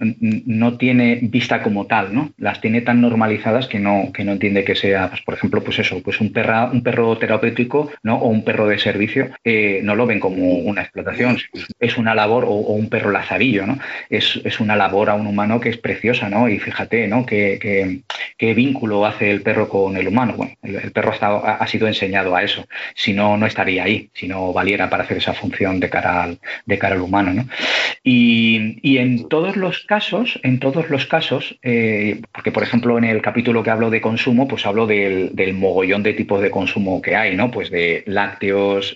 no 0.46 0.78
tiene 0.78 1.20
vista 1.22 1.62
como 1.62 1.86
tal, 1.86 2.14
¿no? 2.14 2.32
Las 2.38 2.62
tiene 2.62 2.82
tan 2.82 3.02
normalizadas 3.02 3.68
que 3.68 3.80
no, 3.80 4.12
que 4.14 4.24
no 4.24 4.34
entiende 4.34 4.64
que 4.64 4.76
sea, 4.76 5.10
pues, 5.10 5.22
por 5.22 5.34
ejemplo, 5.36 5.64
pues 5.64 5.80
eso, 5.80 6.02
pues 6.02 6.20
un 6.22 6.32
perro 6.32 6.56
un 6.72 6.82
perro 6.82 7.18
terapéutico 7.18 7.92
¿no? 8.04 8.16
o 8.16 8.28
un 8.28 8.44
perro 8.44 8.55
de 8.68 8.80
servicio, 8.80 9.30
eh, 9.44 9.82
no 9.84 9.96
lo 9.96 10.06
ven 10.06 10.20
como 10.20 10.54
una 10.60 10.82
explotación, 10.82 11.38
es 11.80 11.98
una 11.98 12.16
labor, 12.16 12.46
o, 12.46 12.54
un 12.54 12.90
perro 12.90 13.12
lazarillo, 13.12 13.66
¿no? 13.66 13.80
Es, 14.10 14.36
una 14.60 14.76
labor 14.76 15.10
a 15.10 15.16
un 15.16 15.28
humano 15.28 15.60
que 15.60 15.70
es 15.70 15.78
preciosa, 15.78 16.30
¿no? 16.30 16.48
Y 16.48 16.60
fíjate, 16.60 17.08
¿no? 17.08 17.26
¿Qué, 17.26 18.02
vínculo 18.40 19.06
hace 19.06 19.32
el 19.32 19.42
perro 19.42 19.68
con 19.68 19.98
el 19.98 20.08
humano? 20.08 20.36
Bueno, 20.38 20.54
el, 20.64 20.92
perro 20.92 21.14
ha, 21.20 21.56
ha, 21.56 21.68
sido 21.68 21.88
enseñado 21.88 22.36
a 22.36 22.44
eso, 22.44 22.66
si 22.96 23.12
no, 23.12 23.36
no 23.38 23.46
estaría 23.46 23.84
ahí, 23.84 24.10
si 24.14 24.28
no 24.28 24.54
valiera 24.54 24.90
para 24.90 25.04
hacer 25.04 25.18
esa 25.18 25.34
función 25.34 25.80
de 25.80 25.90
cara 25.90 26.24
al, 26.24 26.40
de 26.66 26.78
cara 26.78 26.96
al 26.96 27.02
humano, 27.02 27.34
¿no? 27.34 27.46
Y, 28.04 28.80
y 28.82 29.00
en 29.00 29.28
todos 29.28 29.58
los 29.58 29.82
casos, 29.82 30.40
en 30.44 30.60
todos 30.60 30.90
los 30.90 31.06
casos, 31.06 31.58
eh, 31.64 32.22
porque 32.32 32.52
por 32.52 32.64
ejemplo 32.64 32.98
en 32.98 33.04
el 33.04 33.22
capítulo 33.22 33.64
que 33.64 33.72
hablo 33.72 33.90
de 33.90 34.02
consumo, 34.02 34.48
pues 34.48 34.66
hablo 34.66 34.86
del, 34.86 35.54
mogollón 35.54 36.04
de 36.04 36.14
tipos 36.14 36.42
de 36.42 36.52
consumo 36.52 37.02
que 37.02 37.16
hay, 37.16 37.36
¿no? 37.36 37.52
Pues 37.52 37.72
de 37.72 38.04
lácteos, 38.06 38.45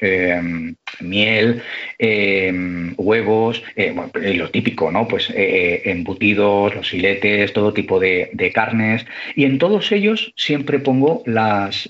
em, 0.02 0.76
miel, 1.00 1.62
em, 1.98 2.94
huevos, 2.98 3.64
eh, 3.76 3.94
lo 4.36 4.50
típico, 4.50 4.92
¿no? 4.92 5.08
Pues 5.08 5.30
eh, 5.36 5.82
embutidos, 5.86 6.76
los 6.76 6.90
filetes, 6.90 7.54
todo 7.54 7.74
tipo 7.74 8.00
de, 8.00 8.52
carnes. 8.54 9.06
Y 9.36 9.46
en 9.46 9.60
todos 9.60 9.92
ellos 9.92 10.34
siempre 10.36 10.80
pongo 10.80 11.24
las, 11.26 11.90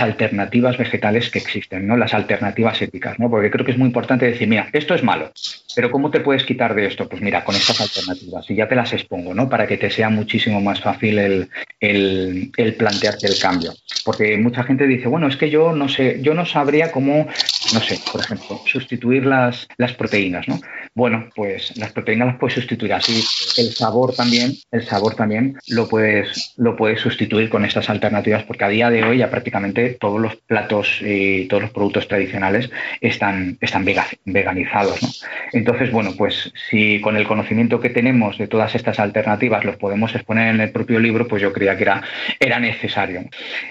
alternativas 0.00 0.76
vegetales 0.76 1.30
que 1.30 1.38
existen, 1.38 1.86
¿no? 1.86 1.96
Las 1.96 2.14
alternativas 2.14 2.80
éticas, 2.82 3.18
¿no? 3.18 3.30
Porque 3.30 3.50
creo 3.50 3.64
que 3.64 3.72
es 3.72 3.78
muy 3.78 3.86
importante 3.86 4.26
decir, 4.26 4.48
mira, 4.48 4.68
esto 4.72 4.94
es 4.94 5.02
malo, 5.02 5.32
pero 5.74 5.90
¿cómo 5.90 6.10
te 6.10 6.20
puedes 6.20 6.44
quitar 6.44 6.74
de 6.74 6.86
esto? 6.86 7.08
Pues 7.08 7.22
mira, 7.22 7.44
con 7.44 7.54
estas 7.54 7.80
alternativas. 7.80 8.48
Y 8.50 8.54
ya 8.54 8.68
te 8.68 8.74
las 8.74 8.92
expongo, 8.92 9.34
¿no? 9.34 9.48
Para 9.48 9.66
que 9.66 9.76
te 9.76 9.90
sea 9.90 10.10
muchísimo 10.10 10.60
más 10.60 10.80
fácil 10.80 11.18
el, 11.18 11.48
el, 11.80 12.74
plantearte 12.74 13.26
el 13.26 13.38
cambio. 13.38 13.72
Porque 14.04 14.36
mucha 14.36 14.62
gente 14.62 14.86
dice, 14.86 15.08
bueno, 15.08 15.28
es 15.28 15.36
que 15.36 15.50
yo 15.50 15.72
no 15.72 15.88
sé, 15.88 16.18
yo 16.22 16.34
no 16.34 16.46
sabría 16.46 16.92
cómo, 16.94 17.26
no 17.74 17.80
sé, 17.80 17.98
por 18.12 18.20
ejemplo, 18.20 18.60
sustituir 18.66 19.26
las, 19.26 19.66
las 19.78 19.92
proteínas, 19.94 20.46
¿no? 20.46 20.60
Bueno, 20.94 21.28
pues 21.34 21.76
las 21.76 21.90
proteínas 21.90 22.28
las 22.28 22.36
puedes 22.36 22.54
sustituir 22.54 22.92
así. 22.92 23.20
El 23.60 23.72
sabor 23.72 24.14
también, 24.14 24.52
el 24.70 24.84
sabor 24.84 25.16
también 25.16 25.58
lo 25.66 25.88
puedes, 25.88 26.54
lo 26.56 26.76
puedes 26.76 27.00
sustituir 27.00 27.50
con 27.50 27.64
estas 27.64 27.90
alternativas, 27.90 28.44
porque 28.44 28.64
a 28.64 28.68
día 28.68 28.90
de 28.90 29.02
hoy 29.02 29.18
ya 29.18 29.28
prácticamente 29.28 29.96
todos 29.98 30.20
los 30.20 30.36
platos 30.36 31.00
y 31.00 31.46
todos 31.46 31.64
los 31.64 31.72
productos 31.72 32.06
tradicionales 32.06 32.70
están, 33.00 33.58
están 33.60 33.84
veganizados, 34.24 35.02
¿no? 35.02 35.08
Entonces, 35.52 35.90
bueno, 35.90 36.12
pues 36.16 36.52
si 36.70 37.00
con 37.00 37.16
el 37.16 37.26
conocimiento 37.26 37.80
que 37.80 37.90
tenemos 37.90 38.38
de 38.38 38.46
todas 38.46 38.76
estas 38.76 39.00
alternativas 39.00 39.64
los 39.64 39.76
podemos 39.76 40.14
exponer 40.14 40.54
en 40.54 40.60
el 40.60 40.70
propio 40.70 41.00
libro, 41.00 41.26
pues 41.26 41.42
yo 41.42 41.52
creía 41.52 41.76
que 41.76 41.82
era, 41.82 42.02
era 42.38 42.60
necesario. 42.60 43.24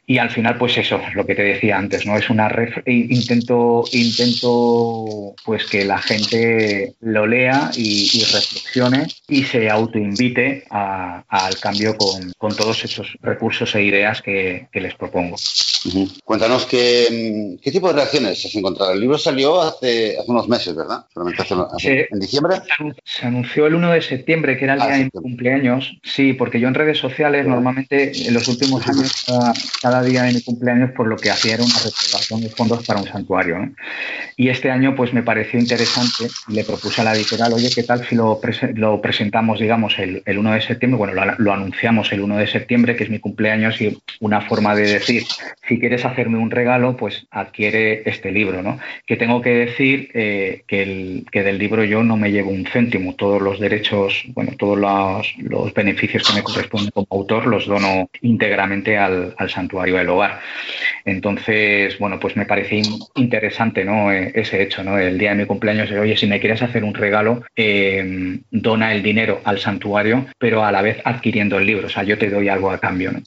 Y 0.05 0.17
al 0.17 0.29
final, 0.29 0.57
pues 0.57 0.77
eso, 0.77 0.99
lo 1.13 1.25
que 1.25 1.35
te 1.35 1.43
decía 1.43 1.77
antes, 1.77 2.05
¿no? 2.05 2.17
Es 2.17 2.29
una 2.29 2.49
intento, 3.13 3.83
intento 3.91 5.35
pues 5.45 5.65
que 5.65 5.85
la 5.85 5.99
gente 5.99 6.95
lo 7.01 7.25
lea 7.25 7.71
y, 7.75 8.23
reflexione 8.23 9.07
y 9.27 9.43
se 9.43 9.69
autoinvite 9.69 10.65
al 10.69 11.59
cambio 11.59 11.95
con, 11.97 12.55
todos 12.55 12.83
esos 12.83 13.17
recursos 13.21 13.73
e 13.75 13.83
ideas 13.83 14.21
que, 14.21 14.67
les 14.73 14.95
propongo. 14.95 15.37
Cuéntanos 16.23 16.65
qué, 16.65 17.57
qué, 17.61 17.71
tipo 17.71 17.87
de 17.87 17.93
reacciones 17.93 18.45
has 18.45 18.55
encontrado. 18.55 18.93
El 18.93 18.99
libro 18.99 19.17
salió 19.17 19.61
hace, 19.61 20.17
hace 20.17 20.31
unos 20.31 20.47
meses, 20.47 20.75
¿verdad? 20.75 21.05
en 21.85 22.19
diciembre. 22.19 22.61
Se 23.03 23.25
anunció 23.25 23.67
el 23.67 23.75
1 23.75 23.91
de 23.91 24.01
septiembre, 24.01 24.57
que 24.57 24.65
era 24.65 24.75
el 24.75 24.81
ah, 24.81 24.87
día 24.87 24.97
de 24.97 25.03
mi 25.05 25.09
cumpleaños. 25.09 25.97
Sí, 26.03 26.33
porque 26.33 26.59
yo 26.59 26.67
en 26.67 26.73
redes 26.73 26.97
sociales 26.97 27.45
normalmente 27.45 28.11
en 28.27 28.33
los 28.33 28.47
últimos 28.47 28.87
años, 28.87 29.25
cada, 29.81 30.01
día 30.03 30.23
de 30.23 30.33
mi 30.33 30.41
cumpleaños, 30.41 30.91
por 30.91 31.07
lo 31.07 31.17
que 31.17 31.29
hacía 31.29 31.55
era 31.55 31.63
una 31.63 31.75
recaudación 31.75 32.41
de 32.41 32.49
fondos 32.49 32.85
para 32.85 32.99
un 32.99 33.02
santuario. 33.05 33.71
Y 34.35 34.49
este 34.49 34.71
año 34.71 34.95
pues 34.95 35.13
me 35.13 35.23
pareció 35.23 35.59
interesante 35.59 36.27
le 36.49 36.63
propuse 36.63 37.01
a 37.01 37.03
la 37.03 37.13
editorial, 37.13 37.53
oye, 37.53 37.69
¿qué 37.73 37.83
tal 37.83 38.05
si 38.05 38.15
lo, 38.15 38.39
presentamos, 39.01 39.59
digamos, 39.59 39.97
el, 39.99 40.23
1 40.25 40.53
de 40.53 40.61
septiembre? 40.61 40.97
Bueno, 40.97 41.35
lo, 41.37 41.53
anunciamos 41.53 42.11
el 42.11 42.21
1 42.21 42.37
de 42.37 42.47
septiembre, 42.47 42.95
que 42.95 43.03
es 43.03 43.09
mi 43.09 43.19
cumpleaños, 43.19 43.79
y 43.81 43.97
una 44.19 44.41
forma 44.41 44.75
de 44.75 44.93
decir, 44.93 45.23
si 45.67 45.79
quieres 45.79 46.05
hacerme 46.05 46.37
un 46.37 46.51
regalo, 46.51 46.97
pues 46.97 47.25
adquiere 47.31 48.03
este 48.09 48.31
libro, 48.31 48.61
¿no? 48.61 48.79
Que 49.05 49.17
tengo 49.17 49.41
que 49.41 49.51
decir 49.51 50.09
eh, 50.13 50.63
que, 50.67 50.83
el, 50.83 51.25
del 51.31 51.57
libro 51.57 51.83
yo 51.83 52.03
no 52.03 52.17
me 52.17 52.31
llevo 52.31 52.51
un 52.51 52.65
céntimo, 52.65 53.15
todos 53.15 53.41
los 53.41 53.59
derechos, 53.59 54.23
bueno, 54.33 54.53
todos 54.57 54.77
los, 54.77 55.73
beneficios 55.73 56.27
que 56.27 56.33
me 56.33 56.43
corresponden 56.43 56.91
como 56.91 57.07
autor 57.09 57.47
los 57.47 57.65
dono 57.65 58.09
íntegramente 58.21 58.97
al, 58.97 59.33
santuario 59.47 59.97
del 59.97 60.09
hogar. 60.09 60.39
Entonces, 61.05 61.97
bueno, 61.99 62.19
pues 62.19 62.35
me 62.35 62.45
parece 62.45 62.75
interesante 63.15 63.85
¿no? 63.85 64.11
E, 64.11 64.31
ese 64.35 64.61
hecho, 64.61 64.83
¿no? 64.83 64.97
El 64.97 65.17
día 65.17 65.31
de 65.31 65.37
mi 65.37 65.45
cumpleaños, 65.45 65.91
oye, 65.91 66.17
si 66.17 66.27
me 66.27 66.39
quieres 66.39 66.61
hacer 66.61 66.83
un 66.83 66.93
regalo, 66.93 67.43
em, 67.55 68.41
dona 68.51 68.93
el 68.93 69.03
dinero 69.03 69.41
al 69.43 69.59
santuario, 69.59 70.25
pero 70.37 70.63
a 70.63 70.71
la 70.71 70.81
vez 70.81 70.97
adquiriendo 71.03 71.57
el 71.57 71.65
libro. 71.65 71.87
O 71.87 71.89
sea, 71.89 72.03
yo 72.03 72.17
te 72.17 72.29
doy 72.29 72.49
algo 72.49 72.71
a 72.71 72.79
cambio, 72.79 73.11
¿no? 73.11 73.19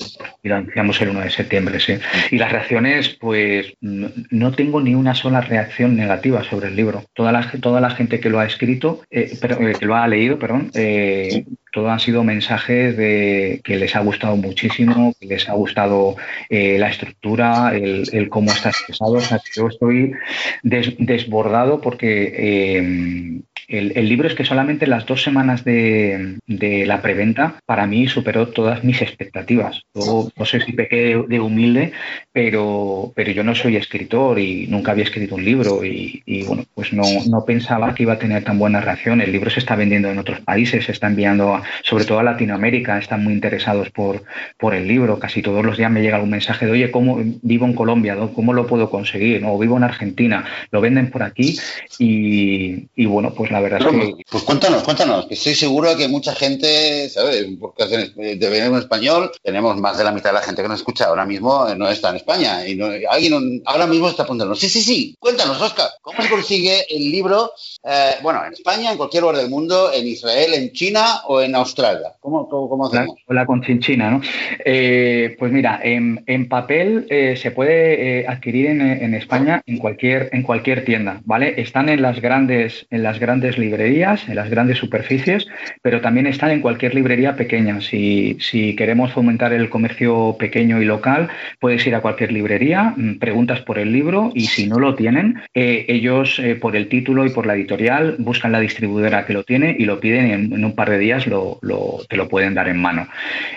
Y 0.43 0.49
lo 0.49 0.57
anunciamos 0.57 1.01
el 1.01 1.11
1 1.11 1.21
de 1.21 1.31
septiembre, 1.31 1.81
sí. 1.81 1.99
Y 2.31 2.39
las 2.39 2.53
reacciones, 2.53 3.17
pues 3.21 3.75
no 3.81 4.53
tengo 4.53 4.81
ni 4.81 4.95
una 4.95 5.15
sola 5.15 5.41
reacción 5.41 5.97
negativa 5.97 6.45
sobre 6.45 6.69
el 6.69 6.77
libro. 6.77 7.05
Toda 7.15 7.33
la, 7.33 7.51
toda 7.61 7.81
la 7.81 7.91
gente 7.91 8.21
que 8.21 8.31
lo 8.31 8.39
ha 8.39 8.47
escrito, 8.47 9.03
eh, 9.11 9.33
eh, 9.33 9.73
que 9.79 9.87
lo 9.87 9.97
ha 9.97 10.07
leído, 10.09 10.39
perdón, 10.39 10.71
eh, 10.75 11.45
todo 11.77 11.91
han 11.91 12.01
sido 12.01 12.25
mensajes 12.25 12.97
de 12.97 13.61
que 13.63 13.77
les 13.77 13.95
ha 13.97 14.01
gustado 14.01 14.35
muchísimo, 14.35 15.13
que 15.21 15.27
les 15.27 15.47
ha 15.47 15.53
gustado 15.53 16.17
eh, 16.49 16.79
la 16.79 16.89
estructura, 16.89 17.77
el, 17.77 18.31
cómo 18.31 18.51
está 18.51 18.71
expresado. 18.71 19.13
O 19.13 19.21
sea, 19.21 19.43
yo 19.55 19.69
estoy 19.69 20.15
desbordado 20.63 21.83
porque 21.83 22.33
eh, 22.35 23.43
el, 23.69 24.09
libro 24.09 24.29
es 24.29 24.35
que 24.35 24.45
solamente 24.45 24.87
las 24.87 25.07
dos 25.07 25.23
semanas 25.23 25.65
de, 25.65 26.37
la 26.47 27.03
preventa 27.03 27.57
para 27.67 27.87
mí 27.87 28.07
superó 28.07 28.49
todas 28.49 28.85
mis 28.85 29.03
expectativas. 29.03 29.83
Yo 29.95 30.31
no 30.37 30.45
sé 30.45 30.61
si 30.61 30.73
pequé 30.73 31.23
de, 31.27 31.41
humilde, 31.41 31.93
pero, 32.33 33.13
pero 33.17 33.33
yo 33.33 33.43
no 33.43 33.55
soy 33.55 33.77
escritor 33.77 34.39
y 34.39 34.67
nunca 34.69 34.93
había 34.93 35.05
escrito 35.05 35.35
un 35.35 35.45
libro 35.45 35.85
y, 35.85 36.45
bueno, 36.47 36.65
pues 36.75 36.93
no, 36.93 37.03
no, 37.29 37.45
pensaba 37.45 37.95
que 37.95 38.05
iba 38.05 38.15
a 38.15 38.19
tener 38.19 38.45
tan 38.45 38.59
buena 38.59 38.81
reacción. 38.81 39.21
El 39.21 39.33
libro 39.33 39.51
se 39.51 39.61
está 39.61 39.75
vendiendo 39.75 40.11
en 40.11 40.19
otros 40.19 40.41
países, 40.41 40.85
se 40.85 40.93
está 40.93 41.09
enviando 41.09 41.61
sobre 41.83 42.05
todo 42.05 42.21
a 42.21 42.23
Latinoamérica, 42.23 42.99
están 42.99 43.25
muy 43.25 43.33
interesados 43.33 43.91
por, 43.91 44.23
por 44.59 44.75
el 44.75 44.87
libro. 44.87 45.19
Casi 45.19 45.43
todos 45.43 45.65
los 45.65 45.77
días 45.77 45.91
me 45.91 46.03
llega 46.03 46.23
un 46.23 46.31
mensaje 46.31 46.67
de, 46.67 46.73
oye, 46.73 46.91
¿cómo 46.91 47.19
vivo 47.43 47.67
en 47.67 47.75
Colombia? 47.75 48.17
¿Cómo 48.35 48.53
lo 48.53 48.67
puedo 48.67 48.91
conseguir? 48.91 49.43
O 49.45 49.59
vivo 49.59 49.77
en 49.77 49.85
Argentina, 49.85 50.45
lo 50.71 50.81
venden 50.81 51.11
por 51.11 51.23
aquí 51.23 51.59
y, 51.99 52.87
y 52.95 53.07
bueno, 53.07 53.35
pues 53.35 53.51
la 53.57 53.63
verdad 53.63 53.81
es 53.81 54.15
que... 54.15 54.25
Pues, 54.31 54.43
cuéntanos, 54.43 54.83
cuéntanos, 54.83 55.27
que 55.27 55.35
estoy 55.35 55.55
seguro 55.55 55.97
que 55.97 56.09
mucha 56.09 56.35
gente, 56.35 57.09
¿sabes? 57.09 57.47
Porque 57.59 57.87
de 57.87 58.59
en 58.59 58.75
español 58.75 59.31
tenemos 59.43 59.77
más 59.79 59.97
de 59.97 60.05
la 60.05 60.13
mitad 60.13 60.31
de 60.31 60.35
la 60.35 60.43
gente 60.43 60.63
que 60.63 60.69
nos 60.69 60.81
escucha 60.81 61.07
ahora 61.07 61.25
mismo 61.25 61.67
no 61.77 61.89
está 61.89 62.11
en 62.11 62.17
España 62.17 62.67
y 62.67 62.79
alguien 63.09 63.63
ahora 63.65 63.87
mismo 63.87 64.09
está 64.09 64.25
apuntando. 64.25 64.55
Sí, 64.55 64.69
sí, 64.69 64.81
sí, 64.81 65.17
cuéntanos, 65.19 65.61
Oscar, 65.61 65.89
¿cómo 66.03 66.21
se 66.23 66.29
consigue 66.29 66.85
el 66.91 67.11
libro, 67.11 67.53
eh, 67.85 68.13
bueno, 68.23 68.45
en 68.45 68.53
España, 68.53 68.91
en 68.91 68.97
cualquier 68.97 69.23
lugar 69.23 69.39
del 69.39 69.51
mundo, 69.51 69.91
en 69.93 70.07
Israel, 70.07 70.55
en 70.55 70.73
China 70.73 71.23
o 71.27 71.41
en 71.41 71.55
Australia? 71.55 72.13
¿Cómo, 72.21 72.49
cómo, 72.49 72.87
hacemos? 72.87 73.17
La, 73.29 73.41
la 73.41 73.47
conchinchina, 73.47 74.11
¿no? 74.11 74.21
Eh, 74.65 75.37
pues 75.39 75.53
mira, 75.53 75.81
en, 75.83 76.17
papel 76.49 77.07
eh, 77.09 77.37
se 77.37 77.51
puede 77.51 78.27
adquirir 78.27 78.67
en, 78.67 78.81
en, 78.81 79.15
España 79.15 79.63
en 79.67 79.79
cualquier, 79.79 80.29
en 80.33 80.43
cualquier 80.43 80.85
tienda, 80.85 81.21
¿vale? 81.25 81.61
Están 81.61 81.89
en 81.89 82.03
las 82.03 82.21
grandes, 82.21 82.87
en 82.91 83.03
las 83.03 83.19
grandes 83.19 83.46
librerías, 83.57 84.29
en 84.29 84.35
las 84.35 84.51
grandes 84.51 84.79
superficies, 84.79 85.47
pero 85.83 86.01
también 86.01 86.27
están 86.27 86.51
en 86.51 86.61
cualquier 86.61 86.95
librería 86.95 87.37
pequeña. 87.37 87.81
Si, 87.81 88.37
queremos 88.77 89.13
fomentar 89.13 89.53
el 89.53 89.69
comercio 89.69 90.37
pequeño 90.39 90.83
y 90.83 90.85
local, 90.85 91.29
puedes 91.61 91.87
ir 91.87 91.95
a 91.95 92.01
cualquier 92.01 92.33
librería, 92.33 92.95
mm, 92.97 93.19
preguntas 93.19 93.61
por 93.61 93.79
el 93.79 93.93
libro 93.93 94.33
y 94.35 94.47
si 94.47 94.67
no 94.67 94.79
lo 94.79 94.95
tienen, 94.95 95.41
eh, 95.55 95.87
ellos 95.89 96.39
eh, 96.39 96.57
por 96.57 96.75
el 96.77 96.89
título 96.89 97.25
y 97.25 97.31
por 97.31 97.47
la 97.47 97.55
editorial 97.55 98.17
buscan 98.19 98.53
la 98.53 98.61
distribuidora 98.61 99.25
que 99.25 99.33
lo 99.33 99.45
tiene 99.45 99.77
y 99.79 99.85
lo 99.85 100.01
piden 100.01 100.29
y 100.29 100.33
en, 100.33 100.65
un 100.65 100.75
par 100.75 100.91
de 100.91 100.99
días 100.99 101.25
te 101.25 102.17
lo 102.17 102.29
pueden 102.29 102.55
dar 102.55 102.69
en 102.69 102.81
mano. 102.81 103.07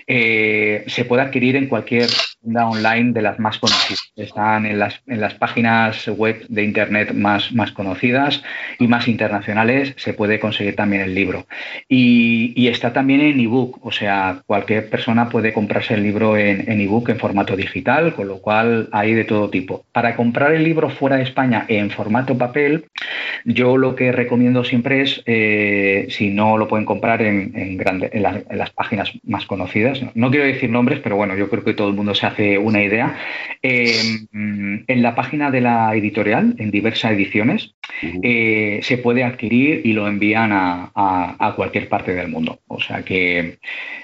Eh, 0.05 0.83
se 0.87 1.05
puede 1.05 1.21
adquirir 1.21 1.55
en 1.55 1.67
cualquier 1.67 2.09
tienda 2.41 2.67
online 2.67 3.11
de 3.13 3.21
las 3.21 3.39
más 3.39 3.57
conocidas. 3.57 4.11
Están 4.15 4.65
en 4.65 4.79
las, 4.79 5.01
en 5.07 5.21
las 5.21 5.33
páginas 5.35 6.07
web 6.07 6.45
de 6.47 6.63
Internet 6.63 7.13
más, 7.13 7.51
más 7.51 7.71
conocidas 7.71 8.43
y 8.79 8.87
más 8.87 9.07
internacionales 9.07 9.78
se 9.85 10.13
puede 10.13 10.39
conseguir 10.39 10.75
también 10.75 11.01
el 11.01 11.15
libro. 11.15 11.45
Y, 11.87 12.67
está 12.69 12.93
también 12.93 13.21
en 13.21 13.39
ebook, 13.39 13.83
o 13.83 13.91
sea, 13.91 14.43
cualquier 14.45 14.89
persona 14.91 15.27
puede 15.27 15.53
comprarse 15.53 15.95
el 15.95 16.03
libro 16.03 16.37
en, 16.37 16.69
en 16.71 16.79
ebook 16.79 17.09
en 17.09 17.17
formato 17.17 17.55
digital, 17.55 18.13
con 18.13 18.27
lo 18.27 18.37
cual 18.37 18.89
hay 18.91 19.15
de 19.15 19.23
todo 19.23 19.49
tipo. 19.49 19.85
Para 19.91 20.15
comprar 20.15 20.53
el 20.53 20.63
libro 20.63 20.91
fuera 20.91 21.17
de 21.17 21.23
España 21.23 21.65
en 21.67 21.89
formato 21.89 22.37
papel, 22.37 22.85
yo 23.45 23.77
lo 23.77 23.95
que 23.95 24.11
recomiendo 24.11 24.63
siempre 24.63 25.01
es, 25.01 25.21
eh, 25.25 26.07
si 26.09 26.29
no 26.29 26.57
lo 26.57 26.67
pueden 26.67 26.85
comprar 26.85 27.21
en, 27.21 27.51
en, 27.55 27.77
las, 28.57 28.71
páginas 28.71 29.11
más 29.23 29.45
conocidas, 29.45 30.01
no, 30.13 30.29
quiero 30.29 30.45
decir 30.45 30.69
nombres, 30.69 30.99
pero 30.99 31.15
bueno, 31.15 31.35
yo 31.35 31.49
creo 31.49 31.63
que 31.63 31.73
todo 31.73 31.89
el 31.89 31.95
mundo 31.95 32.13
se 32.15 32.25
hace 32.25 32.57
una 32.57 32.83
idea, 32.83 33.15
em, 33.61 34.85
en 34.87 35.01
la 35.01 35.15
página 35.15 35.51
de 35.51 35.61
la 35.61 35.95
editorial, 35.95 36.55
en 36.57 36.71
diversas 36.71 37.11
ediciones, 37.11 37.73
eh, 38.23 38.79
se 38.83 38.97
puede 38.97 39.23
adquirir 39.23 39.68
y 39.83 39.93
lo 39.93 40.07
envían 40.07 40.51
a, 40.53 41.53
cualquier 41.55 41.89
parte 41.89 42.13
del 42.13 42.29
mundo. 42.29 42.59
O 42.67 42.79
sea 42.79 43.03
que 43.03 43.59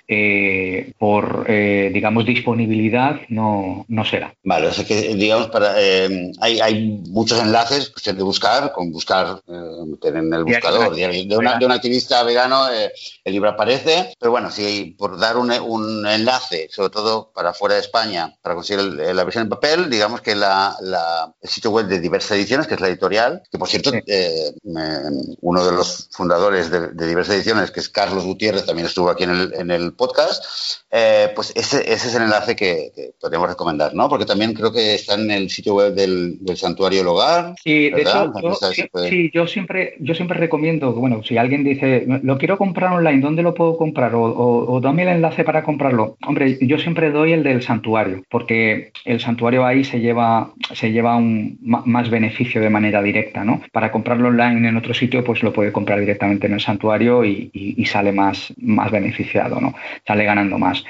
eh, 0.07 0.91
por, 0.97 1.47
digamos, 1.47 2.25
disponibilidad 2.25 3.21
no, 3.29 3.85
no 3.87 4.05
será. 4.05 4.33
Vale, 4.43 4.67
o 4.67 4.73
sea 4.73 4.85
que, 4.85 5.15
digamos, 5.15 5.47
para, 5.47 5.73
hay, 5.75 6.59
hay 6.59 7.01
muchos 7.09 7.39
enlaces, 7.39 7.91
pues, 7.91 8.15
de 8.15 8.23
buscar, 8.23 8.71
con 8.71 8.91
buscar 8.91 9.41
en 9.47 10.33
el 10.33 10.43
buscador 10.43 10.95
de, 10.95 11.37
una, 11.37 11.57
de 11.57 11.65
un 11.65 11.71
activista 11.71 12.23
vegano, 12.23 12.71
eh, 12.71 12.91
el 13.23 13.33
libro 13.33 13.49
aparece. 13.49 14.13
Pero 14.19 14.31
bueno, 14.31 14.51
si 14.51 14.95
por 14.97 15.17
dar 15.17 15.37
un, 15.37 15.51
un, 15.51 16.05
enlace, 16.05 16.67
sobre 16.71 16.89
todo 16.89 17.31
para 17.33 17.53
fuera 17.53 17.75
de 17.75 17.81
España, 17.81 18.35
para 18.41 18.55
conseguir 18.55 18.83
la 18.83 19.23
versión 19.23 19.43
en 19.43 19.49
papel, 19.49 19.89
digamos 19.89 20.21
que 20.21 20.35
la, 20.35 20.75
el 21.41 21.49
sitio 21.49 21.71
web 21.71 21.87
de 21.87 21.99
diversas 21.99 22.31
ediciones, 22.31 22.67
que 22.67 22.75
es 22.75 22.81
la 22.81 22.87
editorial, 22.87 23.43
que 23.51 23.57
por 23.57 23.67
cierto, 23.67 23.91
eh, 23.93 24.51
uno 25.55 25.65
de 25.65 25.71
los 25.71 26.09
fundadores 26.11 26.69
de, 26.69 27.07
diversas 27.07 27.35
ediciones, 27.35 27.71
que 27.71 27.79
es 27.79 27.87
Carlos 27.87 28.25
Gutiérrez, 28.25 28.65
también 28.65 28.87
estuvo 28.87 29.09
aquí 29.09 29.23
en 29.23 29.29
el, 29.29 29.53
en 29.53 29.71
el 29.71 29.93
podcast, 29.93 30.43
eh, 30.91 31.31
pues 31.33 31.53
ese, 31.55 31.81
ese, 31.81 32.07
es 32.09 32.15
el 32.15 32.23
enlace 32.23 32.55
que, 32.55 32.91
podemos 33.19 33.47
recomendar, 33.47 33.93
¿no? 33.93 34.09
Porque 34.09 34.25
también 34.25 34.53
creo 34.53 34.73
que 34.73 34.95
está 34.95 35.15
en 35.15 35.31
el 35.31 35.49
sitio 35.49 35.75
web 35.75 35.93
del, 35.93 36.37
del 36.41 36.57
Santuario 36.57 37.01
El 37.01 37.07
Hogar. 37.07 37.55
Sí, 37.63 37.89
de 37.89 38.01
hecho, 38.01 38.33
sí, 39.09 39.31
yo 39.33 39.47
siempre, 39.47 39.95
yo 39.99 40.13
siempre 40.13 40.37
recomiendo, 40.37 40.91
bueno, 40.93 41.23
si 41.23 41.37
alguien 41.37 41.63
dice, 41.63 42.05
lo 42.23 42.37
quiero 42.37 42.57
comprar 42.57 42.91
online, 42.91 43.21
¿dónde 43.21 43.41
lo 43.41 43.53
puedo 43.53 43.77
comprar? 43.77 44.11
O, 44.15 44.79
dame 44.81 45.03
el 45.03 45.09
enlace 45.09 45.45
para 45.45 45.63
comprarlo. 45.63 46.17
Hombre, 46.27 46.57
yo 46.61 46.77
siempre 46.79 47.11
doy 47.11 47.31
el 47.31 47.43
del 47.43 47.61
santuario, 47.61 48.23
porque 48.29 48.91
el 49.05 49.21
santuario 49.21 49.65
ahí 49.65 49.85
se 49.85 49.99
lleva, 49.99 50.53
se 50.73 50.91
lleva 50.91 51.15
un, 51.15 51.57
más 51.61 52.09
beneficio 52.09 52.59
de 52.61 52.69
manera 52.69 53.01
directa, 53.01 53.45
¿no? 53.45 53.61
Para 53.71 53.91
comprarlo 53.91 54.27
online 54.27 54.67
en 54.67 54.77
otro 54.77 54.93
sitio, 54.93 55.23
pues 55.23 55.44
lo 55.45 55.53
puede 55.53 55.71
comprar 55.71 55.99
directamente 55.99 56.47
en 56.47 56.53
el 56.53 56.59
santuario 56.59 57.23
y, 57.23 57.85
sale 57.85 58.11
más, 58.11 58.53
más 58.57 58.91
beneficiado, 58.91 59.61
¿no? 59.61 59.73
Sale 60.05 60.25
ganando 60.25 60.57
más. 60.57 60.83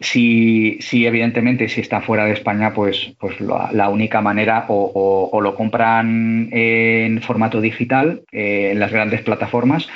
Si, 0.00 0.78
si 0.80 1.06
evidentemente, 1.06 1.68
si 1.68 1.80
está 1.80 2.00
fuera 2.00 2.26
de 2.26 2.32
España, 2.32 2.72
pues, 2.74 3.14
pues 3.18 3.40
la, 3.40 3.88
única 3.88 4.20
manera 4.20 4.66
o, 4.68 5.40
lo 5.42 5.54
compran 5.54 6.48
en 6.52 7.20
formato 7.22 7.60
digital, 7.60 8.22
eh, 8.30 8.70
en 8.72 8.78
las 8.78 8.92
grandes 8.92 9.22
plataformas, 9.22 9.88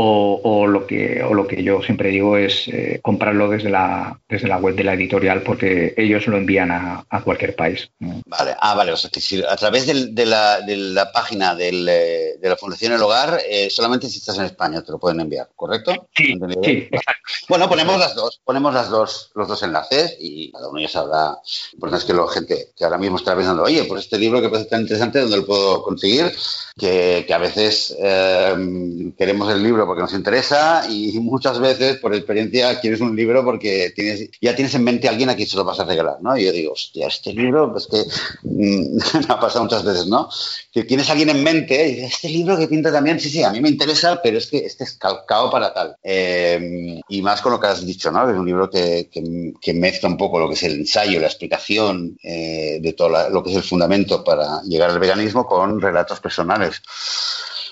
o, 0.00 0.66
lo 0.66 0.86
que, 0.86 1.22
o 1.22 1.34
lo 1.34 1.46
que 1.46 1.62
yo 1.62 1.82
siempre 1.82 2.10
digo 2.10 2.36
es 2.36 2.68
eh, 2.68 3.00
comprarlo 3.02 3.48
desde 3.48 3.68
la, 3.68 4.20
desde 4.28 4.46
la 4.46 4.58
web 4.58 4.76
de 4.76 4.84
la 4.84 4.94
editorial 4.94 5.42
porque 5.42 5.94
ellos 5.96 6.26
lo 6.28 6.36
envían 6.36 6.70
a, 6.70 7.04
cualquier 7.24 7.56
país. 7.56 7.90
Vale, 7.98 8.54
ah, 8.60 8.74
vale, 8.74 8.92
o 8.92 8.96
sea 8.96 9.10
que 9.10 9.20
si 9.20 9.42
a 9.42 9.56
través 9.56 9.86
de, 9.86 10.24
la, 10.24 10.60
de 10.60 10.76
la, 10.76 11.10
página 11.10 11.56
del, 11.56 11.90
de 12.40 12.48
la 12.48 12.56
Fundación 12.56 12.92
El 12.92 13.02
Hogar, 13.02 13.40
eh, 13.48 13.68
solamente 13.70 14.08
si 14.08 14.18
estás 14.18 14.38
en 14.38 14.44
España 14.44 14.82
te 14.82 14.92
lo 14.92 14.98
pueden 14.98 15.20
enviar, 15.20 15.50
¿correcto? 15.54 15.92
Sí, 16.14 16.34
sí 16.62 16.88
Bueno, 17.48 17.68
ponemos 17.68 17.98
las 17.98 18.14
dos, 18.14 18.40
ponemos 18.44 18.72
las 18.72 18.88
dos, 18.90 19.30
los 19.34 19.48
dos 19.48 19.62
enlaces 19.62 20.16
y 20.20 20.50
cada 20.52 20.68
uno 20.68 20.80
ya 20.80 20.88
sabrá, 20.88 21.36
porque 21.78 21.96
es 21.96 22.04
que 22.04 22.14
la 22.14 22.28
gente 22.28 22.68
que 22.76 22.84
ahora 22.84 22.98
mismo 22.98 23.16
está 23.16 23.34
pensando, 23.36 23.62
oye, 23.62 23.84
pues 23.84 24.04
este 24.04 24.18
libro 24.18 24.40
que 24.40 24.48
parece 24.48 24.68
tan 24.68 24.82
interesante, 24.82 25.20
¿dónde 25.20 25.38
lo 25.38 25.46
puedo 25.46 25.82
conseguir? 25.82 26.32
Que, 26.76 27.24
que 27.26 27.34
a 27.34 27.38
veces 27.38 27.96
queremos 29.16 29.52
el 29.52 29.62
libro 29.62 29.86
porque 29.86 30.02
nos 30.02 30.12
interesa 30.12 30.86
y 30.88 31.18
muchas 31.20 31.58
veces 31.58 31.98
por 31.98 32.14
experiencia 32.14 32.80
quieres 32.80 33.00
un 33.00 33.16
libro 33.16 33.44
porque 33.44 33.92
tienes, 33.94 34.30
ya 34.40 34.54
tienes 34.54 34.74
en 34.74 34.84
mente 34.84 35.08
a 35.08 35.10
alguien 35.10 35.30
a 35.30 35.36
quien 35.36 35.48
se 35.48 35.56
lo 35.56 35.64
vas 35.64 35.80
a 35.80 35.84
regalar, 35.84 36.18
¿no? 36.20 36.36
Y 36.36 36.44
yo 36.44 36.52
digo, 36.52 36.72
hostia, 36.72 37.08
este 37.08 37.32
libro, 37.32 37.72
pues 37.72 37.86
que 37.86 38.04
mm, 38.42 38.96
me 39.28 39.34
ha 39.34 39.40
pasado 39.40 39.64
muchas 39.64 39.84
veces, 39.84 40.06
¿no? 40.06 40.28
Que 40.72 40.84
tienes 40.84 41.08
a 41.08 41.12
alguien 41.12 41.30
en 41.30 41.42
mente 41.42 41.88
y 41.88 41.94
dices, 41.96 42.27
este 42.28 42.38
libro 42.38 42.58
que 42.58 42.68
pinta 42.68 42.92
también, 42.92 43.18
sí, 43.18 43.30
sí, 43.30 43.42
a 43.42 43.50
mí 43.50 43.60
me 43.60 43.70
interesa, 43.70 44.20
pero 44.22 44.38
es 44.38 44.46
que 44.46 44.58
este 44.58 44.84
es 44.84 44.98
calcado 44.98 45.50
para 45.50 45.72
tal. 45.72 45.96
Eh, 46.02 47.00
y 47.08 47.22
más 47.22 47.40
con 47.40 47.52
lo 47.52 47.60
que 47.60 47.66
has 47.66 47.84
dicho, 47.84 48.10
¿no? 48.10 48.28
Es 48.28 48.36
un 48.36 48.46
libro 48.46 48.68
que, 48.68 49.08
que, 49.10 49.74
mezcla 49.74 50.08
un 50.08 50.16
poco 50.16 50.38
lo 50.38 50.48
que 50.48 50.54
es 50.54 50.62
el 50.64 50.80
ensayo, 50.80 51.20
la 51.20 51.26
explicación 51.26 52.18
eh, 52.22 52.78
de 52.80 52.92
todo 52.92 53.30
lo 53.30 53.42
que 53.42 53.50
es 53.50 53.56
el 53.56 53.62
fundamento 53.62 54.24
para 54.24 54.62
llegar 54.62 54.90
al 54.90 54.98
veganismo 54.98 55.46
con 55.46 55.80
relatos 55.80 56.20
personales 56.20 56.82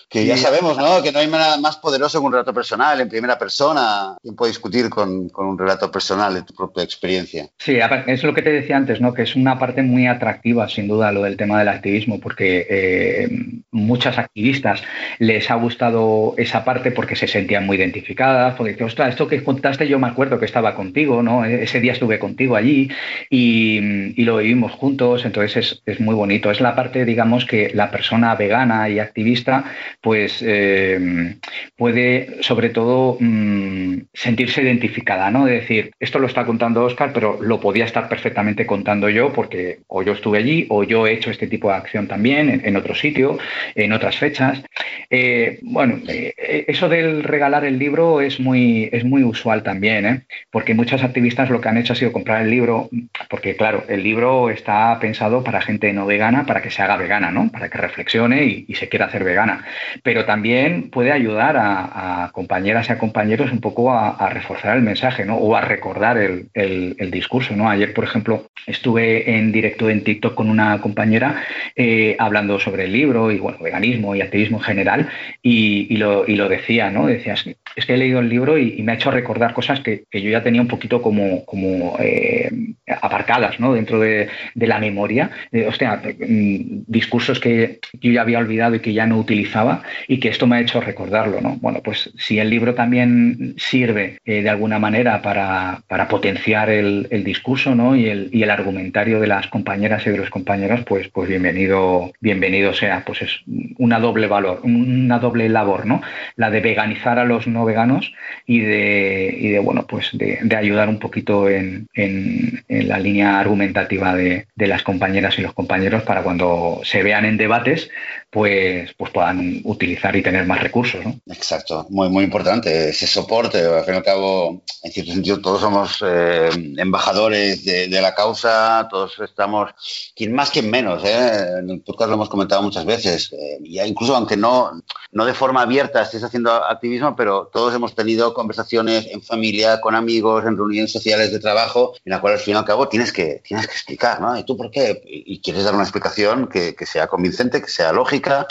que 0.09 0.25
ya 0.25 0.37
sabemos, 0.37 0.79
¿no? 0.79 1.03
Que 1.03 1.11
no 1.11 1.19
hay 1.19 1.27
nada 1.27 1.57
más 1.57 1.79
poderoso 1.79 2.21
que 2.21 2.27
un 2.27 2.33
relato 2.33 2.55
personal 2.55 3.01
en 3.01 3.09
primera 3.09 3.37
persona. 3.37 4.17
¿Quién 4.23 4.37
puede 4.37 4.53
discutir 4.53 4.89
con, 4.89 5.31
un 5.35 5.59
relato 5.59 5.91
personal 5.91 6.33
de 6.35 6.43
tu 6.43 6.55
propia 6.55 6.85
experiencia? 6.85 7.49
Sí, 7.59 7.79
es 8.07 8.23
lo 8.23 8.33
que 8.33 8.43
te 8.43 8.53
decía 8.53 8.77
antes, 8.77 9.01
¿no? 9.01 9.13
Que 9.13 9.23
es 9.23 9.35
una 9.35 9.59
parte 9.59 9.83
muy 9.83 10.07
atractiva, 10.07 10.69
sin 10.69 10.87
duda, 10.87 11.11
lo 11.11 11.23
del 11.23 11.37
tema 11.37 11.59
del 11.59 11.69
activismo, 11.69 12.21
porque 12.21 12.67
eh, 12.71 13.29
muchas 13.73 14.17
activistas 14.19 14.83
les 15.19 15.51
ha 15.51 15.57
gustado 15.57 16.35
esa 16.37 16.65
parte 16.65 16.93
porque 16.93 17.17
se 17.17 17.27
sentían 17.27 17.67
muy 17.67 17.77
identificadas, 17.77 18.55
porque 18.55 18.73
dicen, 18.73 18.87
ostras, 18.87 19.11
esto 19.11 19.27
que 19.27 19.43
contaste 19.43 19.89
yo 19.89 19.99
me 19.99 20.07
acuerdo 20.07 20.39
que 20.39 20.47
estaba 20.47 20.77
contigo, 20.77 21.23
¿no? 21.23 21.45
E-, 21.45 21.65
ese 21.65 21.81
día 21.81 21.93
estuve 21.93 22.21
contigo 22.21 22.55
allí 22.55 22.91
y, 23.29 24.25
lo 24.27 24.39
vivimos 24.39 24.73
juntos, 24.73 25.25
entonces 25.25 25.57
es, 25.57 25.83
es 25.87 26.01
muy 26.01 26.15
bonito. 26.15 26.51
Es 26.51 26.61
la 26.61 26.75
parte, 26.75 27.05
digamos, 27.05 27.45
que 27.45 27.71
la 27.73 27.93
persona 27.93 28.35
vegana 28.35 28.89
y 28.89 28.99
activista 28.99 29.65
pues 30.01 30.42
eh, 30.47 31.36
puede 31.76 32.42
sobre 32.42 32.70
todo 32.70 33.16
mm, 33.18 33.99
sentirse 34.12 34.62
identificada, 34.62 35.30
¿no? 35.30 35.47
De 35.47 35.55
decir, 35.55 35.90
esto 35.99 36.18
lo 36.18 36.26
está 36.26 36.44
contando 36.44 36.84
Oscar, 36.84 37.12
pero 37.12 37.38
lo 37.40 37.61
podía 37.61 37.84
estar 37.84 38.09
perfectamente 38.09 38.66
contando 38.66 39.09
yo 39.09 39.32
porque 39.32 39.80
o 39.88 40.03
yo 40.03 40.12
estuve 40.12 40.38
allí 40.38 40.66
o 40.68 40.84
yo 40.84 41.07
he 41.07 41.12
hecho 41.12 41.30
este 41.30 41.47
tipo 41.47 41.68
de 41.68 41.76
acción 41.76 42.07
también 42.07 42.62
en, 42.64 42.76
otro 42.76 42.94
sitio, 42.94 43.38
en 43.74 43.92
otras 43.92 44.16
fechas. 44.16 44.62
Eh, 45.11 45.59
bueno, 45.62 46.01
eh, 46.09 46.64
eso 46.68 46.88
del 46.88 47.22
regalar 47.22 47.64
el 47.64 47.78
libro 47.78 48.20
es 48.20 48.40
muy, 48.40 48.88
es 48.92 49.05
muy 49.05 49.22
usual 49.22 49.62
también, 49.62 50.26
porque 50.51 50.74
muchas 50.74 51.03
activistas 51.03 51.51
lo 51.51 51.61
que 51.61 51.68
han 51.68 51.78
hecho 51.78 51.92
ha 51.92 51.97
sido 51.97 52.12
comprar 52.12 52.42
el 52.42 52.51
libro, 52.51 52.88
porque 53.28 53.57
claro, 53.57 53.84
el 53.88 54.03
libro 54.03 54.51
está 54.51 54.99
pensado 55.01 55.42
para 55.42 55.61
gente 55.61 55.92
no 55.92 56.07
vegana, 56.07 56.47
para 56.47 56.62
que 56.62 56.70
se 56.70 56.82
haga 56.82 56.97
vegana, 56.97 57.30
¿no? 57.30 57.51
Para 57.51 57.68
que 57.68 57.78
reflexione 57.78 58.44
y, 58.44 58.64
y 58.68 58.74
se 58.74 58.88
quiera 58.88 59.07
hacer 59.07 59.24
vegana 59.24 59.64
pero 60.03 60.24
también 60.24 60.90
puede 60.90 61.12
ayudar 61.12 61.57
a, 61.59 62.30
compañeras 62.32 62.88
y 62.88 62.92
a 62.92 62.99
compañeros 62.99 63.53
un 63.53 63.61
poco 63.61 63.92
a, 63.92 64.28
reforzar 64.30 64.76
el 64.76 64.82
mensaje, 64.82 65.24
¿no? 65.24 65.36
O 65.36 65.57
a 65.57 65.61
recordar 65.61 66.18
el, 66.18 67.11
discurso. 67.11 67.55
Ayer, 67.66 67.94
por 67.94 68.05
ejemplo, 68.05 68.51
estuve 68.66 69.36
en 69.36 69.53
directo 69.53 69.88
en 69.88 70.05
TikTok 70.05 70.34
con 70.34 70.51
una 70.51 70.80
compañera 70.80 71.42
eh, 71.74 72.16
hablando 72.18 72.59
sobre 72.59 72.84
el 72.84 72.92
libro 72.92 73.30
y, 73.30 73.38
bueno, 73.38 73.59
veganismo 73.61 74.14
y 74.14 74.20
activismo 74.20 74.59
en 74.59 74.64
general 74.64 75.09
y, 75.42 75.97
lo, 75.97 76.24
decía, 76.49 76.90
¿no? 76.90 77.07
Decía, 77.07 77.34
es 77.34 77.86
que 77.86 77.94
he 77.94 77.97
leído 77.97 78.20
el 78.20 78.28
libro 78.28 78.59
y, 78.59 78.82
me 78.82 78.92
ha 78.92 78.94
hecho 78.97 79.11
recordar 79.11 79.53
cosas 79.53 79.80
que, 79.80 80.05
yo 80.12 80.30
ya 80.30 80.42
tenía 80.42 80.61
un 80.61 80.68
poquito 80.68 81.03
como, 81.03 81.97
eh, 82.01 82.51
aparcadas, 82.86 83.59
¿no? 83.61 83.74
Dentro 83.74 84.01
de, 84.01 84.28
la 84.55 84.78
memoria. 84.78 85.30
hostia, 85.68 85.97
mm, 85.97 86.84
discursos 86.86 87.40
que 87.40 87.78
yo 88.01 88.11
ya 88.12 88.22
había 88.22 88.38
olvidado 88.38 88.74
y 88.74 88.80
que 88.80 88.92
ya 88.92 89.07
no 89.07 89.18
utilizaba 89.18 89.76
y 90.09 90.18
que 90.18 90.29
esto 90.29 90.47
me 90.47 90.57
ha 90.57 90.61
hecho 90.61 90.81
recordarlo. 90.81 91.41
¿no? 91.41 91.57
Bueno, 91.61 91.81
pues 91.83 92.12
si 92.18 92.39
el 92.39 92.51
libro 92.51 92.74
también 92.74 93.55
sirve 93.59 94.18
eh, 94.24 94.43
de 94.43 94.51
alguna 94.51 94.79
manera 94.79 95.22
para, 95.22 95.83
potenciar 96.09 96.70
el, 96.70 97.07
discurso 97.24 97.74
¿no? 97.74 97.97
y, 97.97 98.07
el, 98.07 98.29
y 98.33 98.43
el 98.43 98.51
argumentario 98.51 99.20
de 99.20 99.27
las 99.27 99.49
compañeras 99.49 100.07
y 100.07 100.11
de 100.11 100.18
los 100.18 100.31
compañeros, 100.31 100.83
pues, 100.87 101.09
pues 101.09 101.29
bienvenido, 101.29 102.12
bienvenido 102.20 102.72
sea. 102.72 103.03
Pues 103.05 103.22
es 103.22 103.41
una 103.79 103.99
doble 104.01 104.27
valor, 104.27 104.61
una 104.62 105.18
doble 105.18 105.49
labor, 105.49 105.87
¿no? 105.87 106.03
La 106.37 106.51
de 106.51 106.61
veganizar 106.61 107.18
a 107.18 107.24
los 107.24 107.47
no 107.47 107.64
veganos 107.64 108.12
y 108.47 108.61
de, 108.61 109.35
y 109.39 109.49
de 109.51 109.59
bueno, 109.59 109.87
pues 109.87 110.11
de, 110.12 110.39
ayudar 110.57 110.89
un 110.89 110.99
poquito 110.99 111.49
en, 111.49 111.89
en, 111.95 112.64
la 112.68 112.99
línea 112.99 113.39
argumentativa 113.39 114.14
de, 114.14 114.47
de 114.55 114.66
las 114.66 114.83
compañeras 114.83 115.39
y 115.39 115.43
los 115.43 115.53
compañeros 115.53 116.03
para 116.03 116.22
cuando 116.22 116.81
se 116.85 117.03
vean 117.03 117.24
en 117.24 117.37
debates, 117.37 117.91
pues, 118.31 118.93
pues 118.99 119.12
puedan 119.12 119.61
utilizar 119.64 120.14
y 120.16 120.22
tener 120.22 120.47
más 120.47 120.61
recursos. 120.61 121.05
¿no? 121.05 121.18
Exacto, 121.27 121.87
muy, 121.91 122.09
muy 122.09 122.24
importante 122.24 122.91
ese 122.91 123.07
soporte. 123.07 123.64
Al 123.64 123.85
fin 123.85 123.95
y 123.95 123.97
al 123.99 124.03
cabo, 124.03 124.62
en 124.83 124.93
cierto 124.93 125.12
sentido, 125.12 125.41
todos 125.41 125.61
somos 125.61 126.05
eh, 126.07 126.51
embajadores 126.77 127.64
de, 127.64 127.89
la 127.89 128.14
causa, 128.14 128.87
todos 128.91 129.18
estamos, 129.20 129.70
quien 130.14 130.35
más, 130.35 130.51
quien 130.51 130.70
menos. 130.70 131.03
¿eh? 131.05 131.59
En 131.61 131.70
el 131.70 131.81
podcast 131.81 132.09
lo 132.09 132.16
hemos 132.16 132.29
comentado 132.29 132.62
muchas 132.62 132.85
veces. 132.85 133.33
Eh, 133.33 133.59
incluso 133.87 134.14
aunque 134.14 134.37
no, 134.37 134.83
no 135.12 135.24
de 135.24 135.35
forma 135.35 135.62
abierta 135.62 136.03
estés 136.03 136.22
haciendo 136.22 136.53
activismo, 136.53 137.16
pero 137.16 137.49
todos 137.53 137.74
hemos 137.74 137.95
tenido 137.95 138.35
conversaciones 138.35 139.07
en 139.07 139.22
familia, 139.22 139.81
con 139.81 139.95
amigos, 139.95 140.45
en 140.45 140.57
reuniones 140.57 140.93
sociales 140.93 141.33
de 141.33 141.39
trabajo, 141.39 141.95
en 142.05 142.11
la 142.11 142.20
cual 142.20 142.35
al 142.35 142.41
fin 142.41 142.55
y 142.55 142.59
al 142.59 142.64
cabo 142.64 142.89
tienes 142.89 143.12
que, 143.12 143.41
tienes 143.47 143.66
que 143.66 143.72
explicar, 143.72 144.20
¿no? 144.20 144.37
¿Y 144.37 144.45
tú 144.45 144.57
por 144.57 144.70
qué? 144.70 145.03
Y 145.07 145.41
quieres 145.41 145.64
dar 145.64 145.74
una 145.74 145.85
explicación 145.85 146.49
que, 146.49 146.74
que 146.74 146.87
sea 146.87 147.07
convincente, 147.07 147.62
que 147.62 147.68
sea 147.68 147.93
lógica, 147.93 148.16
África, 148.17 148.47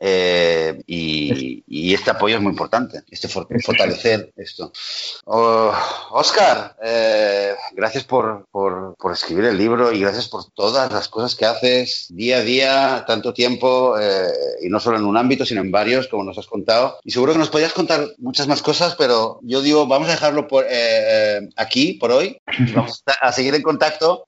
eh, 0.00 0.82
y, 0.86 1.94
este 1.94 2.10
apoyo 2.10 2.36
es 2.36 2.42
muy 2.42 2.50
importante, 2.50 3.02
este 3.10 3.28
fortalecer 3.28 4.32
esto. 4.36 4.72
Oscar, 5.24 6.76
oh, 6.78 6.82
eh, 6.84 7.54
gracias 7.72 8.04
por, 8.04 8.46
escribir 9.12 9.46
el 9.46 9.58
libro 9.58 9.90
y 9.90 10.00
gracias 10.00 10.28
por 10.28 10.44
todas 10.52 10.92
las 10.92 11.08
cosas 11.08 11.34
que 11.34 11.46
haces 11.46 12.06
día 12.10 12.38
a 12.38 12.42
día, 12.42 13.04
tanto 13.06 13.32
tiempo, 13.32 13.98
eh, 13.98 14.28
y 14.62 14.68
no 14.68 14.78
solo 14.80 14.98
en 14.98 15.06
un 15.06 15.16
ámbito, 15.16 15.44
sino 15.44 15.62
en 15.62 15.70
varios, 15.70 16.08
como 16.08 16.24
nos 16.24 16.38
has 16.38 16.46
contado. 16.46 16.98
Y 17.04 17.10
seguro 17.10 17.32
que 17.32 17.38
nos 17.38 17.50
podías 17.50 17.72
contar 17.72 18.06
muchas 18.18 18.46
más 18.46 18.62
cosas, 18.62 18.94
pero 18.96 19.40
yo 19.42 19.62
digo, 19.62 19.86
vamos 19.86 20.08
a 20.08 20.12
dejarlo 20.12 20.46
por, 20.46 20.66
aquí 21.56 21.94
por 21.94 22.12
hoy. 22.12 22.38
Vamos 22.74 23.02
a, 23.20 23.32
seguir 23.32 23.54
en 23.54 23.62
contacto. 23.62 24.26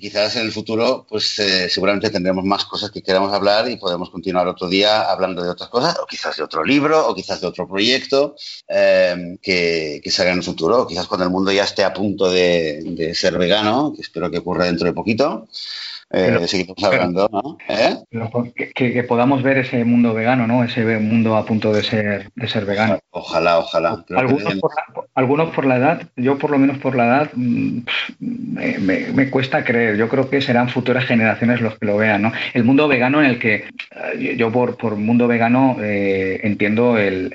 quizás 0.00 0.36
en 0.36 0.42
el 0.42 0.52
futuro, 0.52 1.06
pues 1.08 1.36
seguramente 1.68 2.10
tendremos 2.10 2.44
más 2.44 2.64
cosas 2.64 2.90
que 2.90 3.02
queramos 3.02 3.32
hablar 3.32 3.68
y 3.68 3.76
podemos 3.76 4.10
continuar 4.10 4.45
otro 4.46 4.68
día 4.68 5.10
hablando 5.10 5.42
de 5.42 5.50
otras 5.50 5.68
cosas, 5.68 5.98
o 5.98 6.06
quizás 6.06 6.36
de 6.36 6.42
otro 6.42 6.64
libro, 6.64 7.08
o 7.08 7.14
quizás 7.14 7.40
de 7.40 7.46
otro 7.46 7.68
proyecto 7.68 8.34
eh, 8.68 9.38
que, 9.42 10.00
que, 10.02 10.10
salga 10.10 10.32
en 10.32 10.38
el 10.38 10.44
futuro, 10.44 10.82
o 10.82 10.86
quizás 10.86 11.06
cuando 11.06 11.24
el 11.24 11.30
mundo 11.30 11.52
ya 11.52 11.64
esté 11.64 11.84
a 11.84 11.92
punto 11.92 12.30
de, 12.30 12.82
de 12.84 13.14
ser 13.14 13.38
vegano, 13.38 13.92
que 13.94 14.02
espero 14.02 14.30
que 14.30 14.38
ocurra 14.38 14.66
dentro 14.66 14.86
de 14.86 14.92
poquito. 14.92 15.48
Eh, 16.10 16.46
seguimos 16.46 16.82
hablando, 16.84 17.28
¿no? 17.32 17.58
¿Eh? 17.68 17.96
Que, 18.74 19.02
podamos 19.02 19.42
ver 19.42 19.58
ese 19.58 19.84
mundo 19.84 20.14
vegano, 20.14 20.46
¿no? 20.46 20.62
Ese 20.62 20.84
mundo 20.98 21.36
a 21.36 21.44
punto 21.44 21.72
de 21.72 21.82
ser, 21.82 22.30
de 22.34 22.48
ser 22.48 22.64
vegano. 22.64 23.00
Ojalá, 23.10 23.58
ojalá. 23.58 24.04
Algunos 25.14 25.50
por, 25.50 25.66
la, 25.66 25.76
edad, 25.76 26.02
yo 26.16 26.38
por 26.38 26.50
lo 26.50 26.58
menos 26.58 26.78
por 26.78 26.94
la 26.94 27.06
edad, 27.06 27.30
mm, 27.34 27.80
me, 28.20 29.30
cuesta 29.30 29.64
creer. 29.64 29.96
Yo 29.96 30.08
creo 30.08 30.30
que 30.30 30.40
serán 30.40 30.68
futuras 30.68 31.04
generaciones 31.06 31.60
los 31.60 31.76
que 31.78 31.86
lo 31.86 31.96
vean, 31.96 32.22
¿no? 32.22 32.32
El 32.54 32.62
mundo 32.62 32.86
vegano 32.86 33.20
en 33.20 33.26
el 33.26 33.38
que 33.40 33.64
eh, 33.90 34.36
yo 34.36 34.52
por, 34.52 34.76
por 34.76 34.94
mundo 34.94 35.26
vegano 35.26 35.76
entiendo 35.80 36.98
el, 36.98 37.30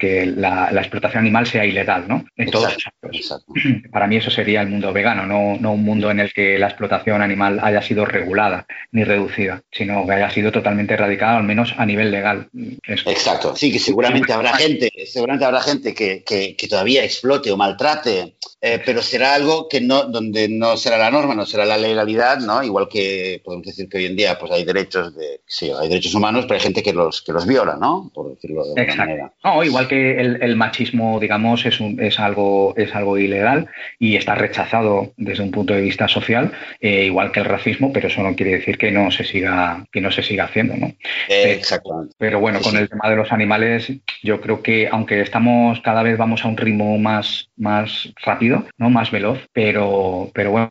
que 0.00 0.26
la, 0.26 0.70
explotación 0.72 1.20
animal 1.20 1.46
sea 1.46 1.64
ilegal, 1.64 2.06
¿no? 2.08 2.24
En 2.36 2.50
todos 2.50 2.76
Para 3.92 4.06
mí 4.08 4.16
eso 4.16 4.30
sería 4.30 4.62
el 4.62 4.68
mundo 4.68 4.92
vegano, 4.92 5.26
no, 5.26 5.56
no 5.60 5.72
un 5.72 5.84
mundo 5.84 6.10
en 6.10 6.20
el 6.20 6.32
que 6.32 6.58
la 6.58 6.66
explotación 6.66 7.22
animal 7.22 7.60
haya 7.62 7.82
sido 7.82 8.04
regulada 8.16 8.66
ni 8.92 9.04
reducida, 9.04 9.62
sino 9.70 10.06
que 10.06 10.12
haya 10.12 10.30
sido 10.30 10.52
totalmente 10.52 10.94
erradicada, 10.94 11.36
al 11.36 11.44
menos 11.44 11.74
a 11.76 11.84
nivel 11.84 12.10
legal. 12.10 12.48
Exacto, 12.86 13.54
sí, 13.56 13.72
que 13.72 13.78
seguramente 13.78 14.32
habrá 14.32 14.54
gente, 14.54 14.90
seguramente 15.06 15.44
habrá 15.44 15.60
gente 15.60 15.94
que, 15.94 16.24
que, 16.24 16.68
todavía 16.68 17.04
explote 17.04 17.52
o 17.52 17.56
maltrate, 17.56 18.36
eh, 18.60 18.80
pero 18.84 19.02
será 19.02 19.34
algo 19.34 19.68
que 19.68 19.80
no, 19.80 20.04
donde 20.04 20.48
no 20.48 20.76
será 20.76 20.98
la 20.98 21.10
norma, 21.10 21.34
no 21.34 21.46
será 21.46 21.64
la 21.64 21.76
legalidad, 21.76 22.38
¿no? 22.40 22.62
Igual 22.62 22.88
que 22.88 23.40
podemos 23.44 23.66
decir 23.66 23.88
que 23.88 23.98
hoy 23.98 24.06
en 24.06 24.16
día 24.16 24.38
pues 24.38 24.50
hay 24.50 24.64
derechos 24.64 25.14
de, 25.14 25.40
sí, 25.46 25.70
hay 25.78 25.88
derechos 25.88 26.14
humanos, 26.14 26.44
pero 26.46 26.54
hay 26.54 26.60
gente 26.60 26.82
que 26.82 26.92
los, 26.92 27.22
que 27.22 27.32
los 27.32 27.46
viola, 27.46 27.76
¿no? 27.80 28.10
Por 28.12 28.30
decirlo 28.30 28.64
de 28.74 28.80
alguna 28.80 28.96
manera. 28.96 29.32
No, 29.44 29.62
igual 29.62 29.86
que 29.86 30.18
el, 30.20 30.56
machismo, 30.56 31.20
digamos, 31.20 31.66
es, 31.66 31.80
un, 31.80 32.00
es, 32.02 32.18
algo, 32.18 32.74
es 32.76 32.94
algo 32.94 33.18
ilegal 33.18 33.68
y 33.98 34.16
está 34.16 34.34
rechazado 34.34 35.12
desde 35.16 35.42
un 35.42 35.50
punto 35.50 35.74
de 35.74 35.82
vista 35.82 36.08
social, 36.08 36.52
eh, 36.80 37.04
igual 37.04 37.32
que 37.32 37.40
el 37.40 37.46
racismo, 37.46 37.92
pero 37.92 38.05
eso 38.06 38.22
no 38.22 38.34
quiere 38.34 38.52
decir 38.52 38.78
que 38.78 38.90
no 38.90 39.10
se 39.10 39.24
siga, 39.24 39.84
que 39.92 40.00
no 40.00 40.10
se 40.10 40.22
siga 40.22 40.44
haciendo, 40.44 40.76
¿no? 40.76 40.92
Exactamente. 41.28 42.14
Pero 42.18 42.40
bueno, 42.40 42.60
con 42.60 42.76
el 42.76 42.88
tema 42.88 43.08
de 43.08 43.16
los 43.16 43.32
animales, 43.32 43.92
yo 44.22 44.40
creo 44.40 44.62
que 44.62 44.88
aunque 44.90 45.20
estamos 45.20 45.80
cada 45.80 46.02
vez 46.02 46.18
vamos 46.18 46.44
a 46.44 46.48
un 46.48 46.56
ritmo 46.56 46.98
más, 46.98 47.48
más 47.56 48.12
rápido, 48.24 48.64
¿no? 48.78 48.90
Más 48.90 49.10
veloz, 49.10 49.40
pero, 49.52 50.30
pero 50.34 50.50
bueno, 50.50 50.70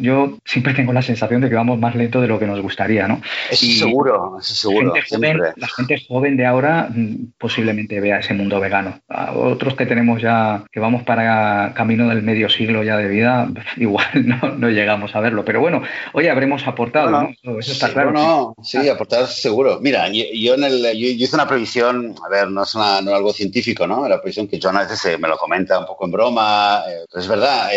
yo 0.00 0.38
siempre 0.44 0.74
tengo 0.74 0.92
la 0.92 1.02
sensación 1.02 1.40
de 1.40 1.48
que 1.48 1.54
vamos 1.54 1.78
más 1.78 1.94
lento 1.94 2.20
de 2.20 2.28
lo 2.28 2.38
que 2.38 2.46
nos 2.46 2.60
gustaría, 2.60 3.08
¿no? 3.08 3.20
Eso 3.50 3.66
seguro, 3.66 4.38
eso 4.40 4.54
seguro. 4.54 4.94
la 5.56 5.68
gente 5.68 6.02
joven 6.06 6.36
de 6.36 6.46
ahora 6.46 6.88
mm, 6.94 7.32
posiblemente 7.38 8.00
vea 8.00 8.18
ese 8.18 8.34
mundo 8.34 8.60
vegano. 8.60 9.00
otros 9.34 9.74
que 9.74 9.86
tenemos 9.86 10.20
ya, 10.20 10.64
que 10.70 10.80
vamos 10.80 11.02
para 11.02 11.72
camino 11.74 12.08
del 12.08 12.22
medio 12.22 12.48
siglo 12.48 12.82
ya 12.82 12.96
de 12.96 13.08
vida, 13.08 13.48
igual 13.76 14.06
no, 14.26 14.56
no 14.56 14.68
llegamos 14.68 15.14
a 15.14 15.20
verlo. 15.20 15.44
Pero 15.44 15.60
bueno, 15.60 15.82
hoy 16.12 16.28
habremos 16.28 16.66
aportado, 16.74 17.10
¿no? 17.10 17.58
Eso 17.58 17.72
está 17.72 17.92
claro. 17.92 18.12
No, 18.12 18.54
sí, 18.62 18.88
aportar 18.88 19.26
seguro. 19.26 19.78
Mira, 19.80 20.08
yo, 20.10 20.54
en 20.54 20.64
el, 20.64 20.82
yo, 20.82 21.08
hice 21.08 21.34
una 21.34 21.48
previsión, 21.48 22.14
a 22.24 22.28
ver, 22.28 22.50
no 22.50 22.62
es 22.62 22.74
una, 22.74 23.00
no 23.00 23.14
algo 23.14 23.32
científico, 23.32 23.86
¿no? 23.86 24.06
La 24.08 24.20
previsión 24.20 24.46
que 24.46 24.60
John 24.62 24.76
a 24.76 24.84
veces 24.84 25.18
me 25.18 25.28
lo 25.28 25.36
comenta 25.36 25.78
un 25.78 25.86
poco 25.86 26.04
en 26.04 26.10
broma, 26.12 26.82
eh, 26.88 27.04
es 27.14 27.28
verdad, 27.28 27.70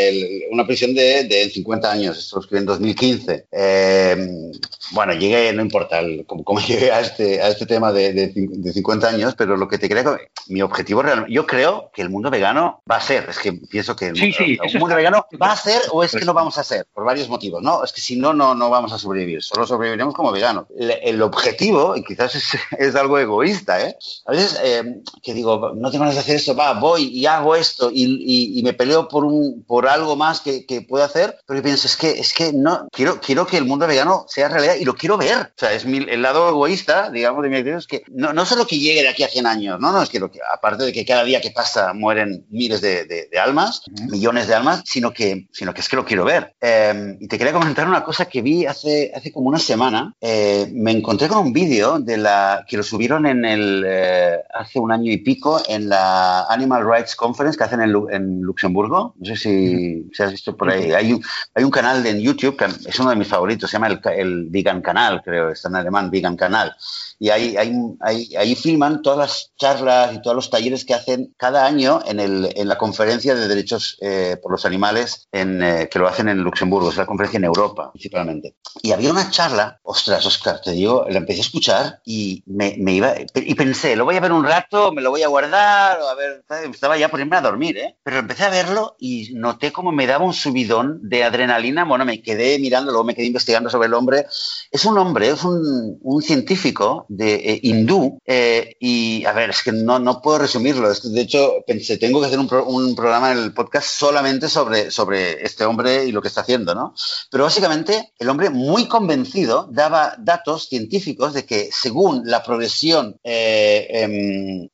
una 0.51 0.65
previsión 0.65 0.93
de, 0.93 1.23
de 1.23 1.49
50 1.49 1.91
años, 1.91 2.17
esto 2.17 2.37
lo 2.37 2.41
escribí 2.41 2.59
en 2.59 2.65
2015. 2.65 3.47
Eh, 3.51 4.51
bueno, 4.91 5.13
llegué, 5.13 5.51
no 5.53 5.61
importa 5.61 6.01
cómo, 6.25 6.59
llegué 6.67 6.91
a 6.91 7.01
este, 7.01 7.41
a 7.41 7.49
este 7.49 7.65
tema 7.65 7.91
de, 7.91 8.13
de, 8.13 8.73
50 8.73 9.07
años, 9.07 9.35
pero 9.37 9.57
lo 9.57 9.67
que 9.67 9.77
te 9.77 9.89
creo, 9.89 10.17
mi 10.47 10.61
objetivo 10.61 11.01
realmente, 11.01 11.33
yo 11.33 11.45
creo 11.45 11.91
que 11.93 12.01
el 12.01 12.09
mundo 12.09 12.29
vegano 12.29 12.81
va 12.89 12.97
a 12.97 13.01
ser, 13.01 13.27
es 13.29 13.39
que 13.39 13.53
pienso 13.53 13.95
que 13.95 14.07
el 14.07 14.79
mundo, 14.79 14.95
vegano 14.95 15.25
va 15.41 15.51
a 15.51 15.57
ser 15.57 15.81
o 15.91 16.03
es 16.03 16.11
que 16.11 16.25
no 16.25 16.33
vamos 16.33 16.57
a 16.57 16.63
ser, 16.63 16.85
por 16.93 17.05
varios 17.05 17.29
motivos, 17.29 17.61
¿no? 17.61 17.83
Es 17.83 17.91
que 17.91 18.01
si 18.01 18.17
no, 18.17 18.33
no, 18.33 18.55
no 18.55 18.69
vamos 18.69 18.86
a 18.93 18.99
sobrevivir, 18.99 19.43
solo 19.43 19.65
sobreviviremos 19.65 20.13
como 20.13 20.31
veganos. 20.31 20.65
El, 20.77 21.21
objetivo, 21.21 21.95
y 21.95 22.03
quizás 22.03 22.35
es, 22.77 22.95
algo 22.95 23.19
egoísta, 23.19 23.81
¿eh? 23.81 23.97
A 24.25 24.31
veces 24.31 24.59
eh, 24.63 25.01
que 25.21 25.33
digo, 25.33 25.73
no 25.75 25.91
tengo 25.91 26.03
ganas 26.03 26.15
de 26.15 26.21
hacer 26.21 26.35
esto, 26.35 26.55
va, 26.55 26.73
voy 26.73 27.05
y 27.05 27.25
hago 27.25 27.55
esto 27.55 27.89
y, 27.91 28.59
y, 28.59 28.63
me 28.63 28.73
peleo 28.73 29.07
por, 29.07 29.25
un, 29.25 29.63
por 29.63 29.87
algo 29.87 30.15
más 30.15 30.41
que, 30.41 30.65
que 30.65 30.81
puedo 30.81 31.03
hacer, 31.03 31.37
pero 31.45 31.61
pienso, 31.61 31.87
es 31.87 31.95
que, 31.95 32.11
es 32.11 32.33
que 32.33 32.53
no, 32.53 32.87
quiero, 32.91 33.19
quiero 33.21 33.45
que 33.45 33.57
el 33.57 33.65
mundo 33.65 33.87
vegano 33.87 34.25
sea 34.27 34.49
realidad 34.49 34.75
y 34.79 34.85
lo 34.85 34.95
quiero 34.95 35.17
ver. 35.17 35.37
O 35.37 35.59
sea, 35.59 35.73
es 35.73 35.85
el 35.85 36.21
lado 36.21 36.49
egoísta, 36.49 37.09
digamos, 37.09 37.43
de 37.43 37.49
mi 37.49 37.57
actividad, 37.57 37.79
es 37.79 37.87
que 37.87 38.03
no, 38.09 38.33
no 38.33 38.45
solo 38.45 38.65
que 38.67 38.79
llegue 38.79 39.01
de 39.01 39.09
aquí 39.09 39.23
a 39.23 39.29
100 39.29 39.45
años, 39.45 39.79
no, 39.79 39.91
no, 39.91 40.01
es 40.01 40.09
que, 40.09 40.19
lo 40.19 40.31
que 40.31 40.39
aparte 40.51 40.83
de 40.83 40.93
que 40.93 41.05
cada 41.05 41.23
día 41.23 41.41
que 41.41 41.51
pasa 41.51 41.93
mueren 41.93 42.45
miles 42.49 42.81
de, 42.81 43.05
de, 43.05 43.39
almas, 43.39 43.83
millones 44.09 44.47
de 44.47 44.55
almas, 44.55 44.81
sino 44.85 45.13
que, 45.13 45.47
sino 45.51 45.73
que 45.73 45.81
es 45.81 45.89
que 45.89 45.95
lo 45.95 46.05
quiero 46.05 46.25
ver. 46.25 46.55
Em, 46.59 47.17
y 47.19 47.27
te 47.27 47.37
quería 47.37 47.53
comentar 47.53 47.87
una 47.87 48.03
cosa 48.03 48.25
que 48.25 48.41
vi 48.41 48.65
hace, 48.65 48.76
hace 48.85 49.31
como 49.31 49.49
una 49.49 49.59
semana. 49.59 50.13
Eh, 50.21 50.69
me 50.73 50.91
encontré 50.91 51.27
con 51.27 51.39
un 51.39 51.53
vídeo 51.53 51.99
de 51.99 52.17
la 52.17 52.65
que 52.67 52.77
lo 52.77 52.83
subieron 52.83 53.25
en 53.25 53.45
el, 53.45 53.83
eh, 53.85 54.37
hace 54.53 54.79
un 54.79 54.91
año 54.91 55.11
y 55.11 55.17
pico 55.17 55.61
en 55.67 55.89
la 55.89 56.45
Animal 56.45 56.87
Rights 56.89 57.15
Conference 57.15 57.57
que 57.57 57.63
hacen 57.63 57.81
en, 57.81 57.95
en 58.11 58.41
Luxemburgo. 58.41 59.15
No 59.17 59.25
sé 59.25 59.35
si, 59.35 60.09
si, 60.13 60.23
has 60.23 60.31
visto 60.31 60.55
por 60.55 60.69
ahí. 60.69 60.91
Hay 60.91 61.13
un, 61.13 61.23
hay 61.53 61.63
un 61.63 61.71
canal 61.71 62.03
de, 62.03 62.11
en 62.11 62.19
YouTube 62.19 62.57
que 62.57 62.65
es 62.65 62.99
uno 62.99 63.09
de 63.09 63.15
mis 63.15 63.27
favoritos, 63.27 63.69
se 63.69 63.75
llama 63.75 63.87
el, 63.87 63.99
el 64.17 64.45
Vegan 64.49 64.81
Canal, 64.81 65.21
creo, 65.23 65.49
está 65.49 65.69
en 65.69 65.75
alemán, 65.75 66.11
Vegan 66.11 66.35
Canal 66.35 66.75
y 67.19 67.29
ahí, 67.29 67.55
ahí, 67.57 68.35
ahí, 68.35 68.55
filman 68.55 69.01
todas 69.01 69.17
las 69.17 69.51
charlas 69.57 70.13
y 70.13 70.21
todos 70.21 70.35
los 70.35 70.49
talleres 70.49 70.85
que 70.85 70.93
hacen 70.93 71.33
cada 71.35 71.65
año 71.65 71.99
en, 72.05 72.19
el, 72.19 72.49
en 72.55 72.67
la 72.67 72.77
conferencia 72.77 73.33
de 73.33 73.47
derechos 73.47 73.97
eh, 74.01 74.37
por 74.41 74.51
los 74.51 74.65
animales 74.65 75.27
en, 75.31 75.87
que 75.89 75.99
lo 75.99 76.07
hacen 76.07 76.29
en 76.29 76.39
Luxemburgo, 76.39 76.91
es 76.91 76.97
la 76.97 77.07
conferencia 77.07 77.37
en 77.37 77.45
Europa 77.45 77.91
principalmente. 77.91 78.55
Y 78.81 78.91
había 78.91 79.11
una 79.11 79.29
charla, 79.29 79.79
ostras, 79.83 80.25
Oscar, 80.25 80.61
te 80.61 80.71
digo, 80.71 81.05
la 81.09 81.17
empecé 81.17 81.39
a 81.39 81.43
escuchar 81.43 82.01
y 82.05 82.43
me, 82.45 82.75
me 82.77 82.93
iba, 82.93 83.15
y 83.35 83.55
pensé, 83.55 83.95
lo 83.95 84.05
voy 84.05 84.15
a 84.15 84.19
ver 84.19 84.31
un 84.31 84.43
rato, 84.43 84.91
me 84.91 85.01
lo 85.01 85.09
voy 85.09 85.23
a 85.23 85.27
guardar, 85.27 85.99
a 85.99 86.13
ver, 86.15 86.43
estaba 86.71 86.97
ya 86.97 87.09
poniéndome 87.09 87.37
a 87.37 87.41
dormir, 87.41 87.77
¿eh? 87.77 87.95
Pero 88.03 88.19
empecé 88.19 88.43
a 88.43 88.49
verlo 88.49 88.95
y 88.99 89.33
noté 89.33 89.71
como 89.71 89.91
me 89.91 90.07
daba 90.07 90.25
un 90.25 90.33
subidón 90.33 90.99
de 91.03 91.23
adrenalina, 91.23 91.85
bueno, 91.85 92.05
me 92.05 92.21
quedé 92.21 92.59
mirando, 92.59 92.91
luego 92.91 93.05
me 93.05 93.15
quedé 93.15 93.25
investigando 93.25 93.69
sobre 93.69 93.87
el 93.87 93.93
hombre. 93.93 94.25
Es 94.71 94.85
un 94.85 94.97
hombre, 94.97 95.29
es 95.29 95.43
un, 95.43 95.97
un 96.01 96.21
científico 96.21 97.05
de 97.09 97.35
eh, 97.35 97.59
hindú 97.63 98.19
eh, 98.25 98.75
y 98.79 99.25
a 99.25 99.33
ver, 99.33 99.49
es 99.49 99.63
que 99.63 99.71
no, 99.71 99.99
no 99.99 100.21
puedo 100.21 100.39
resumirlo. 100.39 100.91
De 100.93 101.21
hecho, 101.21 101.63
pensé, 101.65 101.97
tengo 101.97 102.19
que 102.19 102.27
hacer 102.27 102.39
un, 102.39 102.49
un, 102.67 102.95
programa 102.95 103.31
en 103.31 103.39
el 103.39 103.53
podcast 103.53 103.87
solamente 103.87 104.49
sobre, 104.49 104.91
sobre 104.91 105.43
este 105.45 105.65
hombre 105.65 106.05
y 106.05 106.11
lo 106.11 106.21
que 106.21 106.27
está 106.27 106.41
haciendo, 106.41 106.73
¿no? 106.73 106.93
Pero 107.29 107.43
básicamente 107.43 108.13
el 108.17 108.29
hombre 108.29 108.49
muy 108.57 108.87
convencido 108.87 109.69
daba 109.71 110.15
datos 110.19 110.67
científicos 110.67 111.33
de 111.33 111.45
que 111.45 111.69
según 111.71 112.23
la 112.25 112.43
progresión, 112.43 113.19
eh, 113.23 113.87
em, 113.89 114.67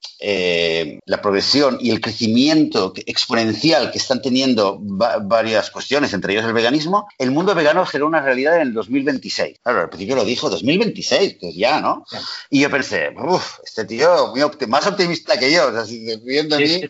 la 1.06 1.22
progresión 1.22 1.78
y 1.80 1.92
el 1.92 2.02
crecimiento 2.02 2.94
exponencial 3.06 3.92
que 3.92 3.98
están 3.98 4.22
teniendo 4.22 4.80
varias 4.80 5.70
cuestiones, 5.70 6.14
entre 6.14 6.34
ellos 6.34 6.46
el 6.46 6.54
veganismo, 6.54 7.08
el 7.18 7.32
mundo 7.32 7.54
vegano 7.54 7.86
será 7.86 8.06
una 8.06 8.22
realidad 8.22 8.56
en 8.56 8.62
el 8.64 8.74
2026. 8.74 9.60
Claro, 9.62 9.82
al 9.82 9.90
principio 9.90 10.16
lo 10.16 10.26
dijo 10.26 10.50
2026, 10.50 11.38
que 11.40 11.54
ya, 11.54 11.82
¿no? 11.82 12.06
Y 12.50 12.62
yo 12.62 12.70
pensé, 12.70 13.10
uff, 13.18 13.60
este 13.66 13.86
tío 13.86 14.28
muy 14.28 14.42
más 14.68 14.88
optimista 14.88 15.38
que 15.38 15.52
yo, 15.52 15.68
o 15.68 15.72
sea, 15.72 15.84
viendo 16.24 16.58
mí. 16.58 16.82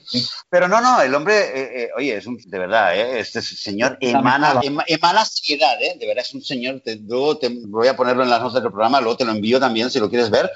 Pero 0.50 0.68
no, 0.68 0.82
no, 0.82 1.02
el 1.02 1.14
hombre, 1.14 1.38
eh, 1.40 1.84
eh, 1.84 1.90
oye, 1.98 2.18
es 2.18 2.26
un, 2.26 2.38
de 2.38 2.60
verdad, 2.60 2.96
eh, 2.96 3.20
este 3.20 3.42
señor 3.42 3.98
emana, 4.02 4.62
emana 4.88 5.26
seriedad, 5.26 5.82
¿eh? 5.82 5.96
de 6.00 6.08
verdad 6.08 6.24
es 6.26 6.34
un 6.34 6.44
señor, 6.44 6.73
luego 7.08 7.38
te 7.38 7.50
voy 7.50 7.88
a 7.88 7.96
ponerlo 7.96 8.24
en 8.24 8.30
las 8.30 8.42
notas 8.42 8.62
del 8.62 8.72
programa, 8.72 9.02
luego 9.02 9.18
te 9.18 9.26
lo 9.26 9.32
envío 9.32 9.60
también 9.60 9.92
si 9.92 10.00
lo 10.00 10.10
quieres 10.10 10.30
ver, 10.30 10.50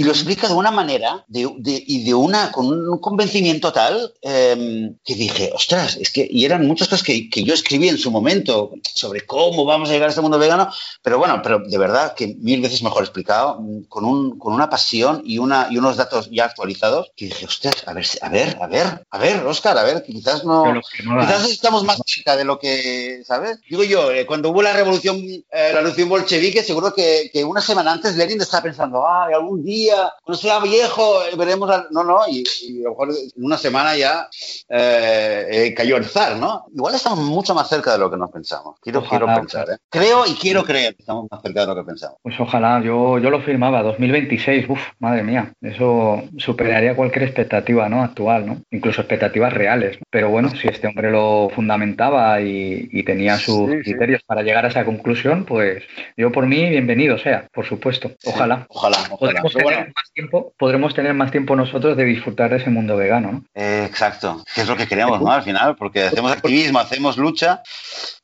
y 0.00 0.02
lo 0.02 0.12
explica 0.12 0.48
de 0.48 0.54
una 0.54 0.70
manera 0.70 1.26
y 1.28 2.04
de 2.04 2.14
una, 2.14 2.50
con 2.50 2.88
un 2.88 2.98
convencimiento 3.00 3.70
tal 3.70 4.14
em, 4.22 4.96
que 5.04 5.14
dije, 5.14 5.50
ostras, 5.54 5.98
es 6.00 6.10
que, 6.10 6.26
y 6.28 6.46
eran 6.46 6.66
muchas 6.66 6.88
cosas 6.88 7.04
que, 7.04 7.28
que, 7.28 7.44
yo 7.44 7.52
escribí 7.52 7.86
en 7.90 7.98
su 7.98 8.10
momento 8.10 8.70
sobre 8.82 9.26
cómo 9.26 9.66
vamos 9.66 9.90
a 9.90 9.92
llegar 9.92 10.06
a 10.06 10.08
este 10.08 10.22
mundo 10.22 10.38
vegano, 10.38 10.72
pero 11.02 11.18
bueno, 11.18 11.42
pero 11.42 11.58
de 11.58 11.76
verdad 11.76 12.14
que 12.14 12.28
mil 12.28 12.62
veces 12.62 12.82
mejor 12.82 13.02
explicado, 13.02 13.62
con, 13.90 14.06
un, 14.06 14.38
con 14.38 14.54
una 14.54 14.70
pasión 14.70 15.20
y, 15.22 15.36
una, 15.36 15.68
y 15.70 15.76
unos 15.76 15.98
datos 15.98 16.30
ya 16.30 16.46
actualizados, 16.46 17.12
que 17.14 17.26
dije, 17.26 17.44
ostras, 17.44 17.84
a 17.86 17.92
ver, 17.92 18.06
a 18.22 18.30
ver, 18.30 18.56
a 18.58 18.66
ver, 18.68 19.06
a 19.10 19.18
ver, 19.18 19.44
Oscar, 19.44 19.76
a 19.76 19.82
ver, 19.82 20.02
que 20.02 20.14
quizás 20.14 20.46
no, 20.46 20.80
quizás 20.96 21.46
estamos 21.50 21.84
más 21.84 22.00
cerca 22.06 22.38
de 22.38 22.44
lo 22.44 22.58
que, 22.58 23.22
¿sabes? 23.26 23.60
Digo 23.68 23.84
yo, 23.84 24.10
eh, 24.12 24.24
cuando 24.24 24.48
hubo 24.48 24.62
la 24.62 24.72
revolución, 24.72 25.18
eh, 25.18 25.44
la 25.50 25.80
revolución 25.80 26.08
bolchevique, 26.08 26.62
seguro 26.62 26.94
que, 26.94 27.28
que, 27.30 27.44
una 27.44 27.60
semana 27.60 27.92
antes 27.92 28.16
Lenin 28.16 28.40
estaba 28.40 28.62
pensando, 28.62 29.06
ay, 29.06 29.34
algún 29.34 29.62
día 29.62 29.89
cuando 30.24 30.40
sea 30.40 30.60
viejo, 30.60 31.22
eh, 31.24 31.36
veremos. 31.36 31.70
No, 31.90 32.04
no, 32.04 32.20
y, 32.28 32.44
a 32.80 32.84
lo 32.84 32.90
mejor 32.90 33.08
en 33.10 33.44
una 33.44 33.58
semana 33.58 33.96
ya 33.96 34.28
eh, 34.68 35.46
eh, 35.50 35.74
cayó 35.74 35.96
el 35.96 36.04
zar, 36.04 36.36
¿no? 36.36 36.64
Igual 36.74 36.94
estamos 36.94 37.18
mucho 37.20 37.54
más 37.54 37.68
cerca 37.68 37.92
de 37.92 37.98
lo 37.98 38.10
que 38.10 38.16
nos 38.16 38.30
pensamos. 38.30 38.76
Quiero, 38.80 39.02
quiero 39.02 39.26
pensar, 39.26 39.68
¿eh? 39.70 39.76
Creo 39.88 40.26
y 40.26 40.34
quiero 40.34 40.64
creer 40.64 40.94
que 40.94 41.02
estamos 41.02 41.26
más 41.30 41.42
cerca 41.42 41.60
de 41.60 41.66
lo 41.66 41.74
que 41.74 41.84
pensamos. 41.84 42.18
Pues 42.22 42.38
ojalá, 42.38 42.80
yo, 42.82 43.18
yo 43.18 43.30
lo 43.30 43.40
firmaba, 43.40 43.82
2026, 43.82 44.68
uff, 44.68 44.80
madre 44.98 45.22
mía, 45.22 45.52
eso 45.60 46.22
superaría 46.38 46.96
cualquier 46.96 47.24
expectativa 47.24 47.88
¿no? 47.88 48.02
actual, 48.02 48.46
¿no? 48.46 48.58
Incluso 48.70 49.00
expectativas 49.00 49.52
reales. 49.52 49.98
Pero 50.10 50.30
bueno, 50.30 50.50
si 50.50 50.68
este 50.68 50.86
hombre 50.86 51.10
lo 51.10 51.50
fundamentaba 51.54 52.40
y, 52.40 53.00
tenía 53.00 53.38
sus 53.38 53.70
criterios 53.82 54.22
para 54.22 54.42
llegar 54.42 54.66
a 54.66 54.68
esa 54.68 54.84
conclusión, 54.84 55.44
pues 55.44 55.82
yo 56.16 56.30
por 56.30 56.46
mí, 56.46 56.68
bienvenido 56.68 57.18
sea, 57.18 57.48
por 57.52 57.64
supuesto. 57.64 58.12
Ojalá. 58.24 58.66
ojalá, 58.68 58.98
ojalá 59.10 59.40
más 59.70 60.12
tiempo, 60.12 60.52
podremos 60.58 60.94
tener 60.94 61.14
más 61.14 61.30
tiempo 61.30 61.56
nosotros 61.56 61.96
de 61.96 62.04
disfrutar 62.04 62.50
de 62.50 62.56
ese 62.56 62.70
mundo 62.70 62.96
vegano. 62.96 63.32
¿no? 63.32 63.44
Eh, 63.54 63.84
exacto, 63.84 64.42
que 64.54 64.62
es 64.62 64.68
lo 64.68 64.76
que 64.76 64.86
queremos, 64.86 65.20
¿no? 65.20 65.30
Al 65.30 65.42
final, 65.42 65.76
porque 65.76 66.04
hacemos 66.04 66.32
activismo, 66.32 66.78
hacemos 66.78 67.16
lucha, 67.16 67.62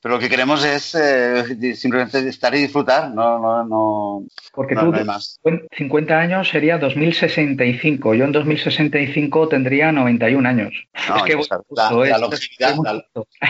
pero 0.01 0.15
lo 0.15 0.21
que 0.21 0.29
queremos 0.29 0.65
es 0.65 0.95
eh, 0.95 1.75
simplemente 1.75 2.29
estar 2.29 2.55
y 2.55 2.59
disfrutar, 2.59 3.11
no, 3.11 3.39
no, 3.39 3.65
no. 3.65 4.27
Porque 4.53 4.75
tú, 4.75 4.93
no 4.93 5.05
más. 5.05 5.41
50 5.77 6.19
años 6.19 6.49
sería 6.49 6.79
2065, 6.79 8.15
yo 8.15 8.25
en 8.25 8.33
2065 8.33 9.49
tendría 9.49 9.93
91 9.93 10.49
años. 10.49 10.75
es 10.95 11.23
que 11.25 11.35
la, 11.71 11.93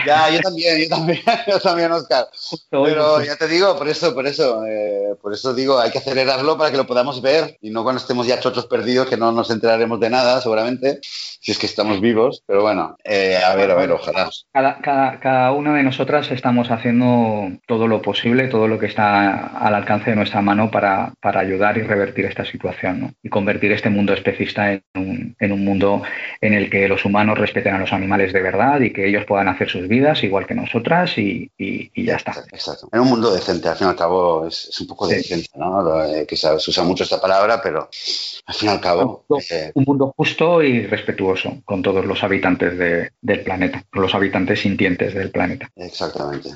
ya, 0.05 0.29
yo 0.29 0.39
también, 0.41 0.81
yo 0.81 0.89
también, 0.89 1.19
yo 1.47 1.59
también, 1.59 1.91
Oscar. 1.91 2.27
pero 2.69 3.23
ya 3.23 3.35
te 3.35 3.47
digo, 3.47 3.77
por 3.77 3.87
eso, 3.87 4.13
por 4.13 4.27
eso, 4.27 4.65
eh, 4.65 5.15
por 5.21 5.33
eso 5.33 5.53
digo, 5.53 5.79
hay 5.79 5.91
que 5.91 5.99
acelerarlo 5.99 6.57
para 6.57 6.71
que 6.71 6.77
lo 6.77 6.87
podamos 6.87 7.21
ver 7.21 7.57
y 7.61 7.69
no 7.69 7.83
cuando 7.87 8.01
estemos 8.01 8.27
ya 8.27 8.37
chochos 8.37 8.65
perdidos, 8.65 9.07
que 9.07 9.15
no 9.15 9.31
nos 9.31 9.49
enteraremos 9.49 9.97
de 10.01 10.09
nada, 10.09 10.41
seguramente, 10.41 10.99
si 11.01 11.53
es 11.53 11.57
que 11.57 11.67
estamos 11.67 12.01
vivos. 12.01 12.43
Pero 12.45 12.61
bueno, 12.61 12.97
eh, 13.01 13.37
a 13.37 13.55
ver, 13.55 13.71
a 13.71 13.75
ver, 13.75 13.93
ojalá. 13.93 14.29
Cada, 14.51 14.79
cada, 14.79 15.21
cada 15.21 15.51
una 15.53 15.73
de 15.73 15.83
nosotras 15.83 16.29
estamos 16.31 16.69
haciendo 16.69 17.49
todo 17.65 17.87
lo 17.87 18.01
posible, 18.01 18.49
todo 18.49 18.67
lo 18.67 18.77
que 18.77 18.87
está 18.87 19.47
al 19.57 19.73
alcance 19.73 20.09
de 20.09 20.17
nuestra 20.17 20.41
mano 20.41 20.69
para, 20.69 21.13
para 21.21 21.39
ayudar 21.39 21.77
y 21.77 21.83
revertir 21.83 22.25
esta 22.25 22.43
situación 22.43 22.99
¿no? 22.99 23.13
y 23.23 23.29
convertir 23.29 23.71
este 23.71 23.89
mundo 23.89 24.11
especista 24.11 24.73
en 24.73 24.83
un, 24.95 25.35
en 25.39 25.51
un 25.53 25.63
mundo 25.63 26.01
en 26.41 26.55
el 26.55 26.69
que 26.69 26.89
los 26.89 27.05
humanos 27.05 27.37
respeten 27.37 27.73
a 27.73 27.79
los 27.79 27.93
animales 27.93 28.33
de 28.33 28.41
verdad 28.41 28.81
y 28.81 28.91
que 28.91 29.07
ellos 29.07 29.23
puedan 29.25 29.47
hacer 29.47 29.69
sus 29.69 29.87
vidas 29.87 30.25
igual 30.25 30.45
que 30.45 30.55
nosotras 30.55 31.17
y, 31.17 31.49
y, 31.57 32.03
ya 32.03 32.17
está. 32.17 32.33
Exacto. 32.51 32.89
En 32.91 32.99
un 32.99 33.07
mundo 33.07 33.33
decente, 33.33 33.69
al 33.69 33.77
fin 33.77 33.87
y 33.87 33.89
al 33.91 33.95
cabo, 33.95 34.45
es, 34.45 34.67
es 34.71 34.81
un 34.81 34.87
poco 34.87 35.07
sí. 35.07 35.47
¿no? 35.55 36.03
Eh, 36.03 36.25
que 36.27 36.35
se 36.35 36.53
usa 36.53 36.83
mucho 36.83 37.05
esta 37.05 37.21
palabra, 37.21 37.61
pero 37.61 37.76
al 37.79 38.55
fin 38.55 38.69
y 38.69 38.71
al 38.71 38.81
cabo. 38.81 39.25
Eh, 39.49 39.71
un 39.73 39.83
mundo 39.85 40.13
justo 40.15 40.61
y 40.63 40.85
respetuoso 40.87 41.61
con 41.65 41.81
todos 41.81 42.05
los 42.05 42.23
habitantes 42.23 42.77
del 43.21 43.41
planeta, 43.41 43.83
con 43.91 44.01
los 44.01 44.13
habitantes 44.15 44.61
sintientes 44.61 45.13
del 45.13 45.31
planeta. 45.31 45.69
Exactamente. 45.75 46.49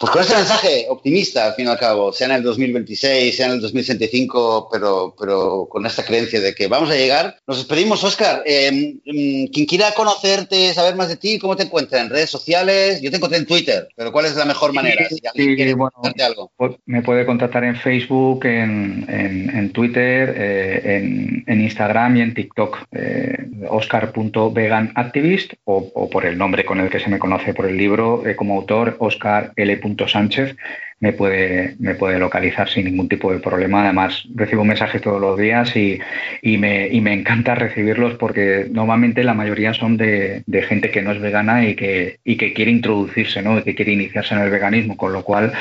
Pues 0.00 0.12
con 0.12 0.22
este 0.22 0.34
mensaje 0.34 0.86
optimista, 0.88 1.46
al 1.46 1.54
fin 1.54 1.66
y 1.66 1.68
al 1.68 1.78
cabo, 1.78 2.12
sea 2.12 2.28
en 2.28 2.34
el 2.34 2.42
2026, 2.42 3.36
sea 3.36 3.46
en 3.46 3.52
el 3.52 3.60
2065, 3.60 4.68
pero, 4.72 5.14
pero 5.18 5.66
con 5.68 5.86
esta 5.86 6.04
creencia 6.04 6.40
de 6.40 6.54
que 6.54 6.66
vamos 6.66 6.90
a 6.90 6.94
llegar, 6.94 7.38
nos 7.46 7.58
despedimos, 7.58 8.02
Oscar. 8.04 8.42
Eh, 8.46 8.98
mm, 9.04 9.46
quien 9.52 9.66
quiera 9.66 9.92
conocerte, 9.92 10.72
saber 10.74 10.96
más 10.96 11.08
de 11.08 11.16
ti, 11.16 11.38
¿cómo 11.38 11.56
te 11.56 11.64
encuentra? 11.64 12.00
¿En 12.00 12.10
redes 12.10 12.30
sociales? 12.30 13.00
Yo 13.00 13.10
te 13.10 13.16
encontré 13.16 13.38
en 13.38 13.46
Twitter, 13.46 13.88
pero 13.96 14.12
¿cuál 14.12 14.26
es 14.26 14.36
la 14.36 14.44
mejor 14.44 14.72
manera? 14.72 15.08
Si 15.08 15.16
sí, 15.34 15.72
bueno, 15.74 15.92
algo. 16.24 16.52
Pues 16.56 16.76
me 16.86 17.02
puede 17.02 17.26
contactar 17.26 17.64
en 17.64 17.76
Facebook, 17.76 18.44
en, 18.46 19.06
en, 19.08 19.72
Twitter, 19.72 20.34
eh, 20.36 20.55
en, 20.56 21.60
Instagram 21.60 22.16
y 22.16 22.20
en 22.22 22.34
TikTok, 22.34 22.86
eh, 22.92 23.46
oscar.veganactivist 23.68 25.54
o, 25.64 25.90
o, 25.94 26.10
por 26.10 26.26
el 26.26 26.36
nombre 26.38 26.64
con 26.64 26.80
el 26.80 26.90
que 26.90 27.00
se 27.00 27.10
me 27.10 27.18
conoce 27.18 27.54
por 27.54 27.66
el 27.66 27.76
libro 27.76 28.26
eh, 28.26 28.36
como 28.36 28.56
autor, 28.56 28.96
Oscar 28.98 29.52
L. 29.56 29.80
Sánchez 30.06 30.56
me 30.98 31.12
puede, 31.12 31.76
me 31.78 31.94
puede 31.94 32.18
localizar 32.18 32.70
sin 32.70 32.86
ningún 32.86 33.08
tipo 33.08 33.30
de 33.30 33.38
problema. 33.38 33.84
Además, 33.84 34.24
recibo 34.34 34.64
mensajes 34.64 35.02
todos 35.02 35.20
los 35.20 35.38
días 35.38 35.76
y, 35.76 35.98
y, 36.40 36.56
me, 36.56 36.88
y 36.88 37.02
me 37.02 37.12
encanta 37.12 37.54
recibirlos 37.54 38.14
porque 38.14 38.66
normalmente 38.70 39.22
la 39.22 39.34
mayoría 39.34 39.74
son 39.74 39.98
de, 39.98 40.42
de, 40.46 40.62
gente 40.62 40.90
que 40.90 41.02
no 41.02 41.12
es 41.12 41.20
vegana 41.20 41.68
y 41.68 41.76
que, 41.76 42.18
y 42.24 42.36
que 42.38 42.54
quiere 42.54 42.70
introducirse, 42.70 43.42
¿no? 43.42 43.62
Que 43.62 43.74
quiere 43.74 43.92
iniciarse 43.92 44.34
en 44.34 44.40
el 44.40 44.50
veganismo, 44.50 44.96
con 44.96 45.12
lo 45.12 45.22
cual, 45.22 45.52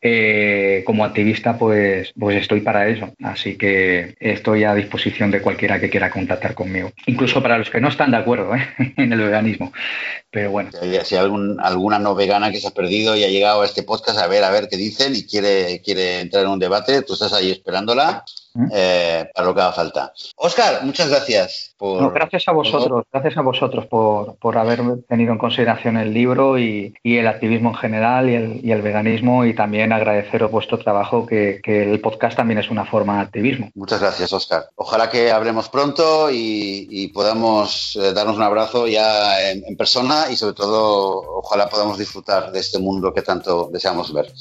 eh, 0.00 0.82
como 0.86 1.04
activista, 1.04 1.58
pues, 1.58 2.12
pues 2.16 2.36
estoy 2.36 2.60
para 2.60 2.88
eso. 2.88 3.12
Así 3.22 3.56
que 3.56 4.14
estoy 4.20 4.62
a 4.62 4.74
disposición 4.74 5.32
de 5.32 5.42
cualquiera 5.42 5.80
que 5.80 5.90
quiera 5.90 6.10
contactar 6.10 6.54
conmigo, 6.54 6.92
incluso 7.06 7.42
para 7.42 7.58
los 7.58 7.68
que 7.68 7.80
no 7.80 7.88
están 7.88 8.12
de 8.12 8.18
acuerdo 8.18 8.54
¿eh? 8.54 8.68
en 8.96 9.12
el 9.12 9.20
veganismo. 9.20 9.72
Pero 10.30 10.50
bueno. 10.50 10.70
Si 10.72 11.14
hay 11.14 11.20
algún, 11.20 11.60
alguna 11.60 11.98
no 11.98 12.14
vegana 12.14 12.50
que 12.50 12.58
se 12.58 12.66
ha 12.66 12.72
perdido 12.72 13.16
y 13.16 13.22
ha 13.22 13.28
llegado 13.28 13.62
a 13.62 13.66
este 13.66 13.84
podcast, 13.84 14.18
a 14.18 14.26
ver, 14.26 14.42
a 14.42 14.50
ver 14.50 14.66
qué 14.68 14.76
dicen 14.84 15.14
y 15.14 15.24
quiere, 15.24 15.80
quiere 15.82 16.20
entrar 16.20 16.44
en 16.44 16.50
un 16.50 16.58
debate, 16.58 17.02
tú 17.02 17.14
estás 17.14 17.32
ahí 17.32 17.50
esperándola 17.50 18.24
eh, 18.72 19.28
para 19.34 19.46
lo 19.46 19.54
que 19.54 19.60
haga 19.60 19.72
falta. 19.72 20.12
Oscar, 20.36 20.84
muchas 20.84 21.08
gracias. 21.08 21.74
Por, 21.76 22.12
gracias 22.12 22.46
a 22.46 22.52
vosotros, 22.52 23.04
gracias 23.12 23.36
a 23.36 23.42
vosotros 23.42 23.86
por, 23.86 24.36
por, 24.36 24.56
haber 24.56 24.80
tenido 25.08 25.32
en 25.32 25.38
consideración 25.38 25.96
el 25.96 26.14
libro 26.14 26.58
y, 26.58 26.94
y 27.02 27.16
el 27.16 27.26
activismo 27.26 27.70
en 27.70 27.76
general 27.76 28.30
y 28.30 28.34
el, 28.34 28.64
y 28.64 28.70
el, 28.70 28.82
veganismo 28.82 29.44
y 29.44 29.54
también 29.54 29.92
agradeceros 29.92 30.50
vuestro 30.50 30.78
trabajo, 30.78 31.26
que, 31.26 31.60
que, 31.62 31.82
el 31.82 32.00
podcast 32.00 32.36
también 32.36 32.58
es 32.58 32.70
una 32.70 32.84
forma 32.84 33.16
de 33.16 33.22
activismo. 33.22 33.70
Muchas 33.74 34.00
gracias, 34.00 34.32
Oscar. 34.32 34.68
Ojalá 34.76 35.10
que 35.10 35.32
hablemos 35.32 35.68
pronto 35.68 36.30
y, 36.30 36.86
y 36.90 37.08
podamos 37.08 37.96
eh, 37.96 38.12
darnos 38.12 38.36
un 38.36 38.42
abrazo 38.42 38.86
ya 38.86 39.50
en, 39.50 39.64
en 39.66 39.76
persona 39.76 40.26
y 40.30 40.36
sobre 40.36 40.54
todo 40.54 41.22
ojalá 41.38 41.68
podamos 41.68 41.98
disfrutar 41.98 42.52
de 42.52 42.60
este 42.60 42.78
mundo 42.78 43.12
que 43.12 43.22
tanto 43.22 43.68
deseamos 43.72 44.12
ver. 44.12 44.32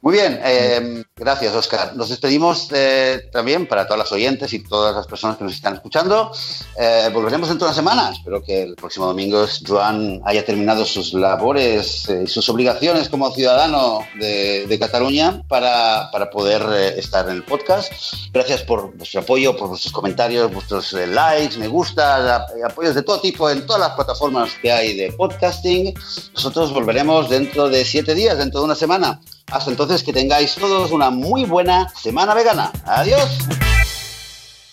Muy 0.00 0.12
bien, 0.12 0.38
eh, 0.44 1.02
gracias 1.16 1.52
Oscar. 1.56 1.96
Nos 1.96 2.08
despedimos 2.08 2.68
eh, 2.72 3.28
también 3.32 3.66
para 3.66 3.84
todas 3.84 3.98
las 3.98 4.12
oyentes 4.12 4.52
y 4.52 4.62
todas 4.62 4.94
las 4.94 5.08
personas 5.08 5.36
que 5.36 5.42
nos 5.42 5.54
están 5.54 5.74
escuchando. 5.74 6.30
Eh, 6.78 7.10
volveremos 7.12 7.48
dentro 7.48 7.66
de 7.66 7.72
una 7.72 7.76
semana. 7.76 8.12
Espero 8.12 8.40
que 8.40 8.62
el 8.62 8.76
próximo 8.76 9.06
domingo 9.06 9.44
Joan 9.66 10.20
haya 10.24 10.44
terminado 10.44 10.84
sus 10.84 11.14
labores 11.14 12.08
y 12.08 12.28
sus 12.28 12.48
obligaciones 12.48 13.08
como 13.08 13.32
ciudadano 13.32 14.06
de, 14.20 14.68
de 14.68 14.78
Cataluña 14.78 15.42
para, 15.48 16.10
para 16.12 16.30
poder 16.30 16.96
estar 16.96 17.28
en 17.28 17.34
el 17.34 17.44
podcast. 17.44 17.92
Gracias 18.32 18.62
por 18.62 18.96
vuestro 18.96 19.22
apoyo, 19.22 19.56
por 19.56 19.66
vuestros 19.66 19.92
comentarios, 19.92 20.52
vuestros 20.52 20.92
likes, 20.92 21.58
me 21.58 21.66
gusta, 21.66 22.46
apoyos 22.64 22.94
de 22.94 23.02
todo 23.02 23.20
tipo 23.20 23.50
en 23.50 23.66
todas 23.66 23.80
las 23.80 23.96
plataformas 23.96 24.52
que 24.62 24.70
hay 24.70 24.96
de 24.96 25.10
podcasting. 25.10 25.92
Nosotros 26.34 26.72
volveremos 26.72 27.28
dentro 27.28 27.68
de 27.68 27.84
siete 27.84 28.14
días, 28.14 28.38
dentro 28.38 28.60
de 28.60 28.66
una 28.66 28.76
semana. 28.76 29.20
Hasta 29.50 29.70
entonces 29.70 30.02
que 30.02 30.12
tengáis 30.12 30.54
todos 30.54 30.90
una 30.92 31.10
muy 31.10 31.44
buena 31.44 31.88
semana 31.94 32.34
vegana. 32.34 32.70
Adiós. 32.84 33.38